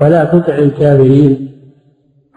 ولا 0.00 0.24
تطع 0.24 0.58
الكافرين. 0.58 1.60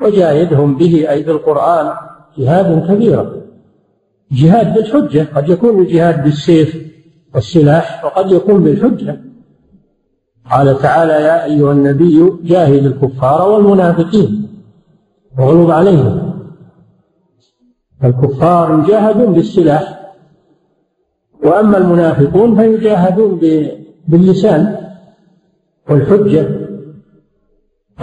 وجاهدهم 0.01 0.77
به 0.77 1.09
أي 1.09 1.23
بالقرآن 1.23 1.93
جهادا 2.37 2.93
كبيرا. 2.93 3.33
جهاد 4.31 4.73
بالحجة 4.73 5.27
قد 5.35 5.49
يكون 5.49 5.79
الجهاد 5.79 6.23
بالسيف 6.23 6.87
والسلاح 7.35 8.05
وقد 8.05 8.31
يكون 8.31 8.63
بالحجة. 8.63 9.21
قال 10.51 10.77
تعالى 10.77 11.13
يا 11.13 11.45
أيها 11.45 11.71
النبي 11.71 12.33
جاهد 12.43 12.85
الكفار 12.85 13.49
والمنافقين. 13.49 14.47
واغلظ 15.39 15.69
عليهم. 15.71 16.33
الكفار 18.03 18.83
يجاهدون 18.83 19.33
بالسلاح 19.33 19.96
وأما 21.47 21.77
المنافقون 21.77 22.55
فيجاهدون 22.55 23.39
باللسان 24.07 24.75
والحجة 25.89 26.67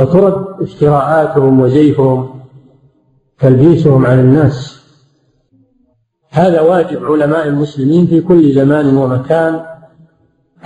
وترد 0.01 0.63
افتراءاتهم 0.63 1.61
وزيفهم 1.61 2.41
تلبيسهم 3.39 4.07
على 4.07 4.21
الناس. 4.21 4.85
هذا 6.31 6.61
واجب 6.61 7.05
علماء 7.05 7.49
المسلمين 7.49 8.07
في 8.07 8.21
كل 8.21 8.53
زمان 8.53 8.97
ومكان 8.97 9.61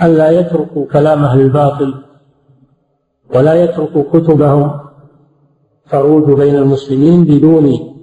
ألا 0.01 0.29
يتركوا 0.29 0.85
كلام 0.85 1.23
أهل 1.23 1.41
الباطل 1.41 1.93
ولا 3.35 3.63
يتركوا 3.63 4.03
كتبهم 4.13 4.79
تروج 5.91 6.37
بين 6.37 6.55
المسلمين 6.55 7.23
بدون 7.23 7.95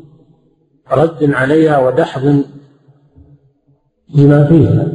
رد 0.92 1.32
عليها 1.32 1.78
ودحض 1.78 2.44
لما 4.14 4.44
فيها. 4.44 4.86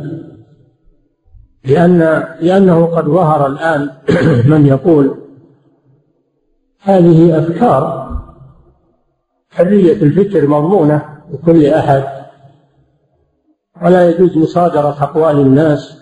لأن 1.66 2.24
لأنه 2.42 2.86
قد 2.86 3.06
ظهر 3.06 3.48
الآن 3.48 3.90
من 4.52 4.66
يقول 4.66 5.18
هذه 6.82 7.40
أفكار 7.40 8.12
حرية 9.50 9.94
الفكر 9.94 10.48
مضمونة 10.48 11.06
لكل 11.32 11.66
أحد. 11.66 12.04
ولا 13.84 14.10
يجوز 14.10 14.38
مصادرة 14.38 15.04
أقوال 15.04 15.40
الناس 15.40 15.98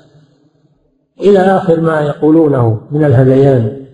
إلى 1.20 1.40
آخر 1.40 1.82
ما 1.82 2.02
يقولونه 2.02 2.82
من 2.92 3.04
الهذيان. 3.04 3.86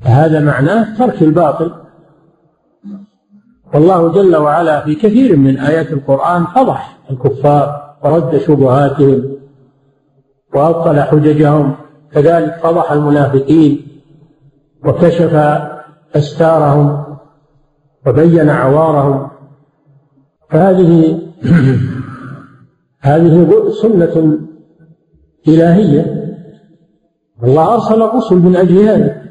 فهذا 0.00 0.40
معناه 0.40 0.98
ترك 0.98 1.22
الباطل. 1.22 1.89
والله 3.74 4.12
جل 4.12 4.36
وعلا 4.36 4.80
في 4.84 4.94
كثير 4.94 5.36
من 5.36 5.58
آيات 5.58 5.92
القرآن 5.92 6.46
فضح 6.46 6.98
الكفار 7.10 7.94
ورد 8.04 8.38
شبهاتهم 8.38 9.36
وأبطل 10.54 11.00
حججهم. 11.00 11.74
كذلك 12.12 12.54
فضح 12.62 12.92
المنافقين 12.92 13.86
وكشف 14.84 15.34
أستارهم 16.16 17.04
وبين 18.06 18.50
عوارهم. 18.50 19.28
فهذه 20.50 21.22
هذه 23.00 23.62
سنة 23.82 24.38
إلهية. 25.48 26.20
الله 27.42 27.74
أرسل 27.74 28.02
الرسل 28.02 28.36
من 28.36 28.56
أجل 28.56 28.78
هذا 28.78 29.22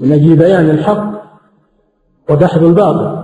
من 0.00 0.12
أجل 0.12 0.36
بيان 0.36 0.70
الحق 0.70 1.12
ودحض 2.30 2.62
الباطل. 2.62 3.17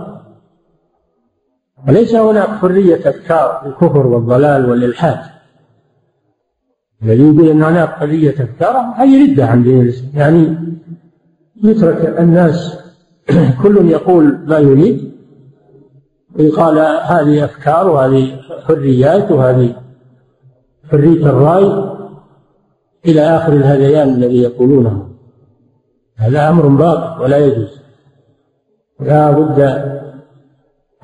وليس 1.87 2.15
هناك 2.15 2.47
حرية 2.47 3.09
أفكار 3.09 3.65
الكفر 3.65 4.07
والضلال 4.07 4.69
والإلحاد. 4.69 5.19
الذي 7.03 7.23
يقول 7.23 7.49
أن 7.49 7.63
هناك 7.63 7.89
حرية 7.89 8.31
أفكار 8.31 8.93
هي 8.95 9.23
ردة 9.23 9.45
عن 9.45 9.63
دين 9.63 9.81
الإسلام. 9.81 10.11
يعني 10.15 10.57
يترك 11.63 12.19
الناس 12.19 12.79
كل 13.63 13.89
يقول 13.89 14.39
ما 14.47 14.57
يريد 14.57 15.11
ويقال 16.35 16.77
هذه 16.79 17.45
أفكار 17.45 17.87
وهذه 17.87 18.39
حريات 18.67 19.31
وهذه 19.31 19.75
حرية 20.91 21.25
الرأي 21.29 21.95
إلى 23.05 23.21
آخر 23.21 23.53
الهذيان 23.53 24.09
الذي 24.09 24.41
يقولونه. 24.41 25.09
هذا 26.15 26.49
أمر 26.49 26.67
باطل 26.67 27.21
ولا 27.21 27.37
يجوز. 27.37 27.79
لا 28.99 29.31
بد 29.31 29.94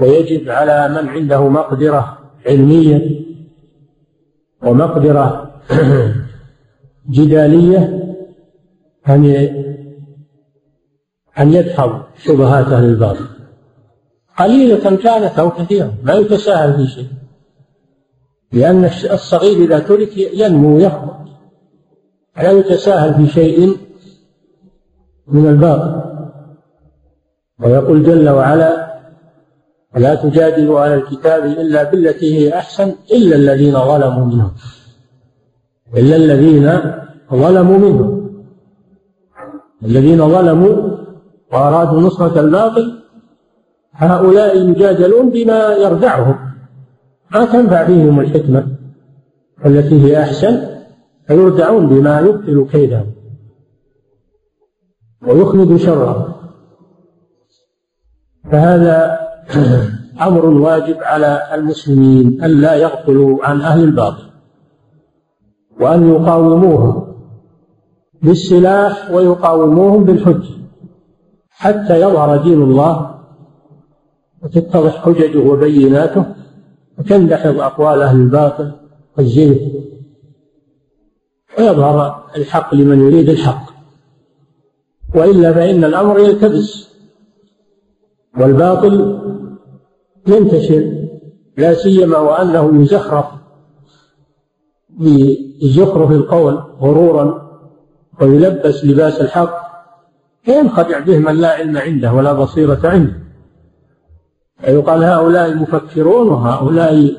ويجب 0.01 0.49
على 0.49 0.89
من 0.89 1.09
عنده 1.09 1.49
مقدرة 1.49 2.17
علمية 2.47 3.21
ومقدرة 4.63 5.51
جدالية 7.15 8.01
أن 9.09 9.25
أن 11.39 11.53
يدحض 11.53 12.03
شبهات 12.17 12.65
أهل 12.65 12.83
الباطل. 12.83 13.25
قليلة 14.39 14.95
كانت 14.95 15.39
أو 15.39 15.49
كثيرة 15.49 15.93
ما 16.03 16.13
يتساهل 16.13 16.73
في 16.73 16.87
شيء. 16.87 17.07
لأن 18.51 18.85
الصغير 18.85 19.57
إذا 19.57 19.79
ترك 19.79 20.17
ينمو 20.17 20.75
ويكبر 20.75 21.15
لا 22.37 22.51
يتساهل 22.51 23.13
في 23.13 23.33
شيء 23.33 23.77
من 25.27 25.47
الباطل. 25.47 26.01
ويقول 27.59 28.03
جل 28.03 28.29
وعلا 28.29 28.80
ولا 29.95 30.15
تجادلوا 30.15 30.79
على 30.79 30.95
الكتاب 30.95 31.45
إلا 31.45 31.91
بالتي 31.91 32.39
هي 32.39 32.57
أحسن 32.57 32.95
إلا 33.11 33.35
الذين 33.35 33.73
ظلموا 33.73 34.25
منهم. 34.25 34.51
إلا 35.97 36.15
الذين 36.15 36.81
ظلموا 37.31 37.77
منهم. 37.77 38.31
الذين 39.83 40.29
ظلموا 40.29 40.97
وأرادوا 41.53 42.01
نصرة 42.01 42.39
الباطل 42.39 43.01
هؤلاء 43.93 44.69
يجادلون 44.69 45.29
بما 45.29 45.73
يردعهم 45.73 46.35
ما 47.31 47.45
تنفع 47.45 47.85
فيهم 47.85 48.19
الحكمة 48.19 48.67
التي 49.65 50.05
هي 50.05 50.23
أحسن 50.23 50.67
فيردعون 51.27 51.87
بما 51.87 52.19
يبطل 52.19 52.67
كيدهم. 52.71 53.11
ويخمد 55.27 55.77
شرهم. 55.77 56.33
فهذا 58.51 59.19
أمر 60.27 60.45
واجب 60.45 60.97
على 61.01 61.41
المسلمين 61.53 62.43
أن 62.43 62.61
لا 62.61 62.75
يغفلوا 62.75 63.45
عن 63.45 63.61
أهل 63.61 63.83
الباطل 63.83 64.23
وأن 65.79 66.11
يقاوموهم 66.11 67.07
بالسلاح 68.21 69.11
ويقاوموهم 69.11 70.03
بالحجة 70.03 70.61
حتى 71.49 72.01
يظهر 72.01 72.37
دين 72.37 72.61
الله 72.61 73.15
وتتضح 74.43 75.05
حججه 75.05 75.39
وبيناته 75.39 76.25
وتندحض 76.97 77.59
أقوال 77.59 78.01
أهل 78.01 78.15
الباطل 78.15 78.71
والزيف 79.17 79.61
ويظهر 81.59 82.25
الحق 82.35 82.75
لمن 82.75 82.99
يريد 82.99 83.29
الحق. 83.29 83.71
وإلا 85.15 85.53
فإن 85.53 85.83
الأمر 85.83 86.19
يلتبس. 86.19 86.90
والباطل 88.39 89.19
ينتشر 90.27 90.91
لا 91.57 91.73
سيما 91.73 92.17
وأنه 92.17 92.81
يزخرف 92.81 93.25
بزخرف 94.89 96.11
القول 96.11 96.53
غرورا 96.81 97.51
ويلبس 98.21 98.85
لباس 98.85 99.21
الحق 99.21 99.61
فينخدع 100.43 100.99
به 100.99 101.17
من 101.19 101.35
لا 101.35 101.49
علم 101.49 101.77
عنده 101.77 102.13
ولا 102.13 102.33
بصيرة 102.33 102.79
عنده. 102.83 103.21
يقال 104.67 105.03
هؤلاء 105.03 105.55
مفكرون 105.55 106.27
وهؤلاء 106.27 107.17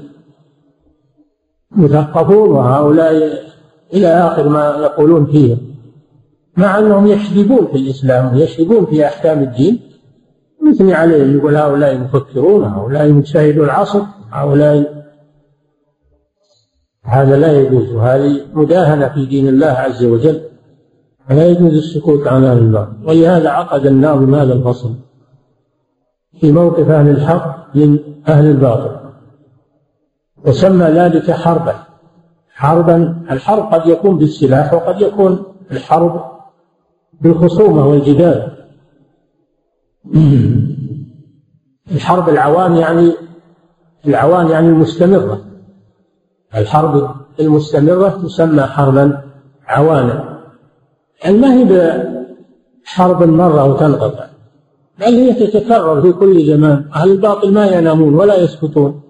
مثقفون 1.70 2.50
وهؤلاء 2.50 3.42
إلى 3.94 4.06
آخر 4.06 4.48
ما 4.48 4.68
يقولون 4.68 5.26
فيهم 5.26 5.58
مع 6.56 6.78
أنهم 6.78 7.06
يشربون 7.06 7.66
في 7.66 7.76
الإسلام 7.76 8.34
ويشربون 8.34 8.86
في 8.86 9.06
أحكام 9.06 9.42
الدين. 9.42 9.91
مثني 10.70 10.94
عليهم 10.94 11.38
يقول 11.38 11.56
هؤلاء 11.56 11.98
مفكرون 11.98 12.64
هؤلاء 12.64 13.12
مجتهدو 13.12 13.64
العصر 13.64 14.02
هؤلاء 14.30 15.02
هذا 17.04 17.36
لا 17.36 17.52
يجوز 17.52 17.92
وهذه 17.92 18.40
مداهنة 18.54 19.08
في 19.08 19.26
دين 19.26 19.48
الله 19.48 19.66
عز 19.66 20.04
وجل 20.04 20.40
فلا 21.28 21.46
يجوز 21.46 21.72
السكوت 21.72 22.26
عن 22.26 22.44
أهل 22.44 22.58
الباطل. 22.58 22.92
ولهذا 23.04 23.50
عقد 23.50 23.86
الناظم 23.86 24.34
هذا 24.34 24.52
الفصل 24.52 24.94
في 26.40 26.52
موقف 26.52 26.90
أهل 26.90 27.08
الحق 27.08 27.76
من 27.76 27.98
أهل 28.28 28.46
الباطل. 28.46 28.96
وسمى 30.46 30.84
ذلك 30.84 31.30
حربا. 31.30 31.74
حربا 32.54 33.24
الحرب 33.30 33.74
قد 33.74 33.86
يكون 33.86 34.18
بالسلاح 34.18 34.74
وقد 34.74 35.00
يكون 35.00 35.44
الحرب 35.70 36.24
بالخصومة 37.20 37.86
والجدال. 37.86 38.61
الحرب 41.92 42.28
العوام 42.28 42.76
يعني 42.76 43.12
العوام 44.06 44.48
يعني 44.48 44.68
المستمرة. 44.68 45.40
الحرب 46.56 47.14
المستمرة 47.40 48.08
تسمى 48.08 48.62
حربا 48.62 49.22
عوانا. 49.66 50.38
يعني 51.24 51.38
ما 51.38 51.54
هي 51.54 52.02
حرب 52.84 53.22
مرة 53.22 53.64
وتنقطع 53.64 54.26
بل 54.98 55.06
هي 55.06 55.46
تتكرر 55.46 56.02
في 56.02 56.12
كل 56.12 56.46
زمان 56.46 56.84
أهل 56.94 57.10
الباطل 57.10 57.52
ما 57.52 57.66
ينامون 57.66 58.14
ولا 58.14 58.36
يسكتون. 58.36 59.02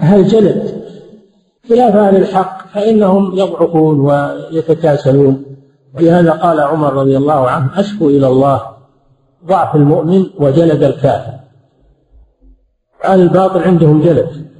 أهل 0.00 0.28
جلد 0.28 0.84
خلاف 1.68 1.96
أهل 1.96 2.16
الحق 2.16 2.66
فإنهم 2.74 3.38
يضعفون 3.38 4.00
ويتكاسلون. 4.00 5.44
ولهذا 5.94 6.30
قال 6.30 6.60
عمر 6.60 6.92
رضي 6.92 7.16
الله 7.16 7.50
عنه 7.50 7.80
أشكو 7.80 8.08
إلى 8.08 8.26
الله 8.28 8.79
ضعف 9.46 9.76
المؤمن 9.76 10.26
وجلد 10.38 10.82
الكافر. 10.82 11.32
أهل 13.04 13.20
الباطل 13.20 13.62
عندهم 13.62 14.02
جلد. 14.02 14.50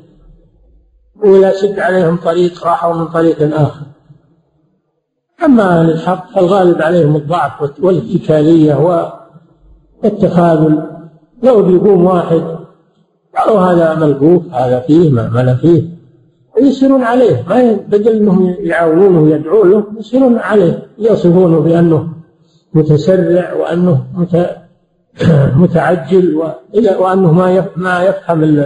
وإذا 1.25 1.53
سد 1.53 1.79
عليهم 1.79 2.17
طريق 2.17 2.67
راحوا 2.67 2.95
من 2.95 3.07
طريق 3.07 3.61
آخر. 3.61 3.87
أما 5.45 5.81
أهل 5.81 5.91
الحق 5.91 6.35
فالغالب 6.35 6.83
عليهم 6.83 7.17
الضعف 7.17 7.81
والاتكالية 7.83 8.75
والتخاذل 10.03 10.83
لو 11.43 11.63
بيقوم 11.63 12.05
واحد 12.05 12.43
قالوا 13.37 13.61
هذا 13.61 13.95
ملقوف 13.95 14.55
هذا 14.55 14.81
فيه 14.81 15.11
ما 15.11 15.55
فيه. 15.55 16.01
يصيرون 16.61 17.03
عليه. 17.03 17.45
ما 17.49 17.73
بدل 17.73 18.17
إنهم 18.17 18.57
يعاونونه 18.59 19.21
ويدعون 19.21 19.71
له 19.71 19.85
يصيرون 19.99 20.39
عليه. 20.39 20.87
يصفونه 20.99 21.61
بأنه 21.61 22.09
متسرع 22.75 23.53
وأنه 23.55 24.07
متعجل 25.63 26.37
وأنه 26.99 27.33
ما 27.33 27.67
ما 27.77 28.05
يفهم 28.05 28.65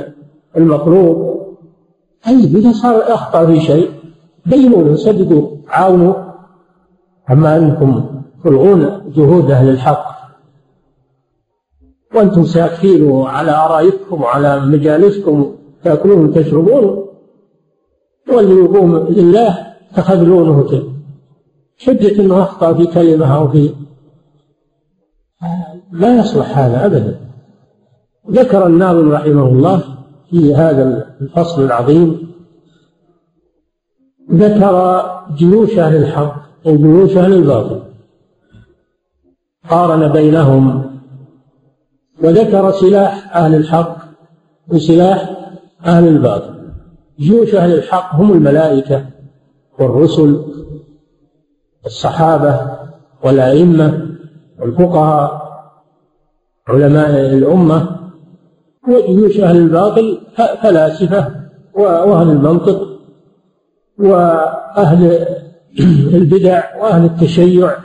المطلوب 0.56 1.34
طيب 2.26 2.56
إذا 2.56 2.72
صار 2.72 3.14
أخطأ 3.14 3.46
في 3.46 3.60
شيء 3.60 3.90
بينوا 4.46 4.82
له 4.82 4.96
سددوا 4.96 5.48
عاونوا. 5.68 6.14
أما 7.30 7.56
أنكم 7.56 8.04
تلغون 8.44 9.12
جهود 9.16 9.50
أهل 9.50 9.68
الحق 9.68 10.14
وأنتم 12.14 12.44
ساكتين 12.44 13.22
على 13.22 13.50
أرائكم 13.50 14.22
وعلى 14.22 14.60
مجالسكم 14.60 15.54
تأكلون 15.84 16.24
وتشربون 16.24 17.06
واللي 18.32 18.64
يقوم 18.64 18.96
لله 18.96 19.58
تخذلونه. 19.96 20.62
كيف 20.62 20.84
حجة 21.78 22.20
أنه 22.20 22.42
أخطأ 22.42 22.74
في 22.74 22.86
كلمة 22.86 23.36
أو 23.36 23.48
في 23.48 23.70
لا 25.94 26.18
يصلح 26.20 26.58
هذا 26.58 26.86
أبدا. 26.86 27.20
ذكر 28.30 28.66
الناظم 28.66 29.12
رحمه 29.12 29.46
الله 29.46 29.82
في 30.30 30.54
هذا 30.54 31.06
الفصل 31.20 31.64
العظيم 31.64 32.34
ذكر 34.32 35.04
جيوش 35.34 35.78
أهل 35.78 35.96
الحق 35.96 36.34
وجيوش 36.64 37.16
أهل 37.16 37.32
الباطل 37.32 37.82
قارن 39.70 40.08
بينهم 40.12 40.84
وذكر 42.22 42.70
سلاح 42.70 43.36
أهل 43.36 43.54
الحق 43.54 43.96
وسلاح 44.68 45.30
أهل 45.86 46.08
الباطل. 46.08 46.54
جيوش 47.18 47.54
أهل 47.54 47.74
الحق 47.74 48.14
هم 48.14 48.32
الملائكة 48.32 49.06
والرسل 49.78 50.44
الصحابة 51.86 52.60
والأئمة 53.24 54.16
والفقهاء 54.60 55.43
علماء 56.68 57.34
الأمة 57.34 58.04
وجيوش 58.88 59.40
أهل 59.40 59.56
الباطل 59.56 60.18
فلاسفة 60.62 61.34
وأهل 61.74 62.30
المنطق 62.30 62.94
وأهل 63.98 65.26
البدع 66.18 66.82
وأهل 66.82 67.04
التشيع 67.04 67.76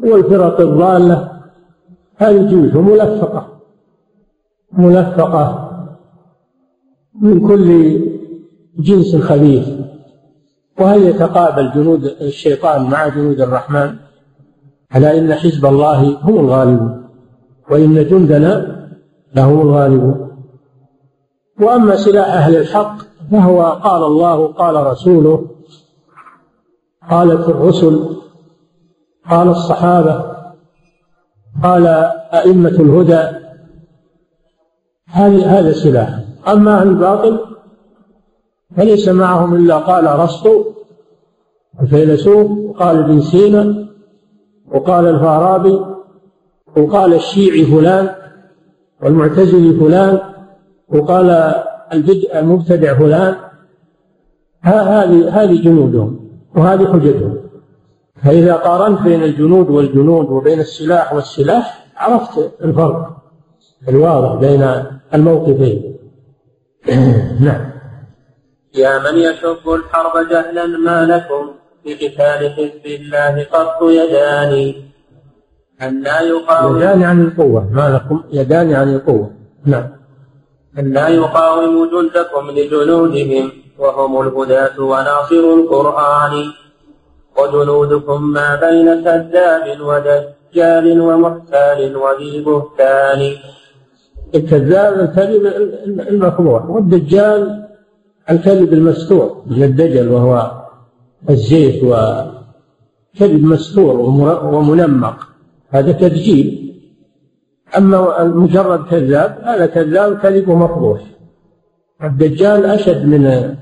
والفرق 0.00 0.60
الضالة. 0.60 1.40
هذه 2.16 2.48
جيوش 2.48 2.72
ملفقة. 2.72 3.60
ملفقة 4.72 5.70
من 7.20 7.48
كل 7.48 8.00
جنس 8.78 9.16
خبيث. 9.16 9.68
وهل 10.80 11.02
يتقابل 11.02 11.70
جنود 11.74 12.04
الشيطان 12.04 12.82
مع 12.90 13.08
جنود 13.08 13.40
الرحمن؟ 13.40 13.96
على 14.90 15.18
إن 15.18 15.34
حزب 15.34 15.66
الله 15.66 16.18
هم 16.22 16.38
الغالبون. 16.38 17.09
وإن 17.70 18.08
جندنا 18.08 18.80
لهم 19.34 19.60
الغالبون 19.60 20.30
وأما 21.60 21.96
سلاح 21.96 22.26
أهل 22.26 22.56
الحق 22.56 22.96
فهو 23.30 23.62
قال 23.62 24.04
الله 24.04 24.46
قال 24.46 24.86
رسوله 24.86 25.46
قالت 27.10 27.48
الرسل 27.48 28.16
قال 29.30 29.48
الصحابة 29.48 30.24
قال 31.62 31.86
أئمة 32.32 32.68
الهدى. 32.68 33.36
هذه 35.06 35.58
هذا 35.58 35.72
سلاح. 35.72 36.20
أما 36.48 36.80
أهل 36.80 36.88
الباطل 36.88 37.40
فليس 38.76 39.08
معهم 39.08 39.54
إلا 39.54 39.78
قال 39.78 40.06
أرسطو 40.06 40.64
الفيلسوف 41.82 42.50
وقال 42.50 42.98
ابن 42.98 43.20
سينا 43.20 43.88
وقال 44.72 45.06
الفارابي 45.06 45.89
وقال 46.76 47.14
الشيعي 47.14 47.64
فلان 47.64 48.14
والمعتزلي 49.02 49.80
فلان 49.80 50.18
وقال 50.88 51.30
البدع 51.92 52.38
المبتدع 52.38 52.98
فلان 52.98 53.36
هذه 54.62 55.42
هذه 55.42 55.62
جنودهم 55.62 56.30
وهذه 56.56 56.92
حجتهم. 56.92 57.36
فإذا 58.24 58.54
قارنت 58.54 59.02
بين 59.02 59.22
الجنود 59.22 59.70
والجنود 59.70 60.30
وبين 60.30 60.60
السلاح 60.60 61.12
والسلاح 61.14 61.86
عرفت 61.96 62.50
الفرق 62.64 63.16
الواضح 63.88 64.40
بين 64.40 64.84
الموقفين. 65.14 65.96
نعم. 67.46 67.70
يا 68.74 68.98
من 68.98 69.18
يشب 69.18 69.68
الحرب 69.70 70.28
جهلا 70.28 70.66
ما 70.66 71.06
لكم 71.06 71.50
في 71.84 71.94
قتال 71.94 72.52
حزب 72.52 72.86
الله 72.86 73.44
قط 73.44 73.82
يدان 73.82 74.74
أن 75.82 76.02
لا 76.02 76.20
يقاوم 76.20 76.76
يدان 76.76 77.02
عن 77.02 77.22
القوة 77.22 77.70
ما 77.72 77.88
لكم 77.94 78.22
يدان 78.32 78.72
عن 78.72 78.94
القوة. 78.94 79.30
نعم. 79.66 79.88
أن 80.78 80.92
لا 80.92 81.08
يقاوم 81.08 81.90
جندكم 81.92 82.50
لجنودهم 82.50 83.52
وهم 83.78 84.20
الهداة 84.20 84.80
وناصر 84.80 85.44
القرآن. 85.58 86.32
وجنودكم 87.38 88.22
ما 88.22 88.54
بين 88.54 89.04
كذاب 89.04 89.80
ودجال 89.80 91.00
ومحتال 91.00 91.96
وذي 91.96 92.44
بهتان. 92.44 93.36
الكذاب 94.34 95.00
الكذب 95.00 95.46
المخبوع 96.08 96.64
والدجال 96.64 97.68
الكذب 98.30 98.72
المستور 98.72 99.42
من 99.46 99.62
الدجل 99.62 100.08
وهو 100.08 100.50
الزيت 101.30 101.84
وكذب 101.84 103.44
مستور 103.44 104.00
ومنمق. 104.54 105.29
هذا 105.70 105.92
تدجيل 105.92 106.46
أما 107.76 108.24
مجرد 108.24 108.86
كذاب 108.90 109.38
هذا 109.44 109.66
كذاب 109.66 110.18
كذب 110.18 110.50
مفضوح 110.50 111.00
الدجال 112.04 112.64
أشد 112.64 113.06
من 113.06 113.54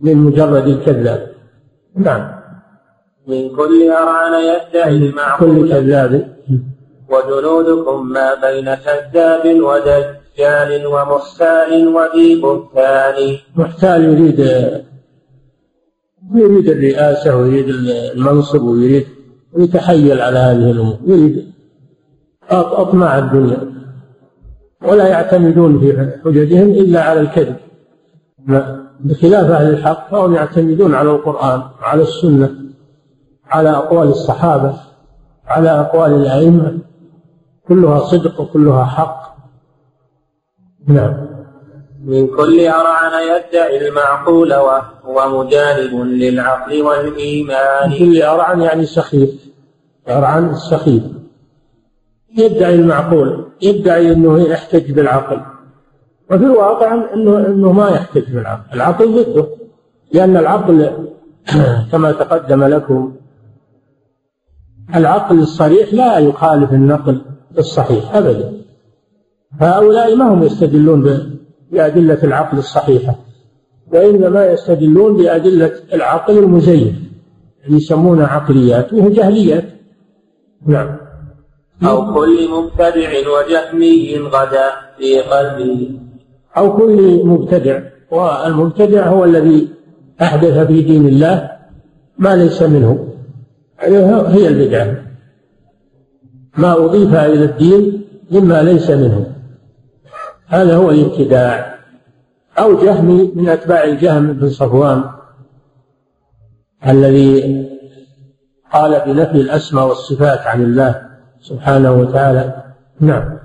من 0.00 0.16
مجرد 0.16 0.68
الكذاب. 0.68 1.30
نعم. 1.96 2.30
من 3.26 3.56
كل 3.56 3.90
أرعن 3.90 4.32
يدعي 4.42 4.96
المعقول. 4.96 5.60
كل 5.60 5.68
كذاب. 5.68 6.34
وجنودكم 7.08 8.08
ما 8.08 8.34
بين 8.34 8.74
كذاب 8.74 9.44
ودجال 9.46 10.86
ومحتال 10.86 11.88
وذي 11.88 12.40
بهتان. 12.40 13.36
محتال 13.56 14.04
يريد 14.04 14.40
يريد 16.34 16.68
الرئاسة 16.68 17.36
ويريد 17.36 17.68
المنصب 17.68 18.62
ويريد 18.62 19.06
يتحيل 19.56 20.20
على 20.20 20.38
هذه 20.38 20.70
الأمور 20.70 20.96
يريد 21.06 21.52
أطماع 22.50 23.18
الدنيا. 23.18 23.74
ولا 24.82 25.08
يعتمدون 25.08 25.80
في 25.80 26.12
حججهم 26.24 26.70
إلا 26.70 27.02
على 27.02 27.20
الكذب. 27.20 27.56
بخلاف 29.00 29.50
أهل 29.50 29.74
الحق 29.74 30.10
فهم 30.10 30.34
يعتمدون 30.34 30.94
على 30.94 31.10
القرآن 31.10 31.62
وعلى 31.82 32.02
السنة 32.02 32.50
على 33.46 33.70
أقوال 33.70 34.08
الصحابة 34.08 34.74
على 35.46 35.70
أقوال 35.70 36.12
الأئمة. 36.12 36.78
كلها 37.68 37.98
صدق 37.98 38.40
وكلها 38.40 38.84
حق. 38.84 39.36
نعم. 40.86 41.23
من 42.04 42.26
كل 42.26 42.66
أرعن 42.66 43.12
يدعي 43.22 43.88
المعقول 43.88 44.54
وهو 44.54 45.44
مجانب 45.44 45.94
للعقل 45.94 46.82
والإيمان. 46.82 47.90
من 47.90 47.98
كل 47.98 48.22
أرعن 48.22 48.60
يعني 48.60 48.86
سخيف 48.86 49.30
أرعن 50.08 50.50
السخيف. 50.50 51.02
يدعي 52.36 52.74
المعقول 52.74 53.44
يدعي 53.62 54.12
أنه 54.12 54.42
يحتج 54.42 54.92
بالعقل. 54.92 55.40
وفي 56.30 56.44
الواقع 56.44 56.94
أنه, 57.14 57.36
أنه 57.46 57.72
ما 57.72 57.90
يحتج 57.90 58.32
بالعقل. 58.32 58.74
العقل 58.74 59.24
ضده. 59.24 59.46
لأن 60.12 60.36
العقل 60.36 60.90
كما 61.92 62.12
تقدم 62.12 62.64
لكم 62.64 63.14
العقل 64.94 65.38
الصريح 65.38 65.94
لا 65.94 66.18
يخالف 66.18 66.72
النقل 66.72 67.20
الصحيح 67.58 68.14
أبدا. 68.14 68.52
هؤلاء 69.60 70.16
ما 70.16 70.34
هم 70.34 70.42
يستدلون 70.42 71.02
بأدلة 71.72 72.18
العقل 72.24 72.58
الصحيحة 72.58 73.14
وإنما 73.92 74.46
يستدلون 74.46 75.16
بأدلة 75.16 75.72
العقل 75.92 76.38
المزيف 76.38 76.94
اللي 77.66 77.76
يسمونه 77.76 78.26
عقليات 78.26 78.92
وهو 78.92 79.08
جهليات. 79.08 79.64
نعم. 80.66 80.96
أو 81.82 82.14
كل 82.14 82.48
مبتدع 82.50 83.10
وجهمي 83.28 84.18
غدا 84.18 84.70
في 84.98 85.20
قلبه 85.20 85.90
أو 86.56 86.76
كل 86.76 87.24
مبتدع 87.24 87.80
والمبتدع 88.10 89.06
هو 89.06 89.24
الذي 89.24 89.68
أحدث 90.22 90.66
في 90.66 90.82
دين 90.82 91.08
الله 91.08 91.50
ما 92.18 92.36
ليس 92.36 92.62
منه. 92.62 93.08
هي 93.80 94.48
البدعة. 94.48 94.96
ما 96.58 96.84
أضيف 96.84 97.14
إلى 97.14 97.44
الدين 97.44 98.04
مما 98.30 98.62
ليس 98.62 98.90
منه. 98.90 99.33
هذا 100.46 100.76
هو 100.76 100.90
الابتداع 100.90 101.78
أو 102.58 102.84
جهمي 102.84 103.32
من 103.34 103.48
أتباع 103.48 103.84
الجهم 103.84 104.32
بن 104.32 104.48
صفوان 104.48 105.04
الذي 106.86 107.64
قال 108.72 109.02
بنفي 109.06 109.40
الأسماء 109.40 109.86
والصفات 109.86 110.38
عن 110.38 110.62
الله 110.62 111.02
سبحانه 111.40 111.92
وتعالى. 111.92 112.64
نعم. 113.00 113.38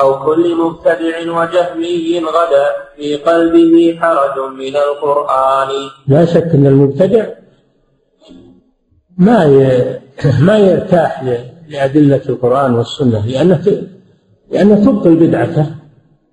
أو 0.00 0.24
كل 0.24 0.56
مبتدع 0.56 1.20
وجهمي 1.20 2.18
غدا 2.18 2.66
في 2.96 3.16
قلبه 3.16 3.98
حرج 4.00 4.38
من 4.58 4.76
القرآن. 4.76 5.68
لا 6.06 6.24
شك 6.24 6.54
أن 6.54 6.66
المبتدع 6.66 7.26
ما 9.18 9.46
ما 10.40 10.58
يرتاح 10.58 11.24
لأدلة 11.68 12.22
القرآن 12.28 12.74
والسنة 12.74 13.26
لأنه 13.26 13.88
لأنه 14.50 14.84
تبطل 14.84 15.16
بدعته 15.16 15.66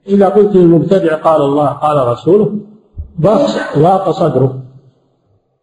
إذا 0.08 0.30
قلت 0.30 0.56
للمبتدع 0.56 1.16
قال 1.16 1.42
الله 1.42 1.68
قال 1.68 2.08
رسوله 2.08 2.60
ضاق 3.78 4.12
صدره. 4.12 4.62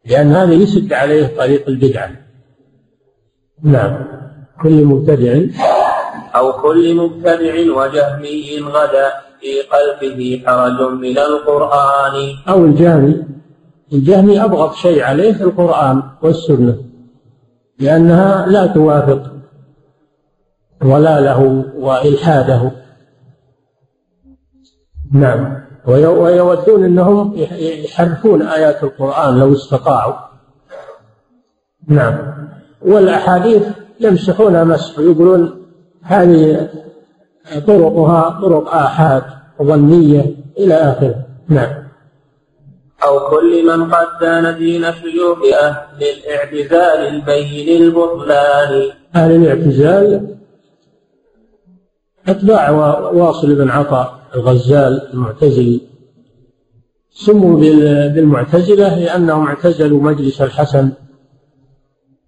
لأن 0.07 0.33
هذا 0.33 0.53
يسد 0.53 0.93
عليه 0.93 1.37
طريق 1.37 1.69
البدعة. 1.69 2.11
نعم. 3.63 4.05
كل 4.63 4.85
مبتدع. 4.85 5.41
أو 6.35 6.53
كل 6.53 6.95
مبتدع 6.97 7.55
وجهمي 7.55 8.61
غدا 8.61 9.13
في 9.41 9.63
قلبه 9.73 10.43
حرج 10.47 10.81
من 10.93 11.19
القرآن. 11.19 12.35
أو 12.49 12.65
الجهمي. 12.65 13.23
الجهمي 13.93 14.45
أبغض 14.45 14.73
شيء 14.73 15.03
عليه 15.03 15.43
القرآن 15.43 16.03
والسنة. 16.23 16.77
لأنها 17.79 18.47
لا 18.47 18.67
توافق. 18.67 19.32
ضلاله 20.85 21.65
وإلحاده. 21.77 22.71
نعم. 25.13 25.63
ويودون 25.87 26.85
أنهم 26.85 27.35
يحرفون 27.85 28.43
آيات 28.43 28.85
القرآن 28.85 29.39
لو 29.39 29.53
استطاعوا. 29.53 30.15
نعم. 31.89 32.19
والأحاديث 32.83 33.63
يمسحونها 34.01 34.65
مسح 34.65 34.99
يقولون 34.99 35.63
هذه 36.03 36.69
طرقها 37.67 38.41
طرق 38.43 38.75
آحاد 38.75 39.23
ظنية 39.63 40.35
إلى 40.59 40.75
آخره. 40.75 41.15
نعم. 41.49 41.83
أو 43.05 43.31
كل 43.31 43.67
من 43.67 43.95
قد 43.95 44.07
دان 44.21 44.59
دين 44.59 44.93
شيوخ 44.93 45.39
أهل 45.63 45.77
الاعتزال 46.03 47.15
البين 47.15 47.83
البطلان. 47.83 48.91
أهل 49.17 49.31
الاعتزال 49.31 50.37
أتباع 52.29 52.71
واصل 53.11 53.55
بن 53.55 53.71
عطاء 53.71 54.19
الغزال 54.35 55.13
المعتزلي 55.15 55.81
سموا 57.11 57.59
بالمعتزلة 58.09 58.99
لأنهم 58.99 59.47
اعتزلوا 59.47 60.03
مجلس 60.03 60.43
الحسن 60.43 60.93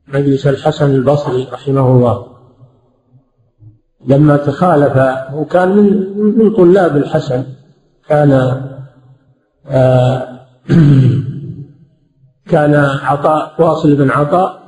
مجلس 0.09 0.47
الحسن 0.47 0.95
البصري 0.95 1.49
رحمه 1.53 1.93
الله. 1.93 2.27
لما 4.07 4.37
تخالف 4.37 5.17
وكان 5.35 5.77
من 5.77 6.19
من 6.39 6.55
طلاب 6.55 6.97
الحسن. 6.97 7.45
كان 8.09 8.33
آه 9.67 10.41
كان 12.51 12.75
عطاء 13.03 13.63
واصل 13.63 13.95
بن 13.97 14.11
عطاء 14.11 14.63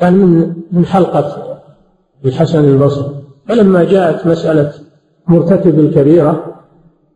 كان 0.00 0.14
من 0.14 0.54
من 0.72 0.86
حلقة 0.86 1.58
الحسن 2.24 2.64
البصري. 2.64 3.17
فلما 3.48 3.84
جاءت 3.84 4.26
مسألة 4.26 4.72
مرتكب 5.26 5.78
الكبيرة 5.78 6.54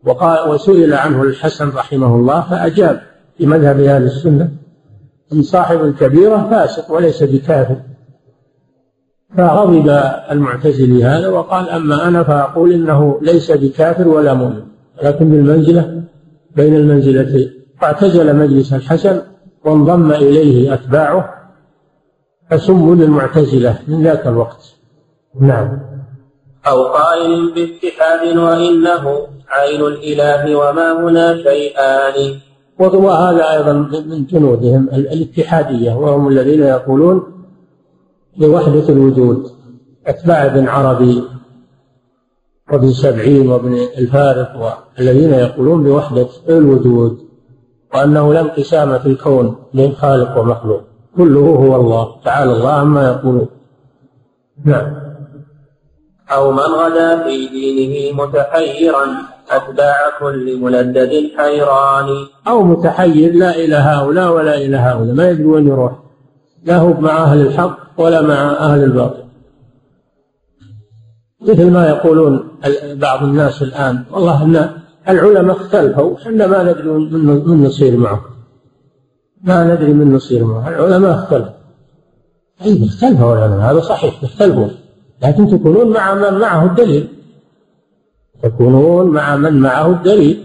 وقال 0.05 0.51
وسئل 0.51 0.95
عنه 0.95 1.22
الحسن 1.22 1.68
رحمه 1.68 2.16
الله 2.16 2.41
فأجاب 2.41 3.01
في 3.39 3.47
مذهب 3.47 3.80
أهل 3.80 4.03
السنة 4.03 4.51
أن 5.33 5.43
صاحب 5.43 5.85
الكبيرة 5.85 6.49
فاسق 6.51 6.93
وليس 6.93 7.22
بكافر. 7.22 7.76
فغضب 9.37 9.89
المعتزلي 10.30 11.05
هذا 11.05 11.28
وقال 11.28 11.68
أما 11.68 12.09
أنا 12.09 12.22
فأقول 12.22 12.72
إنه 12.72 13.18
ليس 13.22 13.51
بكافر 13.51 14.09
ولا 14.09 14.35
مؤمن. 14.35 14.62
لكن 15.03 15.30
بالمنزلة 15.30 16.03
بين 16.57 16.76
المنزلتين 16.76 17.51
فاعتزل 17.80 18.37
مجلس 18.37 18.72
الحسن 18.72 19.20
وانضم 19.64 20.12
إليه 20.12 20.74
أتباعه 20.74 21.35
فسموا 22.51 22.95
للمعتزلة 22.95 23.78
من 23.89 24.03
ذاك 24.03 24.26
الوقت. 24.26 24.74
نعم. 25.41 25.91
أو 26.66 26.82
قائل 26.82 27.52
باتحاد 27.54 28.36
وإنه 28.36 29.26
عين 29.48 29.80
الإله 29.80 30.56
وما 30.56 30.92
هنا 30.92 31.42
شيئان. 31.42 32.40
وهذا 32.78 33.52
أيضا 33.52 33.72
من 33.72 34.26
جنودهم 34.26 34.88
الاتحادية 34.92 35.92
وهم 35.94 36.28
الذين 36.28 36.62
يقولون 36.62 37.22
بوحدة 38.36 38.88
الوجود 38.88 39.50
أتباع 40.06 40.46
ابن 40.46 40.68
عربي 40.68 41.22
وابن 42.72 42.92
سبعين 42.92 43.48
وابن 43.48 43.74
الفارق 43.98 44.76
والذين 44.98 45.30
يقولون 45.34 45.82
بوحدة 45.82 46.28
الوجود 46.48 47.18
وأنه 47.94 48.32
لا 48.32 48.40
انقسام 48.40 48.98
في 48.98 49.06
الكون 49.06 49.56
بين 49.74 49.92
خالق 49.92 50.38
ومخلوق 50.38 50.82
كله 51.16 51.40
هو 51.40 51.76
الله 51.76 52.20
تعالى 52.24 52.52
الله 52.52 52.72
عما 52.72 53.08
يقولون. 53.08 53.48
نعم. 54.64 55.01
أو 56.35 56.53
من 56.53 56.59
غدا 56.59 57.24
في 57.24 57.49
دينه 57.49 58.22
متحيرا 58.22 59.05
أتباع 59.51 59.97
كل 60.20 60.61
ملدد 60.61 61.30
حيران. 61.37 62.09
أو 62.49 62.62
متحير 62.62 63.35
لا 63.35 63.57
إلى 63.57 63.76
هؤلاء 63.76 64.33
ولا 64.33 64.55
إلى 64.57 64.76
هؤلاء 64.76 65.14
ما 65.14 65.30
يدري 65.30 65.45
وين 65.45 65.68
يروح. 65.68 65.93
لا 66.64 66.76
هو 66.76 66.93
مع 66.93 67.24
أهل 67.24 67.41
الحق 67.41 67.78
ولا 67.99 68.20
مع 68.20 68.51
أهل 68.51 68.85
الباطل. 68.85 69.22
مثل 71.41 71.70
ما 71.70 71.89
يقولون 71.89 72.49
بعض 72.95 73.22
الناس 73.22 73.62
الآن 73.62 74.05
والله 74.11 74.45
أن 74.45 74.70
العلماء 75.09 75.57
اختلفوا 75.57 76.16
إحنا 76.16 76.47
ما 76.47 76.62
ندري 76.62 76.89
من 76.89 77.64
نصير 77.64 77.97
معه 77.97 78.20
ما 79.45 79.74
ندري 79.74 79.93
من 79.93 80.14
نصير 80.14 80.45
معه 80.45 80.68
العلماء 80.68 81.14
اختلفوا. 81.14 81.53
أي 82.64 82.87
اختلفوا 82.87 83.35
العلماء 83.35 83.72
هذا 83.72 83.80
صحيح 83.80 84.22
اختلفوا. 84.22 84.68
لكن 85.23 85.47
تكونون 85.47 85.91
مع 85.91 86.14
من 86.14 86.39
معه 86.39 86.64
الدليل. 86.64 87.09
تكونون 88.43 89.07
مع 89.07 89.37
من 89.37 89.61
معه 89.61 89.91
الدليل. 89.91 90.39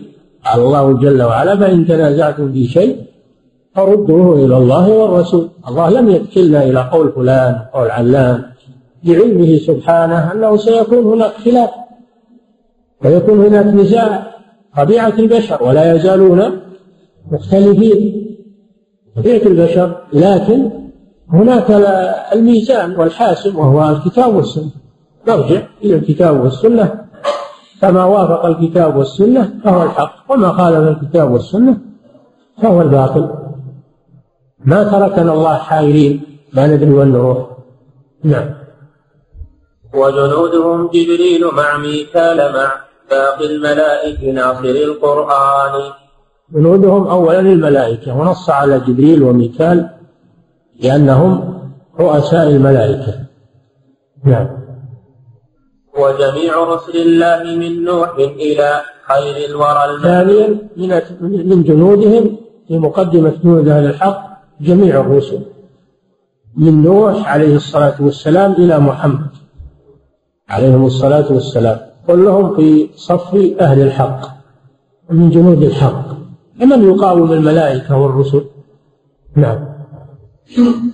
قال 0.46 0.60
الله 0.60 1.00
جل 1.00 1.24
وعلا 1.24 1.56
فإن 1.56 1.86
تنازعتم 1.88 2.52
في 2.52 2.68
شيء 2.68 3.04
فردوه 3.76 4.46
إلى 4.46 4.58
الله 4.58 4.90
والرسول. 4.90 5.50
الله 5.68 5.90
لم 5.90 6.10
يكلنا 6.10 6.64
إلى 6.64 6.90
قول 6.92 7.12
فلان 7.12 7.56
قول 7.74 7.92
علان. 7.92 8.44
لعلمه 9.04 9.58
سبحانه 9.58 10.32
أنه 10.32 10.58
سيكون 10.58 11.06
هناك 11.06 11.32
خلاف. 11.32 11.70
ويكون 13.06 13.46
هناك 13.46 13.66
نزاع. 13.66 14.32
طبيعة 14.78 15.14
البشر. 15.20 15.64
ولا 15.64 15.94
يزالون 15.96 16.60
مختلفين. 17.32 18.28
طبيعة 19.16 19.42
البشر. 19.46 20.02
لكن 20.14 20.70
هناك 21.34 21.72
الميزان 22.34 22.96
والحاسم 23.00 23.60
وهو 23.60 23.90
الكتاب 23.90 24.36
والسنة. 24.36 24.72
نرجع 25.28 25.62
إلى 25.84 25.96
الكتاب 25.96 26.44
والسنة. 26.44 27.08
فما 27.82 28.06
وافق 28.06 28.46
الكتاب 28.46 28.96
والسنة 28.96 29.60
فهو 29.64 29.84
الحق 29.84 30.16
وما 30.30 30.54
خالف 30.54 30.78
الكتاب 30.78 31.32
والسنة 31.32 31.78
فهو 32.62 32.82
الباطل. 32.82 33.30
ما 34.66 34.84
تركنا 34.84 35.34
الله 35.34 35.58
حائرين 35.58 36.22
ما 36.54 36.68
ندري 36.68 36.94
وين 36.94 37.12
نروح 37.12 37.38
نعم. 38.24 38.50
وجنودهم 39.94 40.88
جبريل 40.88 41.48
مع 41.54 41.78
ميكال 41.78 42.54
مع 42.54 42.72
باقي 43.10 43.46
الملائكة 43.46 44.32
ناصر 44.32 44.64
القرآن. 44.64 45.92
جنودهم 46.54 47.08
أولا 47.08 47.40
الملائكة 47.40 48.18
ونص 48.18 48.50
على 48.50 48.80
جبريل 48.80 49.24
وميكال. 49.24 49.90
لأنهم 50.84 51.60
رؤساء 52.00 52.48
الملائكة. 52.50 53.14
نعم. 54.24 54.48
وجميع 55.98 56.64
رسل 56.64 56.98
الله 56.98 57.58
من 57.58 57.84
نوح 57.84 58.16
إلى 58.20 58.82
خير 59.08 59.50
الورى 59.50 60.02
ثانيا 60.02 60.48
من 60.78 61.50
من 61.50 61.64
جنودهم 61.64 62.38
في 62.68 62.78
مقدمة 62.78 63.34
جنود 63.44 63.68
أهل 63.68 63.86
الحق 63.86 64.28
جميع 64.62 65.02
الرسل. 65.02 65.40
من 66.58 66.84
نوح 66.84 67.32
عليه 67.34 67.56
الصلاة 67.56 67.96
والسلام 68.00 68.52
إلى 68.52 68.80
محمد 68.80 69.30
عليهم 70.50 70.86
الصلاة 70.86 71.34
والسلام. 71.34 71.80
كلهم 72.08 72.56
في 72.56 72.90
صف 72.96 73.36
أهل 73.60 73.82
الحق 73.82 74.22
من 75.10 75.30
جنود 75.30 75.64
الحق. 75.64 76.06
ومن 76.62 76.94
يقاوم 76.94 77.32
الملائكة 77.32 77.98
والرسل؟ 77.98 78.44
نعم. 79.36 79.77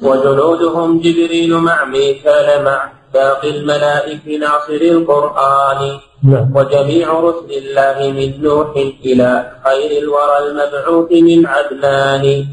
وجنودهم 0.01 0.99
جبريل 0.99 1.57
مع 1.57 1.85
ميكال 1.85 2.63
مع 2.65 2.91
باقي 3.13 3.49
الملائكة 3.57 4.37
ناصر 4.37 4.81
القرآن. 4.81 5.99
نعم. 6.23 6.55
وجميع 6.55 7.19
رسل 7.19 7.51
الله 7.61 8.11
من 8.17 8.43
نوح 8.43 8.69
إلى 9.05 9.51
خير 9.65 9.91
الورى 10.03 10.37
المبعوث 10.45 11.11
من 11.11 11.45
عدنان. 11.45 12.45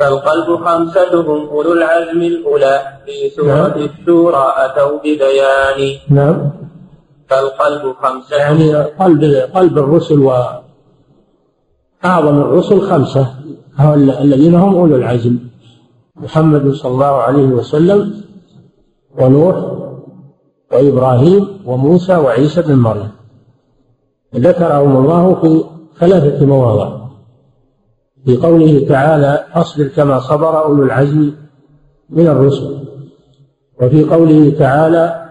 فالقلب 0.00 0.64
خمستهم 0.64 1.48
أولو 1.48 1.72
العزم 1.72 2.22
الأولى 2.22 2.82
في 3.06 3.30
سورة 3.36 3.46
نعم. 3.46 3.88
الشورى 3.88 4.54
أتوا 4.56 4.98
ببيان. 4.98 5.80
نعم. 6.10 6.50
فالقلب 7.28 7.94
خمسة. 8.02 8.36
يعني 8.36 8.74
قلب 8.74 9.22
قلب 9.54 9.78
الرسل 9.78 10.18
و 10.18 10.32
أعظم 12.04 12.40
الرسل 12.40 12.80
خمسة 12.80 13.26
الذين 14.20 14.54
هم 14.54 14.74
أولو 14.74 14.96
العزم. 14.96 15.51
محمد 16.16 16.70
صلى 16.70 16.92
الله 16.92 17.06
عليه 17.06 17.46
وسلم 17.46 18.14
ونوح 19.18 19.56
وإبراهيم 20.72 21.48
وموسى 21.66 22.16
وعيسى 22.16 22.62
بن 22.62 22.74
مريم. 22.74 23.10
ذكرهم 24.34 24.96
الله 24.96 25.34
في 25.34 25.64
ثلاثة 26.00 26.46
مواضع. 26.46 27.02
في 28.24 28.36
قوله 28.36 28.88
تعالى 28.88 29.44
أصبر 29.54 29.88
كما 29.88 30.20
صبر 30.20 30.64
أولو 30.64 30.82
العزم 30.82 31.32
من 32.10 32.26
الرسل. 32.26 32.78
وفي 33.82 34.04
قوله 34.04 34.50
تعالى 34.58 35.22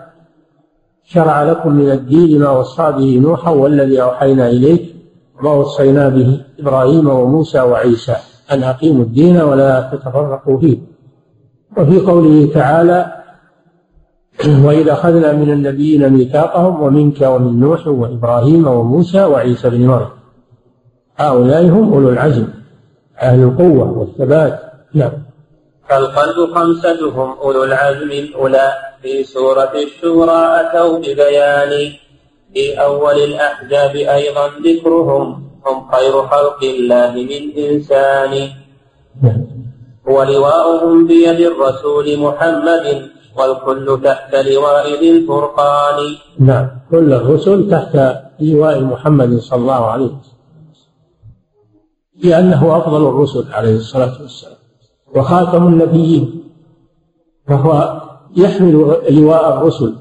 شرع 1.04 1.44
لكم 1.44 1.72
من 1.72 1.92
الدين 1.92 2.40
ما 2.40 2.50
وصى 2.50 2.92
به 2.92 3.20
نوحا 3.20 3.52
والذي 3.52 4.02
أوحينا 4.02 4.50
إليك 4.50 4.96
وما 5.40 5.52
وصينا 5.54 6.10
به 6.10 6.42
إبراهيم 6.60 7.10
وموسى 7.10 7.62
وعيسى. 7.62 8.16
أن 8.52 8.64
أقيموا 8.64 9.04
الدين 9.04 9.42
ولا 9.42 9.90
تتفرقوا 9.94 10.60
فيه. 10.60 10.78
وفي 11.78 12.00
قوله 12.00 12.54
تعالى 12.54 13.22
وإذا 14.66 14.94
أخذنا 14.94 15.34
من 15.34 15.52
النبيين 15.52 16.10
ميثاقهم 16.10 16.84
ومنك 16.84 17.22
ومن 17.22 17.60
نوح 17.60 17.88
وإبراهيم 17.88 18.68
وموسى 18.68 19.24
وعيسى 19.24 19.70
بن 19.70 19.88
مريم. 19.88 20.10
هؤلاء 21.18 21.66
هم 21.66 21.94
أولو 21.94 22.10
العزم 22.10 22.48
أهل 23.22 23.44
القوة 23.44 23.98
والثبات. 23.98 24.60
نعم. 24.94 25.12
فالقلب 25.90 26.56
خمستهم 26.56 27.38
أولو 27.44 27.64
العزم 27.64 28.12
الأولى 28.12 28.74
في 29.02 29.24
سورة 29.24 29.72
الشورى 29.84 30.62
أتوا 30.62 30.98
ببيان. 30.98 31.92
في 32.54 32.82
أول 32.82 33.16
الأحزاب 33.16 33.96
أيضا 33.96 34.48
ذكرهم. 34.66 35.51
هم 35.66 35.92
خير 35.92 36.12
خلق 36.12 36.64
الله 36.64 37.14
من 37.16 37.44
إنسان. 37.58 38.50
ولواؤهم 40.06 41.08
بيد 41.08 41.40
الرسول 41.40 42.20
محمد 42.20 43.10
والكل 43.38 44.02
تحت 44.04 44.36
لواء 44.36 45.00
ذي 45.00 45.18
الفرقان. 45.18 45.98
نعم 46.40 46.68
كل 46.92 47.14
الرسل 47.14 47.70
تحت 47.70 47.96
لواء 48.40 48.82
محمد 48.82 49.38
صلى 49.38 49.60
الله 49.60 49.86
عليه 49.86 50.06
وسلم. 50.06 50.42
لأنه 52.24 52.78
أفضل 52.78 53.08
الرسل 53.08 53.54
عليه 53.54 53.76
الصلاة 53.76 54.22
والسلام. 54.22 54.58
وخاتم 55.16 55.68
النبيين. 55.68 56.44
فهو 57.48 58.02
يحمل 58.38 58.74
لواء 59.10 59.58
الرسل. 59.58 59.96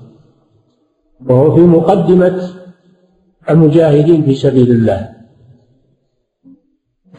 وهو 1.28 1.54
في 1.54 1.60
مقدمة 1.60 2.50
المجاهدين 3.50 4.24
في 4.24 4.34
سبيل 4.34 4.70
الله. 4.70 5.19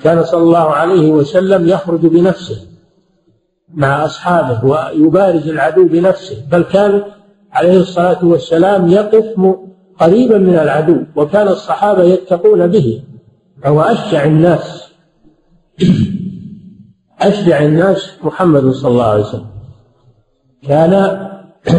كان 0.03 0.23
صلى 0.23 0.43
الله 0.43 0.69
عليه 0.69 1.11
وسلم 1.11 1.67
يخرج 1.67 1.99
بنفسه 1.99 2.67
مع 3.73 4.05
أصحابه 4.05 4.65
ويبارز 4.65 5.47
العدو 5.49 5.87
بنفسه 5.87 6.35
بل 6.51 6.63
كان 6.63 7.03
عليه 7.51 7.77
الصلاة 7.79 8.25
والسلام 8.25 8.87
يقف 8.87 9.55
قريبا 9.99 10.37
من 10.37 10.55
العدو 10.55 10.97
وكان 11.15 11.47
الصحابة 11.47 12.03
يتقون 12.03 12.67
به. 12.67 13.03
فهو 13.63 13.81
أشجع 13.81 14.25
الناس 14.25 14.91
أشجع 17.21 17.63
الناس 17.63 18.11
محمد 18.23 18.69
صلى 18.71 18.91
الله 18.91 19.05
عليه 19.05 19.23
وسلم. 19.23 19.47
كان 20.67 21.27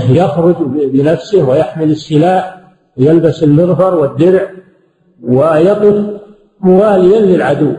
يخرج 0.09 0.57
بنفسه 0.67 1.49
ويحمل 1.49 1.91
السلاح 1.91 2.61
ويلبس 2.97 3.43
المغفر 3.43 3.95
والدرع 3.95 4.51
ويقف 5.23 6.07
مواليا 6.61 7.21
للعدو. 7.21 7.73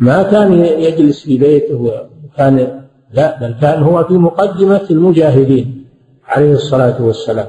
ما 0.00 0.22
كان 0.22 0.64
يجلس 0.64 1.24
في 1.24 1.38
بيته 1.38 1.92
وكان 2.34 2.82
لا 3.12 3.38
بل 3.40 3.54
كان 3.60 3.82
هو 3.82 4.04
في 4.04 4.14
مقدمة 4.14 4.86
المجاهدين 4.90 5.86
عليه 6.26 6.52
الصلاة 6.52 7.02
والسلام. 7.02 7.46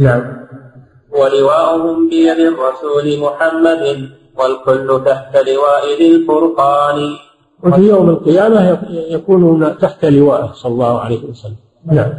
نعم. 0.00 0.22
ولواءهم 1.10 2.08
بيد 2.08 2.38
الرسول 2.38 3.20
محمد 3.20 4.08
والكل 4.38 5.02
تحت 5.06 5.36
لواء 5.36 5.98
ذي 5.98 6.16
الفرقان. 6.16 7.16
وفي 7.64 7.82
يوم 7.82 8.10
القيامة 8.10 8.78
يكونون 8.90 9.78
تحت 9.78 10.04
لواءه 10.04 10.52
صلى 10.52 10.72
الله 10.72 11.00
عليه 11.00 11.24
وسلم. 11.24 11.56
نعم. 11.92 12.12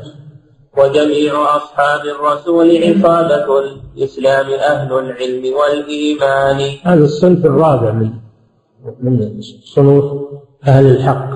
وجميع 0.78 1.56
أصحاب 1.56 2.02
الرسول 2.06 2.78
عصابة 2.84 3.60
الإسلام 3.60 4.46
أهل 4.46 4.94
العلم 4.94 5.54
والإيمان. 5.54 6.60
هذا 6.84 7.04
الصنف 7.04 7.46
الرابع 7.46 7.92
من 7.92 8.10
من 9.02 9.42
صنوف 9.64 10.06
أهل 10.68 10.86
الحق 10.86 11.30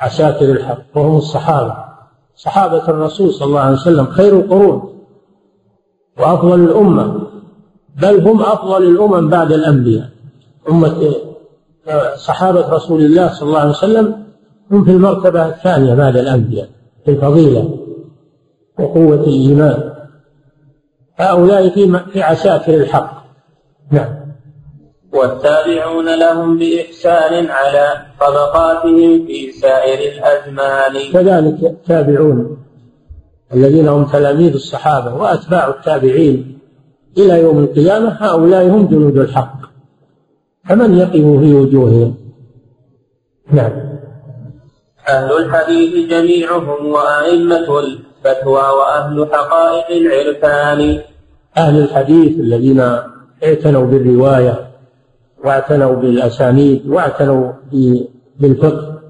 عساكر 0.00 0.44
الحق 0.44 0.82
وهم 0.94 1.16
الصحابة. 1.16 1.76
صحابة 2.34 2.88
الرسول 2.88 3.32
صلى 3.34 3.48
الله 3.48 3.60
عليه 3.60 3.76
وسلم 3.76 4.06
خير 4.06 4.36
القرون 4.40 4.98
وأفضل 6.18 6.64
الأمة 6.64 7.20
بل 8.02 8.28
هم 8.28 8.42
أفضل 8.42 8.82
الأمم 8.82 9.28
بعد 9.28 9.52
الأنبياء. 9.52 10.08
أمة 10.70 11.14
صحابة 12.16 12.68
رسول 12.68 13.00
الله 13.00 13.32
صلى 13.32 13.48
الله 13.48 13.60
عليه 13.60 13.70
وسلم 13.70 14.26
هم 14.70 14.84
في 14.84 14.90
المرتبة 14.90 15.46
الثانية 15.46 15.94
بعد 15.94 16.16
الأنبياء 16.16 16.68
في 17.04 17.10
الفضيلة 17.10 17.76
وقوة 18.78 19.14
الإيمان. 19.14 19.92
هؤلاء 21.16 21.68
في 22.12 22.22
عساكر 22.22 22.74
الحق. 22.74 23.24
نعم. 23.90 24.25
والتابعون 25.16 26.18
لهم 26.18 26.58
بإحسان 26.58 27.46
على 27.46 28.02
طبقاتهم 28.20 29.26
في 29.26 29.52
سائر 29.52 30.12
الأزمان. 30.12 31.12
كذلك 31.12 31.64
التابعون 31.64 32.56
الذين 33.54 33.88
هم 33.88 34.04
تلاميذ 34.04 34.54
الصحابة 34.54 35.14
وأتباع 35.14 35.68
التابعين 35.68 36.58
إلى 37.18 37.40
يوم 37.40 37.58
القيامة 37.58 38.08
هؤلاء 38.08 38.66
هم 38.66 38.86
جنود 38.86 39.18
الحق. 39.18 39.56
فمن 40.68 40.98
يقف 40.98 41.12
في 41.12 41.54
وجوههم؟ 41.54 42.14
نعم. 43.52 43.72
أهل 45.08 45.32
الحديث 45.36 46.10
جميعهم 46.10 46.86
وأئمة 46.86 47.78
الفتوى 47.78 48.62
وأهل 48.78 49.28
حقائق 49.32 49.90
العرفان. 49.90 51.00
أهل 51.56 51.78
الحديث 51.82 52.40
الذين 52.40 52.80
اعتنوا 53.44 53.86
بالرواية 53.86 54.66
واعتنوا 55.46 55.94
بالأسانيد 55.94 56.86
واعتنوا 56.86 57.52
بالفقه. 58.40 59.02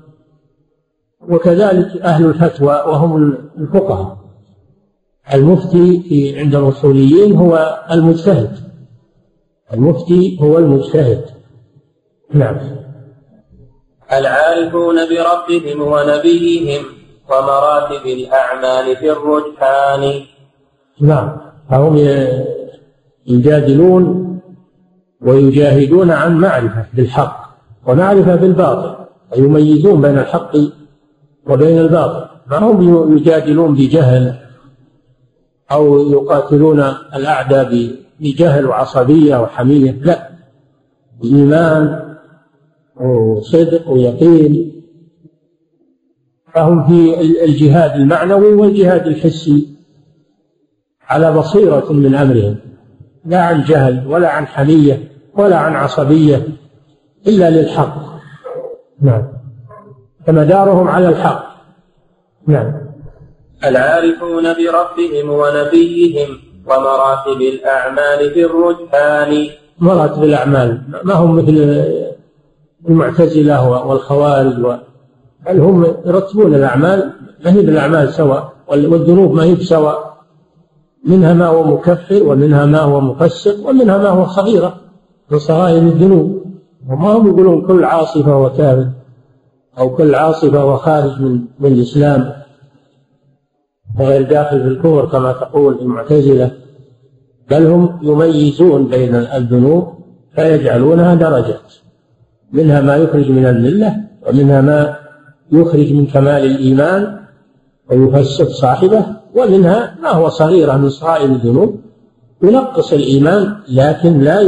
وكذلك 1.29 2.03
أهل 2.03 2.27
الفتوى 2.27 2.69
وهم 2.69 3.39
الفقهاء. 3.59 4.17
المفتي 5.35 6.03
في 6.09 6.39
عند 6.39 6.55
الأصوليين 6.55 7.37
هو 7.37 7.85
المجتهد. 7.91 8.51
المفتي 9.73 10.39
هو 10.43 10.59
المجتهد. 10.59 11.25
نعم. 12.35 12.59
العارفون 14.13 14.97
بربهم 15.09 15.81
ونبيهم 15.81 16.85
ومراتب 17.31 18.07
الأعمال 18.07 18.97
في 18.97 19.13
الرجحان. 19.13 20.23
نعم. 21.01 21.37
فهم 21.71 21.97
يجادلون 23.27 24.26
ويجاهدون 25.21 26.11
عن 26.11 26.37
معرفة 26.39 26.87
بالحق 26.95 27.57
ومعرفة 27.87 28.37
بالباطل 28.37 29.05
ويميزون 29.33 30.01
بين 30.01 30.19
الحق 30.19 30.57
وبين 31.47 31.79
الباطل. 31.79 32.29
ما 32.51 32.59
هم 32.59 33.17
يجادلون 33.17 33.75
بجهل 33.75 34.35
أو 35.73 36.11
يقاتلون 36.11 36.81
الأعداء 37.15 37.91
بجهل 38.21 38.67
وعصبية 38.67 39.43
وحمية؟ 39.43 39.91
لا. 39.91 40.29
بإيمان 41.23 42.03
وصدق 42.97 43.89
ويقين. 43.89 44.73
فهم 46.55 46.87
في 46.87 47.21
الجهاد 47.45 48.01
المعنوي 48.01 48.55
والجهاد 48.55 49.07
الحسي 49.07 49.69
على 51.09 51.33
بصيرة 51.33 51.93
من 51.93 52.15
أمرهم. 52.15 52.57
لا 53.27 53.43
عن 53.43 53.63
جهل 53.63 54.07
ولا 54.07 54.29
عن 54.29 54.47
حمية 54.47 55.09
ولا 55.35 55.57
عن 55.57 55.77
عصبية 55.77 56.47
إلا 57.27 57.51
للحق. 57.51 57.97
نعم. 59.03 59.23
فمدارهم 60.27 60.89
على 60.89 61.09
الحق. 61.09 61.47
نعم. 62.47 62.73
العارفون 63.65 64.43
بربهم 64.43 65.31
ونبيهم 65.31 66.29
ومراتب 66.67 67.41
الأعمال 67.41 68.31
في 68.35 68.45
الرجحان. 68.45 69.49
مراتب 69.79 70.25
الأعمال. 70.25 70.83
ما 71.05 71.15
هم 71.15 71.37
مثل 71.37 71.85
المعتزلة 72.89 73.87
والخوارج 73.87 74.65
و... 74.65 74.75
بل 75.47 75.61
هم 75.61 75.85
يرتبون 76.07 76.55
الأعمال. 76.55 77.13
ما 77.45 77.53
هي 77.53 77.63
بالأعمال 77.63 78.13
سواء 78.13 78.53
والذنوب 78.69 79.35
ما 79.35 79.45
هي 79.45 79.57
سواء 79.57 80.06
منها 81.07 81.35
ما 81.35 81.47
هو 81.47 81.65
مكفر 81.65 82.23
ومنها 82.23 82.67
ما 82.67 82.81
هو 82.81 83.01
مفسق 83.01 83.69
ومنها 83.69 83.99
ما 83.99 84.09
هو 84.09 84.27
صغيرة 84.27 84.75
من 85.31 85.39
صغائر 85.39 85.83
الذنوب. 85.83 86.43
وما 86.89 87.13
هم 87.13 87.29
يقولون 87.29 87.67
كل 87.67 87.85
عاصي 87.85 88.23
فهو 88.23 88.51
كافر 88.51 88.89
أو 89.79 89.97
كل 89.97 90.15
عاصي 90.15 90.51
فهو 90.51 90.77
خارج 90.77 91.21
من 91.21 91.41
من 91.61 91.73
الإسلام. 91.73 92.33
وغير 94.01 94.23
داخل 94.23 94.63
في 94.63 94.69
الكفر 94.69 95.07
كما 95.07 95.33
تقول 95.33 95.79
المعتزلة. 95.81 96.51
بل 97.51 97.67
هم 97.67 97.99
يميزون 98.03 98.89
بين 98.89 99.15
الذنوب 99.15 99.89
فيجعلونها 100.35 101.15
درجات. 101.15 101.75
منها 102.53 102.81
ما 102.81 102.97
يخرج 102.97 103.31
من 103.31 103.47
الملة 103.47 103.97
ومنها 104.29 104.61
ما 104.61 104.97
يخرج 105.53 105.93
من 105.93 106.07
كمال 106.07 106.45
الإيمان 106.45 107.17
ويفسد 107.91 108.49
صاحبه 108.49 109.07
ومنها 109.37 109.97
ما 110.03 110.11
هو 110.11 110.29
صغيرة 110.29 110.73
من 110.73 110.89
صغائر 110.89 111.25
الذنوب 111.25 111.81
ينقص 112.43 112.93
الإيمان 112.93 113.57
لكن 113.69 114.21
لا 114.21 114.41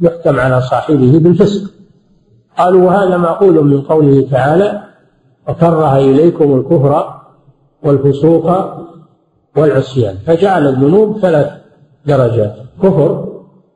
يحكم 0.00 0.40
على 0.40 0.60
صاحبه 0.60 1.18
بالفسق. 1.18 1.70
قالوا 2.58 2.86
وهذا 2.86 3.16
معقول 3.16 3.64
من 3.64 3.82
قوله 3.82 4.28
تعالى 4.30 4.82
وكره 5.48 5.96
إليكم 5.96 6.58
الكفر 6.58 7.14
والفسوق 7.82 8.50
والعصيان 9.56 10.16
فجعل 10.26 10.68
الذنوب 10.68 11.18
ثلاث 11.18 11.50
درجات 12.06 12.56
كفر 12.82 13.28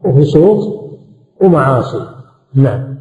وفسوق 0.05 0.90
ومعاصي. 1.40 2.06
نعم. 2.55 2.94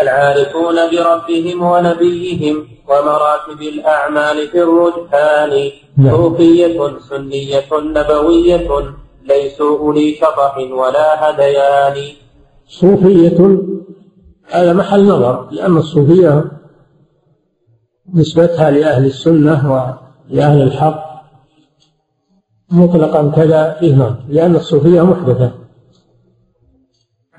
العارفون 0.00 0.76
بربهم 0.90 1.62
ونبيهم 1.62 2.66
ومراتب 2.88 3.60
الأعمال 3.62 4.48
في 4.48 4.62
الرجحان. 4.62 5.70
صوفية 6.08 6.98
سنية 6.98 7.70
نبوية 7.72 8.94
ليسوا 9.24 9.78
أولي 9.78 10.14
شطح 10.14 10.56
ولا 10.56 11.30
هديان. 11.30 12.16
صوفية 12.68 13.58
هذا 14.50 14.72
محل 14.72 15.04
نظر 15.04 15.50
لأن 15.50 15.76
الصوفية 15.76 16.44
نسبتها 18.14 18.70
لأهل 18.70 19.06
السنة 19.06 19.72
ولأهل 19.72 20.62
الحق 20.62 21.10
مطلقا 22.70 23.32
كذا 23.36 23.76
فيه 23.80 23.94
نظر 23.94 24.16
لأن 24.28 24.56
الصوفية 24.56 25.02
محدثة. 25.02 25.52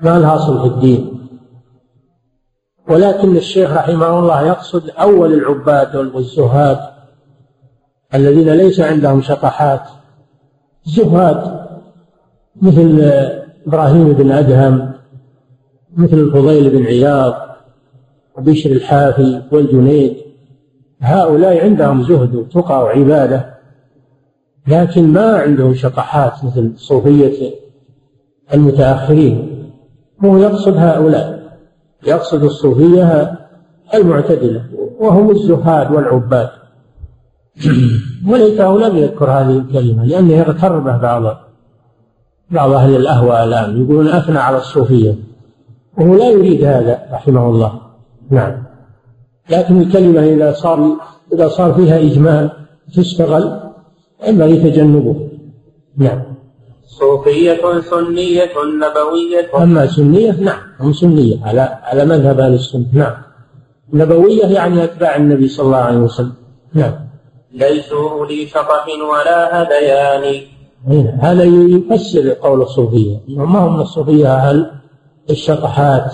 ما 0.00 0.18
لها 0.18 0.36
أصل 0.36 0.60
في 0.60 0.66
الدين. 0.66 1.28
ولكن 2.88 3.36
الشيخ 3.36 3.72
رحمه 3.72 4.18
الله 4.18 4.46
يقصد 4.46 4.90
أول 4.90 5.32
العباد 5.32 5.96
والزهاد 5.96 6.91
الذين 8.14 8.48
ليس 8.52 8.80
عندهم 8.80 9.22
شطحات 9.22 9.80
زهاد 10.84 11.66
مثل 12.62 13.00
إبراهيم 13.66 14.12
بن 14.12 14.30
أدهم 14.30 14.92
مثل 15.96 16.16
الفضيل 16.16 16.70
بن 16.70 16.86
عياض 16.86 17.34
وبشر 18.36 18.70
الحافي 18.70 19.42
والجنيد. 19.52 20.16
هؤلاء 21.00 21.64
عندهم 21.64 22.02
زهد 22.02 22.34
وتقى 22.34 22.82
وعبادة 22.82 23.54
لكن 24.66 25.12
ما 25.12 25.36
عندهم 25.36 25.74
شطحات 25.74 26.44
مثل 26.44 26.72
صوفية 26.76 27.54
المتأخرين. 28.54 29.68
هو 30.24 30.36
يقصد 30.36 30.76
هؤلاء 30.76 31.58
يقصد 32.06 32.44
الصوفية 32.44 33.38
المعتدلة 33.94 34.64
وهم 34.98 35.30
الزهاد 35.30 35.92
والعباد. 35.92 36.61
وليته 38.28 38.78
لم 38.78 38.96
يذكر 38.96 39.30
هذه 39.30 39.58
الكلمة 39.58 40.04
لأنه 40.04 40.32
يغتر 40.32 40.78
به 40.78 40.96
بعض 40.96 41.36
بعض 42.52 42.72
أهل 42.72 42.96
الأهواء 42.96 43.44
الآن 43.44 43.82
يقولون 43.82 44.08
أثنى 44.08 44.38
على 44.38 44.56
الصوفية. 44.56 45.14
وهو 45.98 46.14
لا 46.14 46.30
يريد 46.30 46.64
هذا 46.64 47.02
رحمه 47.12 47.50
الله. 47.50 47.80
نعم. 48.30 48.62
لكن 49.50 49.80
الكلمة 49.80 50.20
إذا 50.20 50.52
صار 50.52 50.96
إذا 51.32 51.48
صار 51.48 51.74
فيها 51.74 51.98
إجمال 51.98 52.50
تشتغل 52.96 53.60
ينبغي 54.28 54.70
تجنبه. 54.70 55.28
نعم. 55.96 56.22
صوفية 56.86 57.80
سنية 57.80 58.52
نبوية. 58.76 59.62
أما 59.62 59.86
سنية 59.86 60.40
نعم. 60.40 60.60
هم 60.80 60.92
سنية 60.92 61.44
على 61.44 61.60
على 61.82 62.04
مذهب 62.04 62.40
أهل 62.40 62.54
السنة. 62.54 62.86
نعم. 62.92 63.14
نبوية 63.92 64.46
يعني 64.46 64.84
أتباع 64.84 65.16
النبي 65.16 65.48
صلى 65.48 65.66
الله 65.66 65.76
عليه 65.76 65.98
وسلم. 65.98 66.32
نعم. 66.74 66.92
ليسوا 67.52 68.10
أولي 68.10 68.46
شطح 68.46 68.86
ولا 69.10 69.62
هذيان 69.62 70.42
هذا 71.20 71.44
يفسر 71.44 72.32
قول 72.32 72.62
الصوفية. 72.62 73.20
ما 73.28 73.58
هم 73.58 73.80
الصوفية 73.80 74.34
أهل 74.34 74.70
الشطحات 75.30 76.12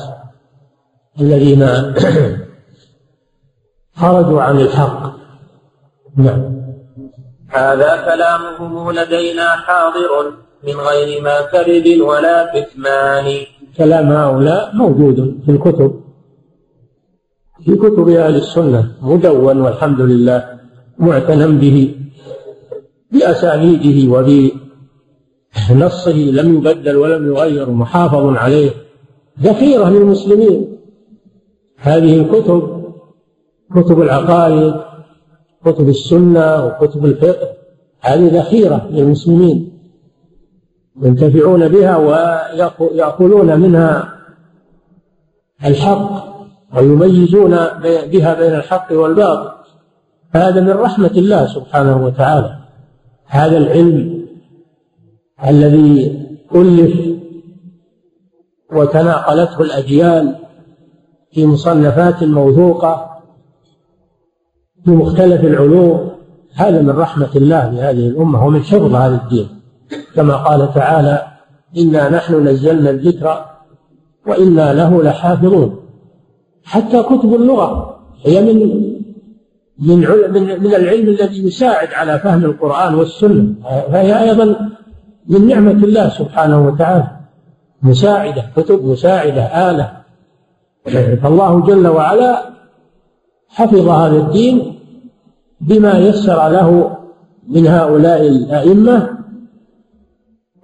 الذين 1.21 1.69
خرجوا 4.01 4.43
عن 4.43 4.61
الحق؟ 4.61 5.13
نعم. 6.17 6.59
هذا 7.49 8.05
كلامهم 8.05 8.93
لدينا 8.93 9.49
حاضر 9.49 10.33
من 10.65 10.75
غير 10.75 11.23
ما 11.23 11.41
كذب 11.41 12.01
ولا 12.01 12.53
كتمان. 12.55 13.33
كلام 13.77 14.13
هؤلاء 14.13 14.77
موجود 14.77 15.41
في 15.47 15.51
الكتب. 15.51 16.01
في 17.65 17.77
كتب 17.77 18.09
أهل 18.09 18.37
السنة 18.37 18.93
مدون 19.03 19.61
والحمد 19.61 20.01
لله. 20.01 20.58
معتنى 20.99 21.47
به 21.47 21.95
بأسانيده 23.13 24.13
وبنصه 24.13 26.17
لم 26.17 26.57
يبدل 26.57 26.97
ولم 26.97 27.27
يغير 27.27 27.71
محافظ 27.71 28.37
عليه. 28.37 28.71
ذخيرة 29.43 29.91
للمسلمين. 29.91 30.79
هذه 31.77 32.21
الكتب 32.21 32.85
كتب 33.75 34.01
العقائد 34.01 34.75
كتب 35.65 35.89
السنة 35.89 36.67
وكتب 36.67 37.05
الفقه 37.05 37.49
هذه 38.01 38.39
ذخيرة 38.39 38.89
للمسلمين. 38.91 39.79
ينتفعون 41.03 41.69
بها 41.69 41.97
ويأكلون 41.97 43.61
منها 43.61 44.15
الحق 45.65 46.29
ويميزون 46.77 47.51
بها 47.83 48.35
بين 48.35 48.55
الحق 48.55 48.93
والباطل. 48.93 49.58
هذا 50.31 50.61
من 50.61 50.71
رحمة 50.71 51.11
الله 51.17 51.47
سبحانه 51.47 52.05
وتعالى. 52.05 52.59
هذا 53.27 53.59
العلم 53.59 54.27
الذي 55.49 56.27
ألف 56.55 57.19
وتناقلته 58.73 59.61
الأجيال 59.61 60.37
في 61.33 61.47
مصنفات 61.47 62.25
موثوقة 62.25 63.21
في 64.85 64.91
مختلف 64.91 65.45
العلوم 65.45 66.11
هذا 66.55 66.83
من 66.83 66.91
رحمة 66.91 67.31
الله 67.37 67.71
لهذه 67.71 68.09
الأمة 68.09 68.47
ومن 68.47 68.63
حفظ 68.63 68.95
هذا 68.95 69.23
الدين. 69.25 69.49
كما 70.15 70.35
قال 70.37 70.75
تعالى 70.75 71.27
إنا 71.79 72.09
نحن 72.09 72.49
نزلنا 72.49 72.91
الذكر 72.91 73.45
وإنا 74.27 74.75
له 74.75 75.03
لحافظون. 75.03 75.81
حتى 76.65 77.03
كتب 77.03 77.35
اللغة 77.35 78.01
هي 78.25 78.43
من 78.43 78.88
من 79.79 79.99
من 80.33 80.63
من 80.63 80.75
العلم 80.75 81.09
الذي 81.09 81.47
يساعد 81.47 81.89
على 81.93 82.19
فهم 82.19 82.45
القرآن 82.45 82.95
والسنة. 82.95 83.55
فهي 83.63 84.31
أيضا 84.31 84.71
من 85.29 85.47
نعمة 85.47 85.71
الله 85.71 86.09
سبحانه 86.09 86.67
وتعالى. 86.67 87.11
مساعدة 87.83 88.45
كتب 88.57 88.85
مساعدة 88.85 89.43
آلة. 89.71 89.93
فالله 91.23 91.61
جل 91.61 91.87
وعلا 91.87 92.51
حفظ 93.49 93.89
هذا 93.89 94.17
الدين 94.17 94.79
بما 95.61 95.99
يسر 95.99 96.49
له 96.49 96.97
من 97.49 97.67
هؤلاء 97.67 98.29
الأئمة 98.29 99.19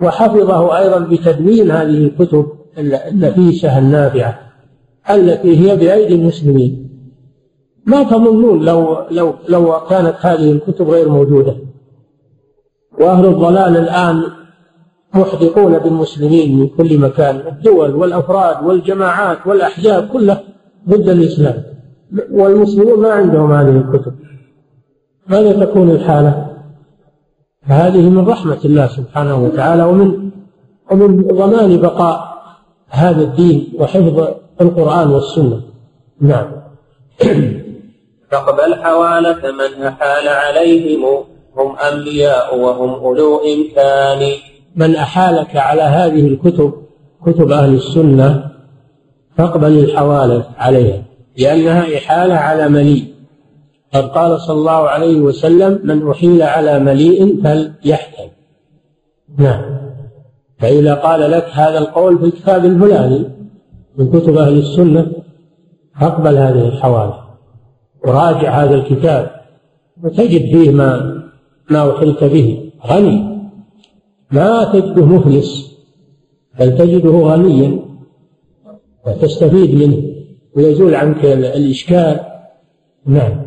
وحفظه 0.02 0.78
أيضا 0.78 0.98
بتدوين 0.98 1.70
هذه 1.70 2.06
الكتب 2.06 2.46
النفيسة 2.78 3.78
النافعة 3.78 4.38
التي 5.10 5.60
هي 5.60 5.76
بأيدي 5.76 6.14
المسلمين. 6.14 6.93
ما 7.86 8.02
تظنون 8.02 8.64
لو 8.64 8.98
لو 9.10 9.34
لو 9.48 9.80
كانت 9.90 10.14
هذه 10.20 10.52
الكتب 10.52 10.88
غير 10.88 11.08
موجودة. 11.08 11.56
وأهل 13.00 13.26
الضلال 13.26 13.76
الآن 13.76 14.22
محدقون 15.14 15.78
بالمسلمين 15.78 16.60
من 16.60 16.68
كل 16.68 16.98
مكان. 16.98 17.36
الدول 17.36 17.94
والأفراد 17.94 18.66
والجماعات 18.66 19.38
والأحزاب 19.46 20.08
كلها 20.08 20.42
ضد 20.88 21.08
الإسلام. 21.08 21.62
والمسلمون 22.30 23.00
ما 23.00 23.12
عندهم 23.12 23.52
هذه 23.52 23.76
الكتب. 23.76 24.14
ماذا 25.28 25.64
تكون 25.64 25.90
الحالة؟ 25.90 26.50
فهذه 27.68 28.08
من 28.08 28.28
رحمة 28.28 28.58
الله 28.64 28.86
سبحانه 28.86 29.44
وتعالى 29.44 29.84
ومن 29.84 30.30
ومن 30.92 31.22
ضمان 31.22 31.80
بقاء 31.80 32.34
هذا 32.88 33.22
الدين 33.22 33.72
وحفظ 33.78 34.28
القرآن 34.60 35.10
والسنة. 35.10 35.60
نعم. 36.20 36.46
فاقبل 38.30 38.74
حوالة 38.74 39.52
من 39.52 39.82
أحال 39.82 40.28
عليهم 40.28 41.24
هم 41.56 41.76
أنبياء 41.76 42.58
وهم 42.58 42.90
أولو 42.90 43.40
إمكان 43.40 44.32
من 44.76 44.96
أحالك 44.96 45.56
على 45.56 45.82
هذه 45.82 46.26
الكتب 46.26 46.72
كتب 47.26 47.50
أهل 47.52 47.74
السنة 47.74 48.50
تقبل 49.38 49.78
الحوالة 49.78 50.44
عليها. 50.58 51.02
لأنها 51.38 51.98
إحالة 51.98 52.34
على 52.34 52.68
مليء. 52.68 53.14
قد 53.94 54.08
قال 54.08 54.40
صلى 54.40 54.56
الله 54.56 54.88
عليه 54.88 55.20
وسلم 55.20 55.80
من 55.84 56.10
أحيل 56.10 56.42
على 56.42 56.78
مليء 56.78 57.42
فليحتل 57.42 58.28
نعم. 59.38 59.62
فإذا 60.58 60.94
قال 60.94 61.30
لك 61.30 61.46
هذا 61.52 61.78
القول 61.78 62.18
في 62.18 62.24
الكتاب 62.24 62.64
الفلاني 62.64 63.28
من 63.98 64.10
كتب 64.20 64.36
أهل 64.36 64.58
السنة 64.58 65.12
فاقبل 66.00 66.36
هذه 66.36 66.68
الحوالة. 66.68 67.23
وراجع 68.06 68.64
هذا 68.64 68.74
الكتاب 68.74 69.30
وتجد 70.02 70.40
فيه 70.40 70.70
ما 70.70 71.14
ما 71.70 71.96
أحلت 71.96 72.24
به. 72.24 72.70
غني. 72.86 73.34
ما 74.30 74.64
تجده 74.64 75.04
مفلس 75.04 75.78
بل 76.60 76.78
تجده 76.78 77.10
غنيا 77.10 77.78
وتستفيد 79.06 79.74
منه 79.74 80.02
ويزول 80.56 80.94
عنك 80.94 81.24
الإشكال. 81.24 82.20
نعم. 83.06 83.44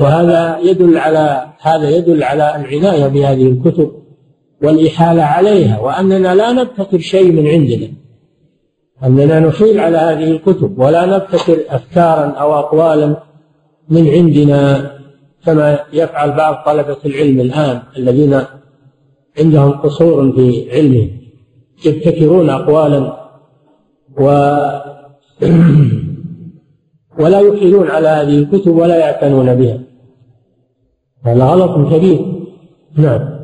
وهذا 0.00 0.58
يدل 0.58 0.98
على 0.98 1.46
هذا 1.60 1.90
يدل 1.90 2.22
على 2.22 2.56
العناية 2.56 3.06
بهذه 3.08 3.46
الكتب 3.46 3.90
والإحالة 4.62 5.22
عليها 5.22 5.80
وأننا 5.80 6.34
لا 6.34 6.52
نبتكر 6.52 6.98
شيء 6.98 7.32
من 7.32 7.46
عندنا. 7.46 8.03
أننا 9.04 9.40
نحيل 9.40 9.80
على 9.80 9.98
هذه 9.98 10.30
الكتب 10.30 10.78
ولا 10.78 11.06
نبتكر 11.06 11.58
أفكارا 11.68 12.30
أو 12.30 12.54
أقوالا 12.54 13.16
من 13.88 14.08
عندنا 14.08 14.90
كما 15.46 15.78
يفعل 15.92 16.32
بعض 16.32 16.64
طلبة 16.66 16.96
العلم 17.06 17.40
الآن 17.40 17.82
الذين 17.96 18.40
عندهم 19.38 19.70
قصور 19.70 20.32
في 20.32 20.70
علمهم 20.72 21.10
يبتكرون 21.86 22.50
أقوالا 22.50 23.24
و 24.18 24.26
ولا 27.20 27.40
يحيلون 27.40 27.90
على 27.90 28.08
هذه 28.08 28.38
الكتب 28.38 28.76
ولا 28.76 28.96
يعتنون 28.96 29.54
بها. 29.54 29.80
هذا 31.24 31.44
غلط 31.44 31.92
كبير. 31.94 32.46
نعم. 32.96 33.34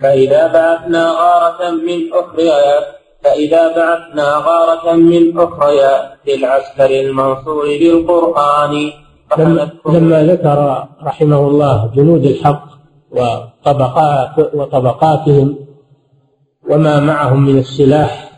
فإذا 0.00 0.46
بعثنا 0.46 1.10
غارة 1.10 1.70
من 1.70 2.12
أخريات 2.12 2.95
فإذا 3.26 3.76
بعثنا 3.76 4.22
غارة 4.46 4.92
من 4.96 5.38
أخريات 5.38 6.02
للعسكر 6.28 6.90
المنصور 7.00 7.66
بالقرآن. 7.80 8.90
لما 9.88 10.22
ذكر 10.24 10.86
رحمه 11.02 11.48
الله 11.48 11.90
جنود 11.96 12.24
الحق 12.24 12.64
وطبقات 13.10 14.54
وطبقاتهم 14.54 15.56
وما 16.70 17.00
معهم 17.00 17.46
من 17.46 17.58
السلاح 17.58 18.32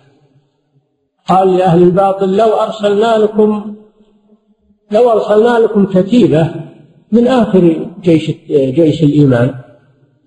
قال 1.28 1.56
لأهل 1.56 1.82
الباطل 1.82 2.36
لو 2.36 2.46
أرسلنا 2.46 3.18
لكم 3.18 3.74
لو 4.90 5.10
أرسلنا 5.10 5.58
لكم 5.58 5.84
كتيبة 5.86 6.50
من 7.12 7.26
آخر 7.26 7.86
جيش 8.00 8.30
جيش 8.50 9.02
الإيمان 9.02 9.54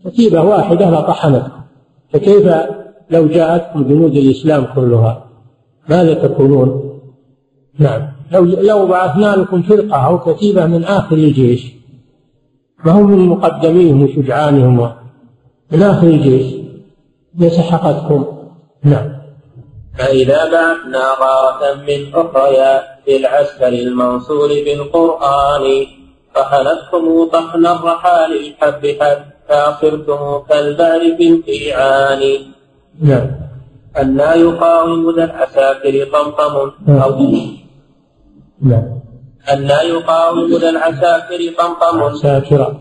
كتيبة 0.05 0.41
واحدة 0.41 0.89
لطحنتكم 0.89 1.61
فكيف 2.13 2.47
لو 3.11 3.27
جاءتكم 3.27 3.83
جنود 3.83 4.15
الإسلام 4.15 4.67
كلها 4.75 5.25
ماذا 5.89 6.13
تكونون؟ 6.13 6.99
نعم. 7.79 8.01
لو 8.31 8.43
لو 8.43 8.87
بعثنا 8.87 9.35
لكم 9.35 9.61
فرقة 9.61 9.97
أو 9.97 10.19
كتيبة 10.19 10.65
من 10.65 10.83
آخر 10.83 11.15
الجيش 11.15 11.73
ما 12.85 12.91
هم 12.91 13.11
من 13.11 13.27
مقدميهم 13.27 14.03
وشجعانهم؟ 14.03 14.91
من 15.71 15.83
آخر 15.83 16.07
الجيش. 16.07 16.61
لسحقتكم 17.39 18.25
نعم. 18.83 19.21
فإذا 19.97 20.45
بعثنا 20.45 21.03
غارة 21.21 21.73
من 21.73 22.15
أخريات 22.15 22.83
العسكر 23.07 23.67
المنصور 23.67 24.47
بالقرآن 24.47 25.85
طحنتكم 26.35 27.29
طحن 27.33 27.65
الرحى 27.65 28.31
للحب 28.33 28.97
حتى 29.01 29.75
صرتم 29.81 30.43
كالبعر 30.49 31.17
في 31.17 31.73
نعم. 33.01 33.27
أنى 34.01 34.35
يقاوم 34.35 35.15
ذي 35.15 35.23
العساكر 35.23 36.05
طمطم. 36.13 36.71
أو 36.89 37.11
نعم. 38.61 38.99
أنى 39.53 39.81
يقاوم 39.81 40.51
ذي 40.61 40.69
العساكر 40.69 41.39
طمطم. 41.59 42.03
عساكر 42.03 42.75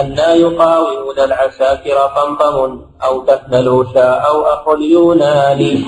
أنى 0.00 0.34
يقاوم 0.34 1.16
ذي 1.16 1.24
العساكر 1.24 1.96
طمطم. 2.16 2.80
أو 3.04 3.24
تنكلوشا 3.24 4.08
أو 4.10 4.40
أخو 4.42 4.74
اليوناني 4.74 5.84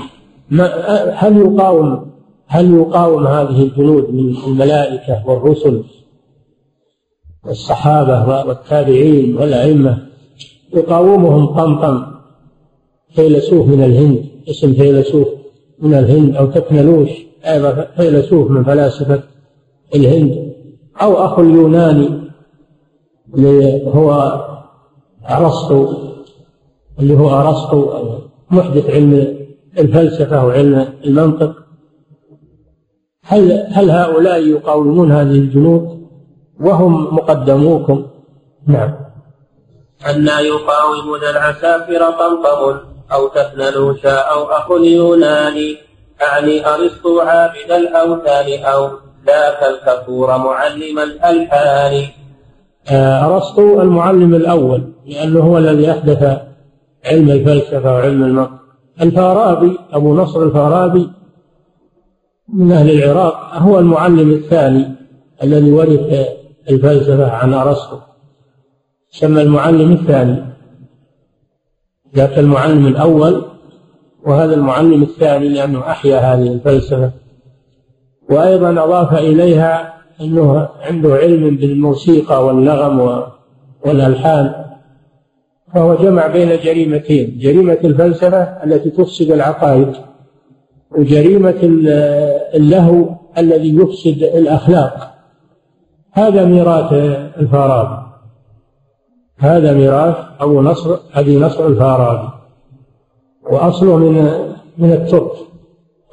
هل 1.13 1.37
يقاوم 1.37 2.11
هل 2.47 2.73
يقاوم 2.73 3.27
هذه 3.27 3.63
الجنود 3.63 4.09
من 4.09 4.35
الملائكة 4.47 5.23
والرسل 5.27 5.83
والصحابة 7.45 8.45
والتابعين 8.47 9.37
والأئمة؟ 9.37 9.97
يقاومهم 10.73 11.45
طمطم. 11.45 12.05
فيلسوف 13.15 13.67
من 13.67 13.83
الهند 13.83 14.25
اسم 14.49 14.73
فيلسوف 14.73 15.27
من 15.79 15.93
الهند 15.93 16.35
أو 16.35 16.45
تكنلوش 16.45 17.09
أيضا 17.45 17.87
فيلسوف 17.97 18.51
من 18.51 18.63
فلاسفة 18.63 19.23
الهند 19.95 20.53
أو 21.01 21.25
أخو 21.25 21.41
اليوناني 21.41 22.21
اللي 23.33 23.85
هو 23.87 24.41
أرسطو 25.29 25.93
اللي 26.99 27.17
هو 27.17 27.29
أرسطو 27.29 27.91
محدث 28.51 28.89
علم 28.89 29.37
الفلسفة 29.77 30.45
وعلم 30.45 30.93
المنطق. 31.05 31.55
هل 33.25 33.67
هل 33.71 33.89
هؤلاء 33.89 34.39
يقاومون 34.47 35.11
هذه 35.11 35.35
الجنود؟ 35.35 36.07
وهم 36.59 37.15
مقدموكم؟ 37.15 38.05
نعم. 38.67 38.93
أنا 40.05 40.39
يقاوم 40.39 41.21
ذا 41.21 41.29
العسافر 41.29 41.99
طمطم. 42.11 42.90
أو 43.13 43.27
تفنلوشا 43.27 44.15
أو 44.15 44.43
أخو 44.43 44.77
اليوناني 44.77 45.77
أعني 46.21 46.67
أرسطو 46.67 47.19
عابد 47.19 47.71
الأوثان 47.71 48.63
أو 48.63 48.89
ذاك 49.27 49.59
الكفور 49.63 50.37
معلم 50.37 50.99
الألحان. 50.99 52.03
آه، 52.91 53.35
أرسطو 53.35 53.81
المعلم 53.81 54.35
الأول 54.35 54.93
لأنه 55.05 55.39
هو 55.39 55.57
الذي 55.57 55.91
أحدث 55.91 56.23
علم 57.05 57.29
الفلسفة 57.29 57.93
وعلم 57.93 58.23
المنطق 58.23 58.61
الفارابي 59.01 59.77
أبو 59.93 60.15
نصر 60.15 60.43
الفارابي 60.43 61.09
من 62.53 62.71
أهل 62.71 62.89
العراق 62.89 63.55
هو 63.55 63.79
المعلم 63.79 64.29
الثاني 64.31 64.95
الذي 65.43 65.71
ورث 65.71 66.27
الفلسفة 66.69 67.31
عن 67.31 67.53
أرسطو. 67.53 67.97
سمى 69.11 69.41
المعلم 69.41 69.91
الثاني. 69.91 70.50
ذاك 72.15 72.39
المعلم 72.39 72.87
الأول 72.87 73.45
وهذا 74.25 74.53
المعلم 74.53 75.03
الثاني 75.03 75.49
لأنه 75.49 75.79
أحيا 75.79 76.17
هذه 76.17 76.47
الفلسفة. 76.53 77.11
وأيضا 78.29 78.69
أضاف 78.69 79.13
إليها 79.13 79.93
أنه 80.21 80.69
عنده 80.81 81.15
علم 81.15 81.55
بالموسيقى 81.55 82.45
والنغم 82.45 83.23
والألحان 83.85 84.65
فهو 85.73 85.95
جمع 85.95 86.27
بين 86.27 86.49
جريمتين 86.63 87.37
جريمة 87.39 87.77
الفلسفة 87.83 88.43
التي 88.43 88.89
تفسد 88.89 89.31
العقائد 89.31 89.93
وجريمة 90.91 91.59
اللهو 92.55 93.09
الذي 93.37 93.75
يفسد 93.75 94.23
الأخلاق. 94.23 95.13
هذا 96.11 96.45
ميراث 96.45 96.93
الفارابي. 97.37 98.00
هذا 99.41 99.73
ميراث 99.73 100.15
أبو 100.39 100.61
نصر 100.61 100.97
أبي 101.13 101.39
نصر 101.39 101.67
الفارابي. 101.67 102.29
وأصله 103.51 103.97
من 103.97 104.15
من 104.77 104.91
الترك 104.91 105.31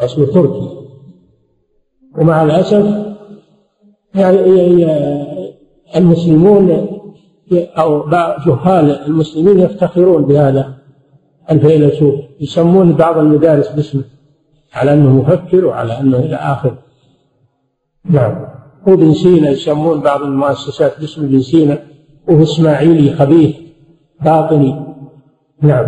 أصله 0.00 0.26
تركي. 0.26 0.68
ومع 2.18 2.42
الأسف 2.42 3.14
يعني 4.14 4.86
المسلمون 5.96 6.88
أو 7.52 8.02
بعض 8.02 8.40
جهال 8.46 8.90
المسلمين 8.90 9.58
يفتخرون 9.58 10.24
بهذا 10.24 10.74
الفيلسوف. 11.50 12.14
يسمون 12.40 12.92
بعض 12.92 13.18
المدارس 13.18 13.68
باسمه 13.68 14.04
على 14.74 14.92
أنه 14.92 15.12
مفكر 15.12 15.64
وعلى 15.64 16.00
أنه 16.00 16.16
إلى 16.16 16.36
آخره 16.36 16.78
نعم. 18.04 18.46
وابن 18.86 19.14
سينا 19.14 19.50
يسمون 19.50 20.00
بعض 20.00 20.22
المؤسسات 20.22 21.00
باسم 21.00 21.24
ابن 21.24 21.40
سينا. 21.40 21.78
وهو 22.28 22.42
إسماعيلي 22.42 23.16
خبيث 23.16 23.56
باطني. 24.20 24.86
نعم. 25.62 25.86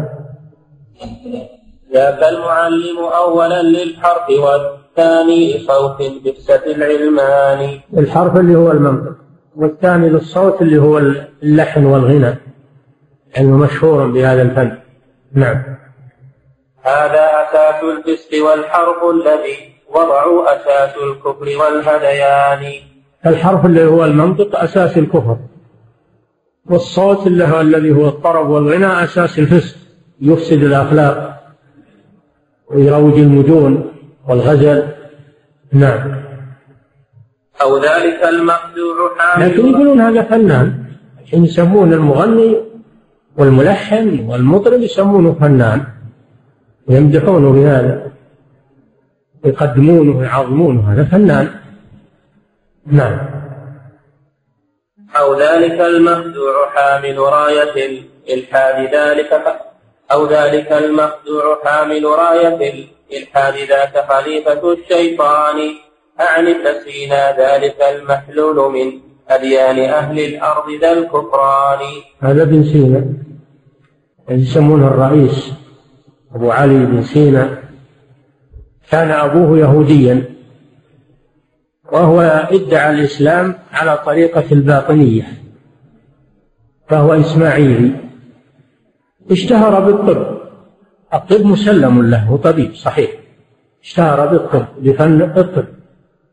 ذاك 1.95 2.23
المعلم 2.23 2.99
أولا 2.99 3.63
للحرف 3.63 4.31
والثاني 4.31 5.57
لصوت 5.57 6.03
بئسة 6.25 6.63
العلمان. 6.67 7.81
الحرف 7.97 8.37
اللي 8.37 8.57
هو 8.57 8.71
المنطق 8.71 9.17
والثاني 9.57 10.09
للصوت 10.09 10.63
اللي 10.63 10.79
هو 10.79 10.99
اللحن 11.43 11.85
والغنى. 11.85 12.35
علم 13.37 13.59
مشهور 13.61 14.07
بهذا 14.07 14.43
الفن. 14.43 14.79
نعم. 15.33 15.63
هذا 16.83 17.25
أساس 17.43 17.85
الفسق 17.85 18.45
والحرف 18.45 18.97
الذي 19.15 19.57
وضعوا 19.95 20.57
أساس 20.57 20.97
الكفر 20.97 21.47
والهذيان 21.61 22.73
الحرف 23.27 23.67
اللي 23.67 23.85
هو 23.85 24.05
المنطق 24.05 24.61
أساس 24.61 24.99
الكفر. 24.99 25.37
والصوت 26.71 27.29
هو 27.29 27.61
الذي 27.61 27.93
هو 27.93 28.09
الطرب 28.09 28.49
والغنى 28.51 29.05
أساس 29.05 29.39
الفسق 29.39 29.77
يفسد 30.21 30.63
الأخلاق. 30.63 31.41
ويروج 32.71 33.19
المجون 33.19 33.93
والغزل 34.29 34.83
نعم. 35.73 36.15
أو 37.63 37.79
ذلك 37.79 38.23
المخدوع 38.29 39.19
حامل. 39.19 39.49
لكن 39.49 39.67
يقولون 39.67 40.01
هذا 40.01 40.23
فنان 40.23 40.85
حين 41.31 41.45
يسمون 41.45 41.93
المغني 41.93 42.57
والملحن 43.37 44.27
والمطرب 44.29 44.81
يسمونه 44.81 45.33
فنان 45.33 45.85
ويمدحونه 46.87 47.53
بهذا 47.53 48.13
يقدمونه 49.45 50.19
ويعظمونه 50.19 50.93
هذا 50.93 51.05
فنان. 51.05 51.49
نعم. 52.87 53.19
أو 55.17 55.35
ذلك 55.35 55.81
المخدوع 55.81 56.71
حامل 56.75 57.19
راية 57.19 57.75
الإلحاد 57.87 58.95
ذلك 58.95 59.43
أو 60.13 60.27
ذلك 60.27 60.73
المخدوع 60.73 61.59
حامل 61.65 62.05
راية 62.05 62.87
الإلحاد 63.11 63.55
ذاك 63.55 64.05
خليفة 64.09 64.73
الشيطان. 64.73 65.57
أعن 66.21 66.47
ابن 66.47 66.81
سينا 66.85 67.37
ذلك 67.39 67.77
المحلول 67.83 68.73
من 68.73 69.01
أديان 69.29 69.79
أهل 69.79 70.19
الأرض 70.21 70.71
ذا 70.81 70.93
الكفران. 70.93 71.79
هذا 72.21 72.43
ابن 72.43 72.65
سينا. 72.65 73.05
يسمونه 74.29 74.87
الرئيس 74.87 75.53
أبو 76.35 76.51
علي 76.51 76.87
بن 76.87 77.03
سينا. 77.03 77.59
كان 78.91 79.11
أبوه 79.11 79.59
يهوديا. 79.59 80.40
وهو 81.93 82.21
ادعى 82.51 82.91
الإسلام 82.91 83.55
على 83.73 83.99
طريقة 84.07 84.45
الباطنية 84.53 85.27
فهو 86.89 87.13
إسماعيلي. 87.15 87.93
اشتهر 89.31 89.81
بالطب. 89.81 90.41
الطب 91.15 91.47
مسلم 91.47 92.03
له 92.11 92.23
هو 92.23 92.37
طبيب 92.37 92.75
صحيح. 92.75 93.11
اشتهر 93.83 94.27
بالطب 94.27 94.67
بفن 94.79 95.23
الطب. 95.23 95.65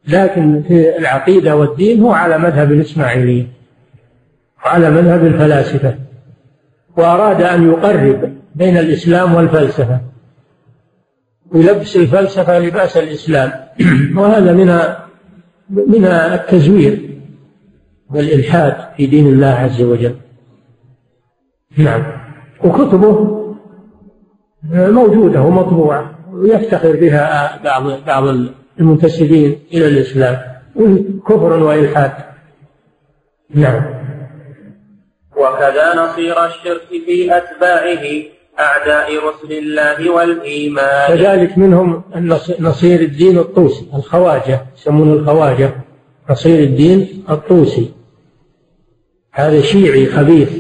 لكن 0.07 0.63
في 0.67 0.97
العقيدة 0.97 1.55
والدين 1.55 2.01
هو 2.01 2.11
على 2.11 2.37
مذهب 2.37 2.71
الإسماعيلية 2.71 3.47
وعلى 4.65 4.89
مذهب 4.89 5.25
الفلاسفة 5.25 5.95
وأراد 6.97 7.41
أن 7.41 7.69
يقرب 7.69 8.33
بين 8.55 8.77
الإسلام 8.77 9.35
والفلسفة 9.35 10.01
ويلبس 11.51 11.95
الفلسفة 11.95 12.59
لباس 12.59 12.97
الإسلام. 12.97 13.51
وهذا 14.17 14.53
من 14.53 14.69
من 15.69 16.05
التزوير 16.05 17.19
والإلحاد 18.09 18.75
في 18.97 19.05
دين 19.05 19.27
الله 19.27 19.47
عز 19.47 19.81
وجل. 19.81 20.15
نعم. 21.77 22.03
وكتبه 22.63 23.37
موجودة 24.73 25.41
ومطبوعة 25.41 26.17
ويفتخر 26.33 26.95
بها 26.95 27.59
بعض 27.63 28.05
بعض 28.05 28.23
المنتسبين 28.79 29.59
إلى 29.73 29.87
الإسلام 29.87 30.37
كفر 31.27 31.63
وإلحاد 31.63 32.11
نعم. 33.55 33.83
وكذا 35.37 35.95
نصير 35.95 36.45
الشرك 36.45 36.81
في 37.05 37.37
أتباعه. 37.37 38.36
أعداء 38.59 39.09
رسل 39.27 39.51
الله 39.51 40.09
والإيمان. 40.09 41.07
كذلك 41.07 41.57
منهم 41.57 42.03
نصير 42.59 43.01
الدين 43.01 43.37
الطوسي 43.37 43.85
الخواجة 43.93 44.65
يسمونه 44.77 45.13
الخواجة 45.13 45.71
نصير 46.29 46.63
الدين 46.63 47.23
الطوسي. 47.29 47.91
هذا 49.31 49.61
شيعي 49.61 50.05
خبيث 50.05 50.51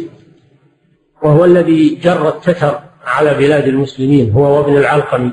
وهو 1.23 1.45
الذي 1.45 1.95
جر 1.95 2.29
التتر 2.29 2.79
على 3.05 3.33
بلاد 3.33 3.67
المسلمين 3.67 4.31
هو 4.31 4.57
وابن 4.57 4.77
العلقمي. 4.77 5.31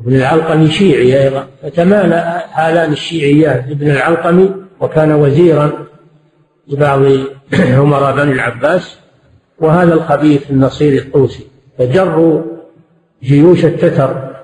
ابن 0.00 0.14
العلقمي 0.16 0.70
شيعي 0.70 1.22
أيضا 1.22 1.46
فتمالأ 1.62 2.46
هالان 2.52 2.92
الشيعيات 2.92 3.64
ابن 3.70 3.90
العلقمي 3.90 4.54
وكان 4.80 5.12
وزيرا 5.12 5.86
لبعض 6.68 7.02
أمراء 7.84 8.16
بني 8.16 8.32
العباس 8.32 8.98
وهذا 9.60 9.94
الخبيث 9.94 10.50
النصير 10.50 11.02
الطوسي. 11.02 11.46
فجروا 11.78 12.42
جيوش 13.22 13.64
التتر 13.64 14.36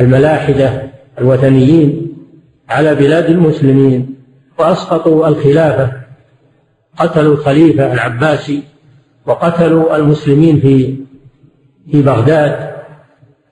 الملاحدة 0.00 0.90
الوثنيين 1.18 2.12
على 2.68 2.94
بلاد 2.94 3.24
المسلمين 3.24 4.14
وأسقطوا 4.58 5.28
الخلافة 5.28 5.92
قتلوا 6.96 7.34
الخليفة 7.34 7.92
العباسي 7.92 8.62
وقتلوا 9.26 9.96
المسلمين 9.96 10.60
في 10.60 10.96
في 11.90 12.02
بغداد 12.02 12.72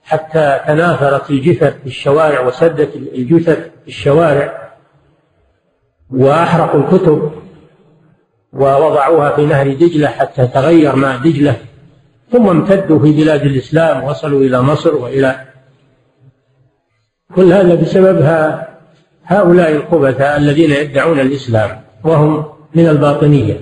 حتى 0.03 0.61
تناثرت 0.67 1.31
الجثث 1.31 1.81
في 1.81 1.87
الشوارع 1.87 2.41
وسدت 2.41 2.97
الجثث 2.97 3.59
في 3.59 3.89
الشوارع 3.89 4.73
وأحرقوا 6.11 6.81
الكتب. 6.81 7.33
ووضعوها 8.53 9.37
في 9.37 9.47
نهر 9.47 9.73
دجلة 9.73 10.09
حتى 10.09 10.47
تغير 10.47 10.97
ماء 10.97 11.19
دجلة 11.19 11.57
ثم 12.33 12.49
امتدوا 12.49 12.99
في 12.99 13.13
بلاد 13.13 13.43
الإسلام 13.43 14.05
وصلوا 14.05 14.41
إلى 14.41 14.63
مصر 14.63 14.95
وإلى 14.95 15.41
كل 17.37 17.53
هذا 17.53 17.75
بسبب 17.75 18.23
هؤلاء 19.25 19.73
الخبثاء 19.73 20.37
الذين 20.37 20.71
يدعون 20.71 21.21
الإسلام 21.21 21.81
وهم 22.05 22.45
من 22.75 22.89
الباطنية 22.89 23.61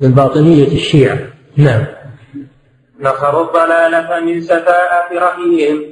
من 0.00 0.10
باطنية 0.10 0.66
الشيعة. 0.66 1.18
نعم. 1.56 1.84
نصروا 3.00 3.46
الضلالة 3.46 4.20
من 4.20 4.40
سفاهة 4.40 5.08
رأيهم. 5.12 5.84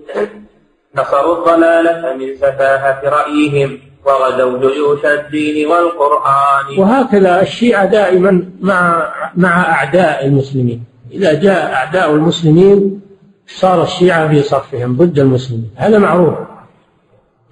نصروا 0.96 1.38
الضلالة 1.38 2.16
من 2.16 2.36
سفاهة 2.36 3.00
رأيهم. 3.04 3.80
وغزوا 4.04 4.58
جيوش 4.58 5.04
الدين 5.04 5.66
والقرآن. 5.66 6.78
وهكذا 6.78 7.42
الشيعة 7.42 7.84
دائما 7.84 8.44
مع 8.60 9.12
مع 9.36 9.72
أعداء 9.72 10.26
المسلمين. 10.26 10.84
إذا 11.12 11.40
جاء 11.40 11.72
أعداء 11.72 12.14
المسلمين 12.14 13.00
صار 13.46 13.82
الشيعة 13.82 14.28
في 14.28 14.42
صفهم 14.42 14.96
ضد 14.96 15.18
المسلمين. 15.18 15.70
هذا 15.76 15.98
معروف. 15.98 16.34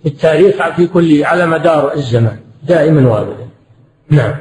في 0.02 0.08
التاريخ 0.08 0.68
في 0.76 0.86
كل 0.86 1.24
على 1.24 1.46
مدار 1.46 1.92
الزمان. 1.92 2.38
دائما 2.62 3.10
وابدا 3.10 3.48
نعم. 4.10 4.34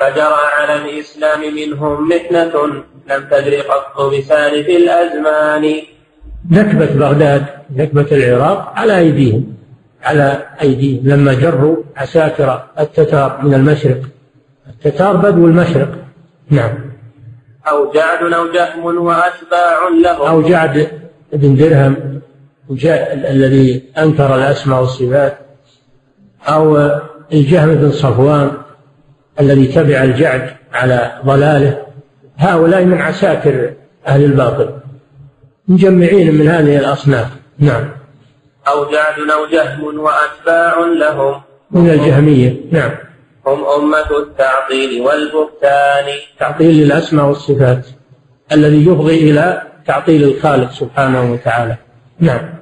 فجرى 0.00 0.40
على 0.58 0.74
الإسلام 0.74 1.54
منهم 1.54 2.08
محنة 2.08 2.66
لم 3.10 3.24
تدر 3.30 3.60
قط 3.60 4.00
بسالف 4.12 4.68
الأزمان. 4.68 5.74
نكبة 6.50 6.86
بغداد 6.86 7.46
نكبة 7.76 8.06
العراق 8.12 8.72
على 8.76 8.98
أيديهم. 8.98 9.57
على 10.04 10.42
أيديهم. 10.62 11.08
لما 11.08 11.34
جروا 11.34 11.76
عساكر 11.96 12.62
التتار 12.80 13.40
من 13.42 13.54
المشرق. 13.54 14.00
التتار 14.68 15.16
بدو 15.16 15.46
المشرق. 15.46 15.88
نعم. 16.50 16.74
أو 17.68 17.92
جعد 17.92 18.32
أو 18.32 18.52
جهم 18.52 18.84
وأتباع 18.84 19.88
له 20.02 20.30
أو 20.30 20.42
جعد 20.42 20.88
بن 21.32 21.56
درهم 21.56 22.20
الذي 23.30 23.82
أنكر 23.98 24.34
الأسماء 24.36 24.80
والصفات. 24.80 25.38
أو 26.48 26.90
الجهم 27.32 27.74
بن 27.74 27.90
صفوان 27.90 28.50
الذي 29.40 29.66
تبع 29.66 30.02
الجعد 30.02 30.50
على 30.72 31.12
ضلاله. 31.26 31.82
هؤلاء 32.36 32.84
من 32.84 33.00
عساكر 33.00 33.72
أهل 34.06 34.24
الباطل. 34.24 34.70
مجمعين 35.68 36.34
من 36.34 36.48
هذه 36.48 36.78
الأصناف. 36.78 37.26
نعم. 37.58 37.97
أو 38.70 38.90
جعد 38.90 39.30
أو 39.30 39.46
جهم 39.46 39.98
وأتباع 39.98 40.78
لهم. 40.78 41.42
من 41.70 41.90
الجهمية 41.90 42.60
نعم. 42.72 42.90
هم 43.46 43.64
أمة 43.64 44.18
التعطيل 44.18 45.00
والبهتان. 45.00 46.18
تعطيل 46.38 46.74
للأسماء 46.76 47.26
والصفات 47.26 47.86
الذي 48.52 48.86
يفضي 48.86 49.30
إلى 49.30 49.62
تعطيل 49.86 50.22
الخالق 50.24 50.70
سبحانه 50.70 51.32
وتعالى. 51.32 51.76
نعم. 52.20 52.54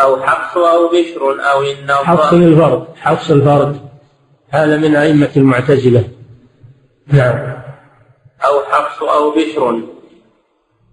أو 0.00 0.22
حفص 0.22 0.56
أو 0.56 0.88
بشر 0.88 1.50
أو 1.52 1.62
النظر. 1.62 2.04
حفص 2.04 2.32
الفرد 2.32 2.84
حفص 2.96 3.30
الفرد. 3.30 3.80
هذا 4.50 4.76
من 4.76 4.96
أئمة 4.96 5.30
المعتزلة. 5.36 6.04
نعم. 7.06 7.56
أو 8.44 8.60
حفص 8.70 9.02
أو 9.02 9.30
بشر. 9.30 9.80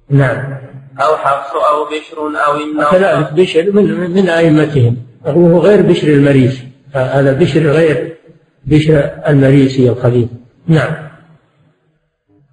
نعم. 0.10 0.57
أو 1.02 1.18
حفص 1.18 1.56
أو 1.56 1.86
بشر 1.86 2.46
أو 2.46 2.56
النضر 2.56 2.92
كذلك 2.92 3.34
بشر 3.34 3.72
من, 3.72 4.12
من 4.12 4.30
أئمتهم. 4.30 4.98
وهو 5.26 5.60
غير 5.60 5.82
بشر 5.82 6.08
المريسي 6.08 6.68
هذا 6.94 7.34
بشر 7.34 7.60
غير 7.60 8.18
بشر 8.66 9.12
المريسي 9.28 9.90
الخليل 9.90 10.28
نعم. 10.68 10.94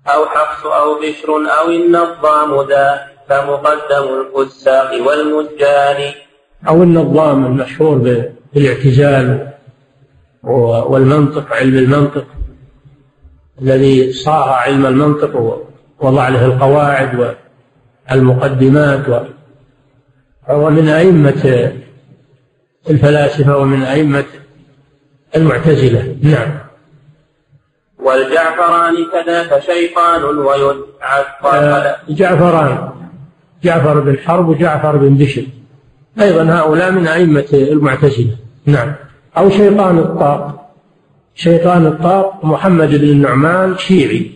أو 0.06 0.26
حفص 0.26 0.66
أو 0.66 1.00
بشر 1.00 1.28
أو 1.60 1.70
النظام 1.70 2.68
ذا 2.68 3.00
فمقدم 3.28 4.20
الفساق 4.20 4.90
والمجان. 5.06 6.12
أو 6.68 6.82
النظام 6.82 7.46
المشهور 7.46 8.22
بالاعتزال 8.54 9.48
والمنطق 10.88 11.52
علم 11.52 11.78
المنطق. 11.78 12.24
الذي 13.62 14.12
صار 14.12 14.48
علم 14.48 14.86
المنطق 14.86 15.60
ووضع 16.00 16.28
له 16.28 16.44
القواعد 16.46 17.36
والمقدمات 18.10 19.08
وهو 20.48 20.70
من 20.70 20.88
أئمة 20.88 21.72
الفلاسفة 22.90 23.56
ومن 23.56 23.82
أئمة 23.82 24.24
المعتزلة. 25.36 26.16
نعم. 26.22 26.58
والجعفران 27.98 28.94
كذاك 29.12 29.62
شيطان 29.62 30.24
ويدعى 30.24 31.24
آه، 31.44 31.96
جعفران. 32.08 32.90
جعفر 33.64 34.00
بن 34.00 34.18
حرب 34.18 34.48
وجعفر 34.48 34.96
بن 34.96 35.14
بشر 35.14 35.44
أيضا 36.20 36.42
هؤلاء 36.42 36.90
من 36.90 37.06
أئمة 37.06 37.44
المعتزلة. 37.52 38.36
نعم. 38.66 38.92
أو 39.38 39.50
شيطان 39.50 39.98
الطاق. 39.98 40.70
شيطان 41.34 41.86
الطاق 41.86 42.44
محمد 42.44 42.88
بن 42.88 43.08
النعمان 43.08 43.78
شيعي. 43.78 44.30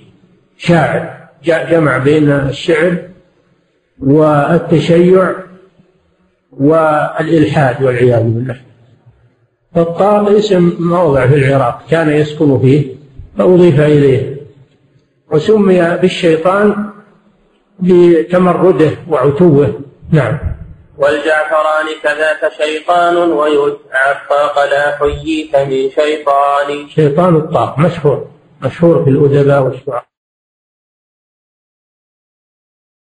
شاعر. 0.59 1.19
جمع 1.45 1.99
بين 1.99 2.31
الشعر 2.31 2.97
والتشيع 4.01 5.35
والإلحاد 6.53 7.83
والعياذ 7.83 8.23
بالله. 8.23 8.61
فالطاق 9.75 10.29
اسم 10.29 10.77
موضع 10.81 11.27
في 11.27 11.35
العراق 11.35 11.83
كان 11.91 12.11
يسكن 12.11 12.59
فيه 12.59 12.95
فأضيف 13.39 13.81
إليه 13.81 14.37
وسمي 15.33 15.97
بالشيطان 15.97 16.91
لتمرده 17.83 18.91
وعتوه. 19.09 19.81
نعم. 20.13 20.39
والجعفران 20.99 21.87
كذاك 22.03 22.53
شيطان 22.63 23.17
الطاق 23.17 24.65
لا 24.71 24.97
حييت 24.99 25.57
من 25.57 25.91
شيطان. 25.91 26.89
شيطان 26.89 27.37
الطاق 27.37 27.79
مشهور 27.79 28.27
مشهور 28.63 29.05
في 29.05 29.11
الأدباء 29.11 29.63
والشعراء. 29.63 30.08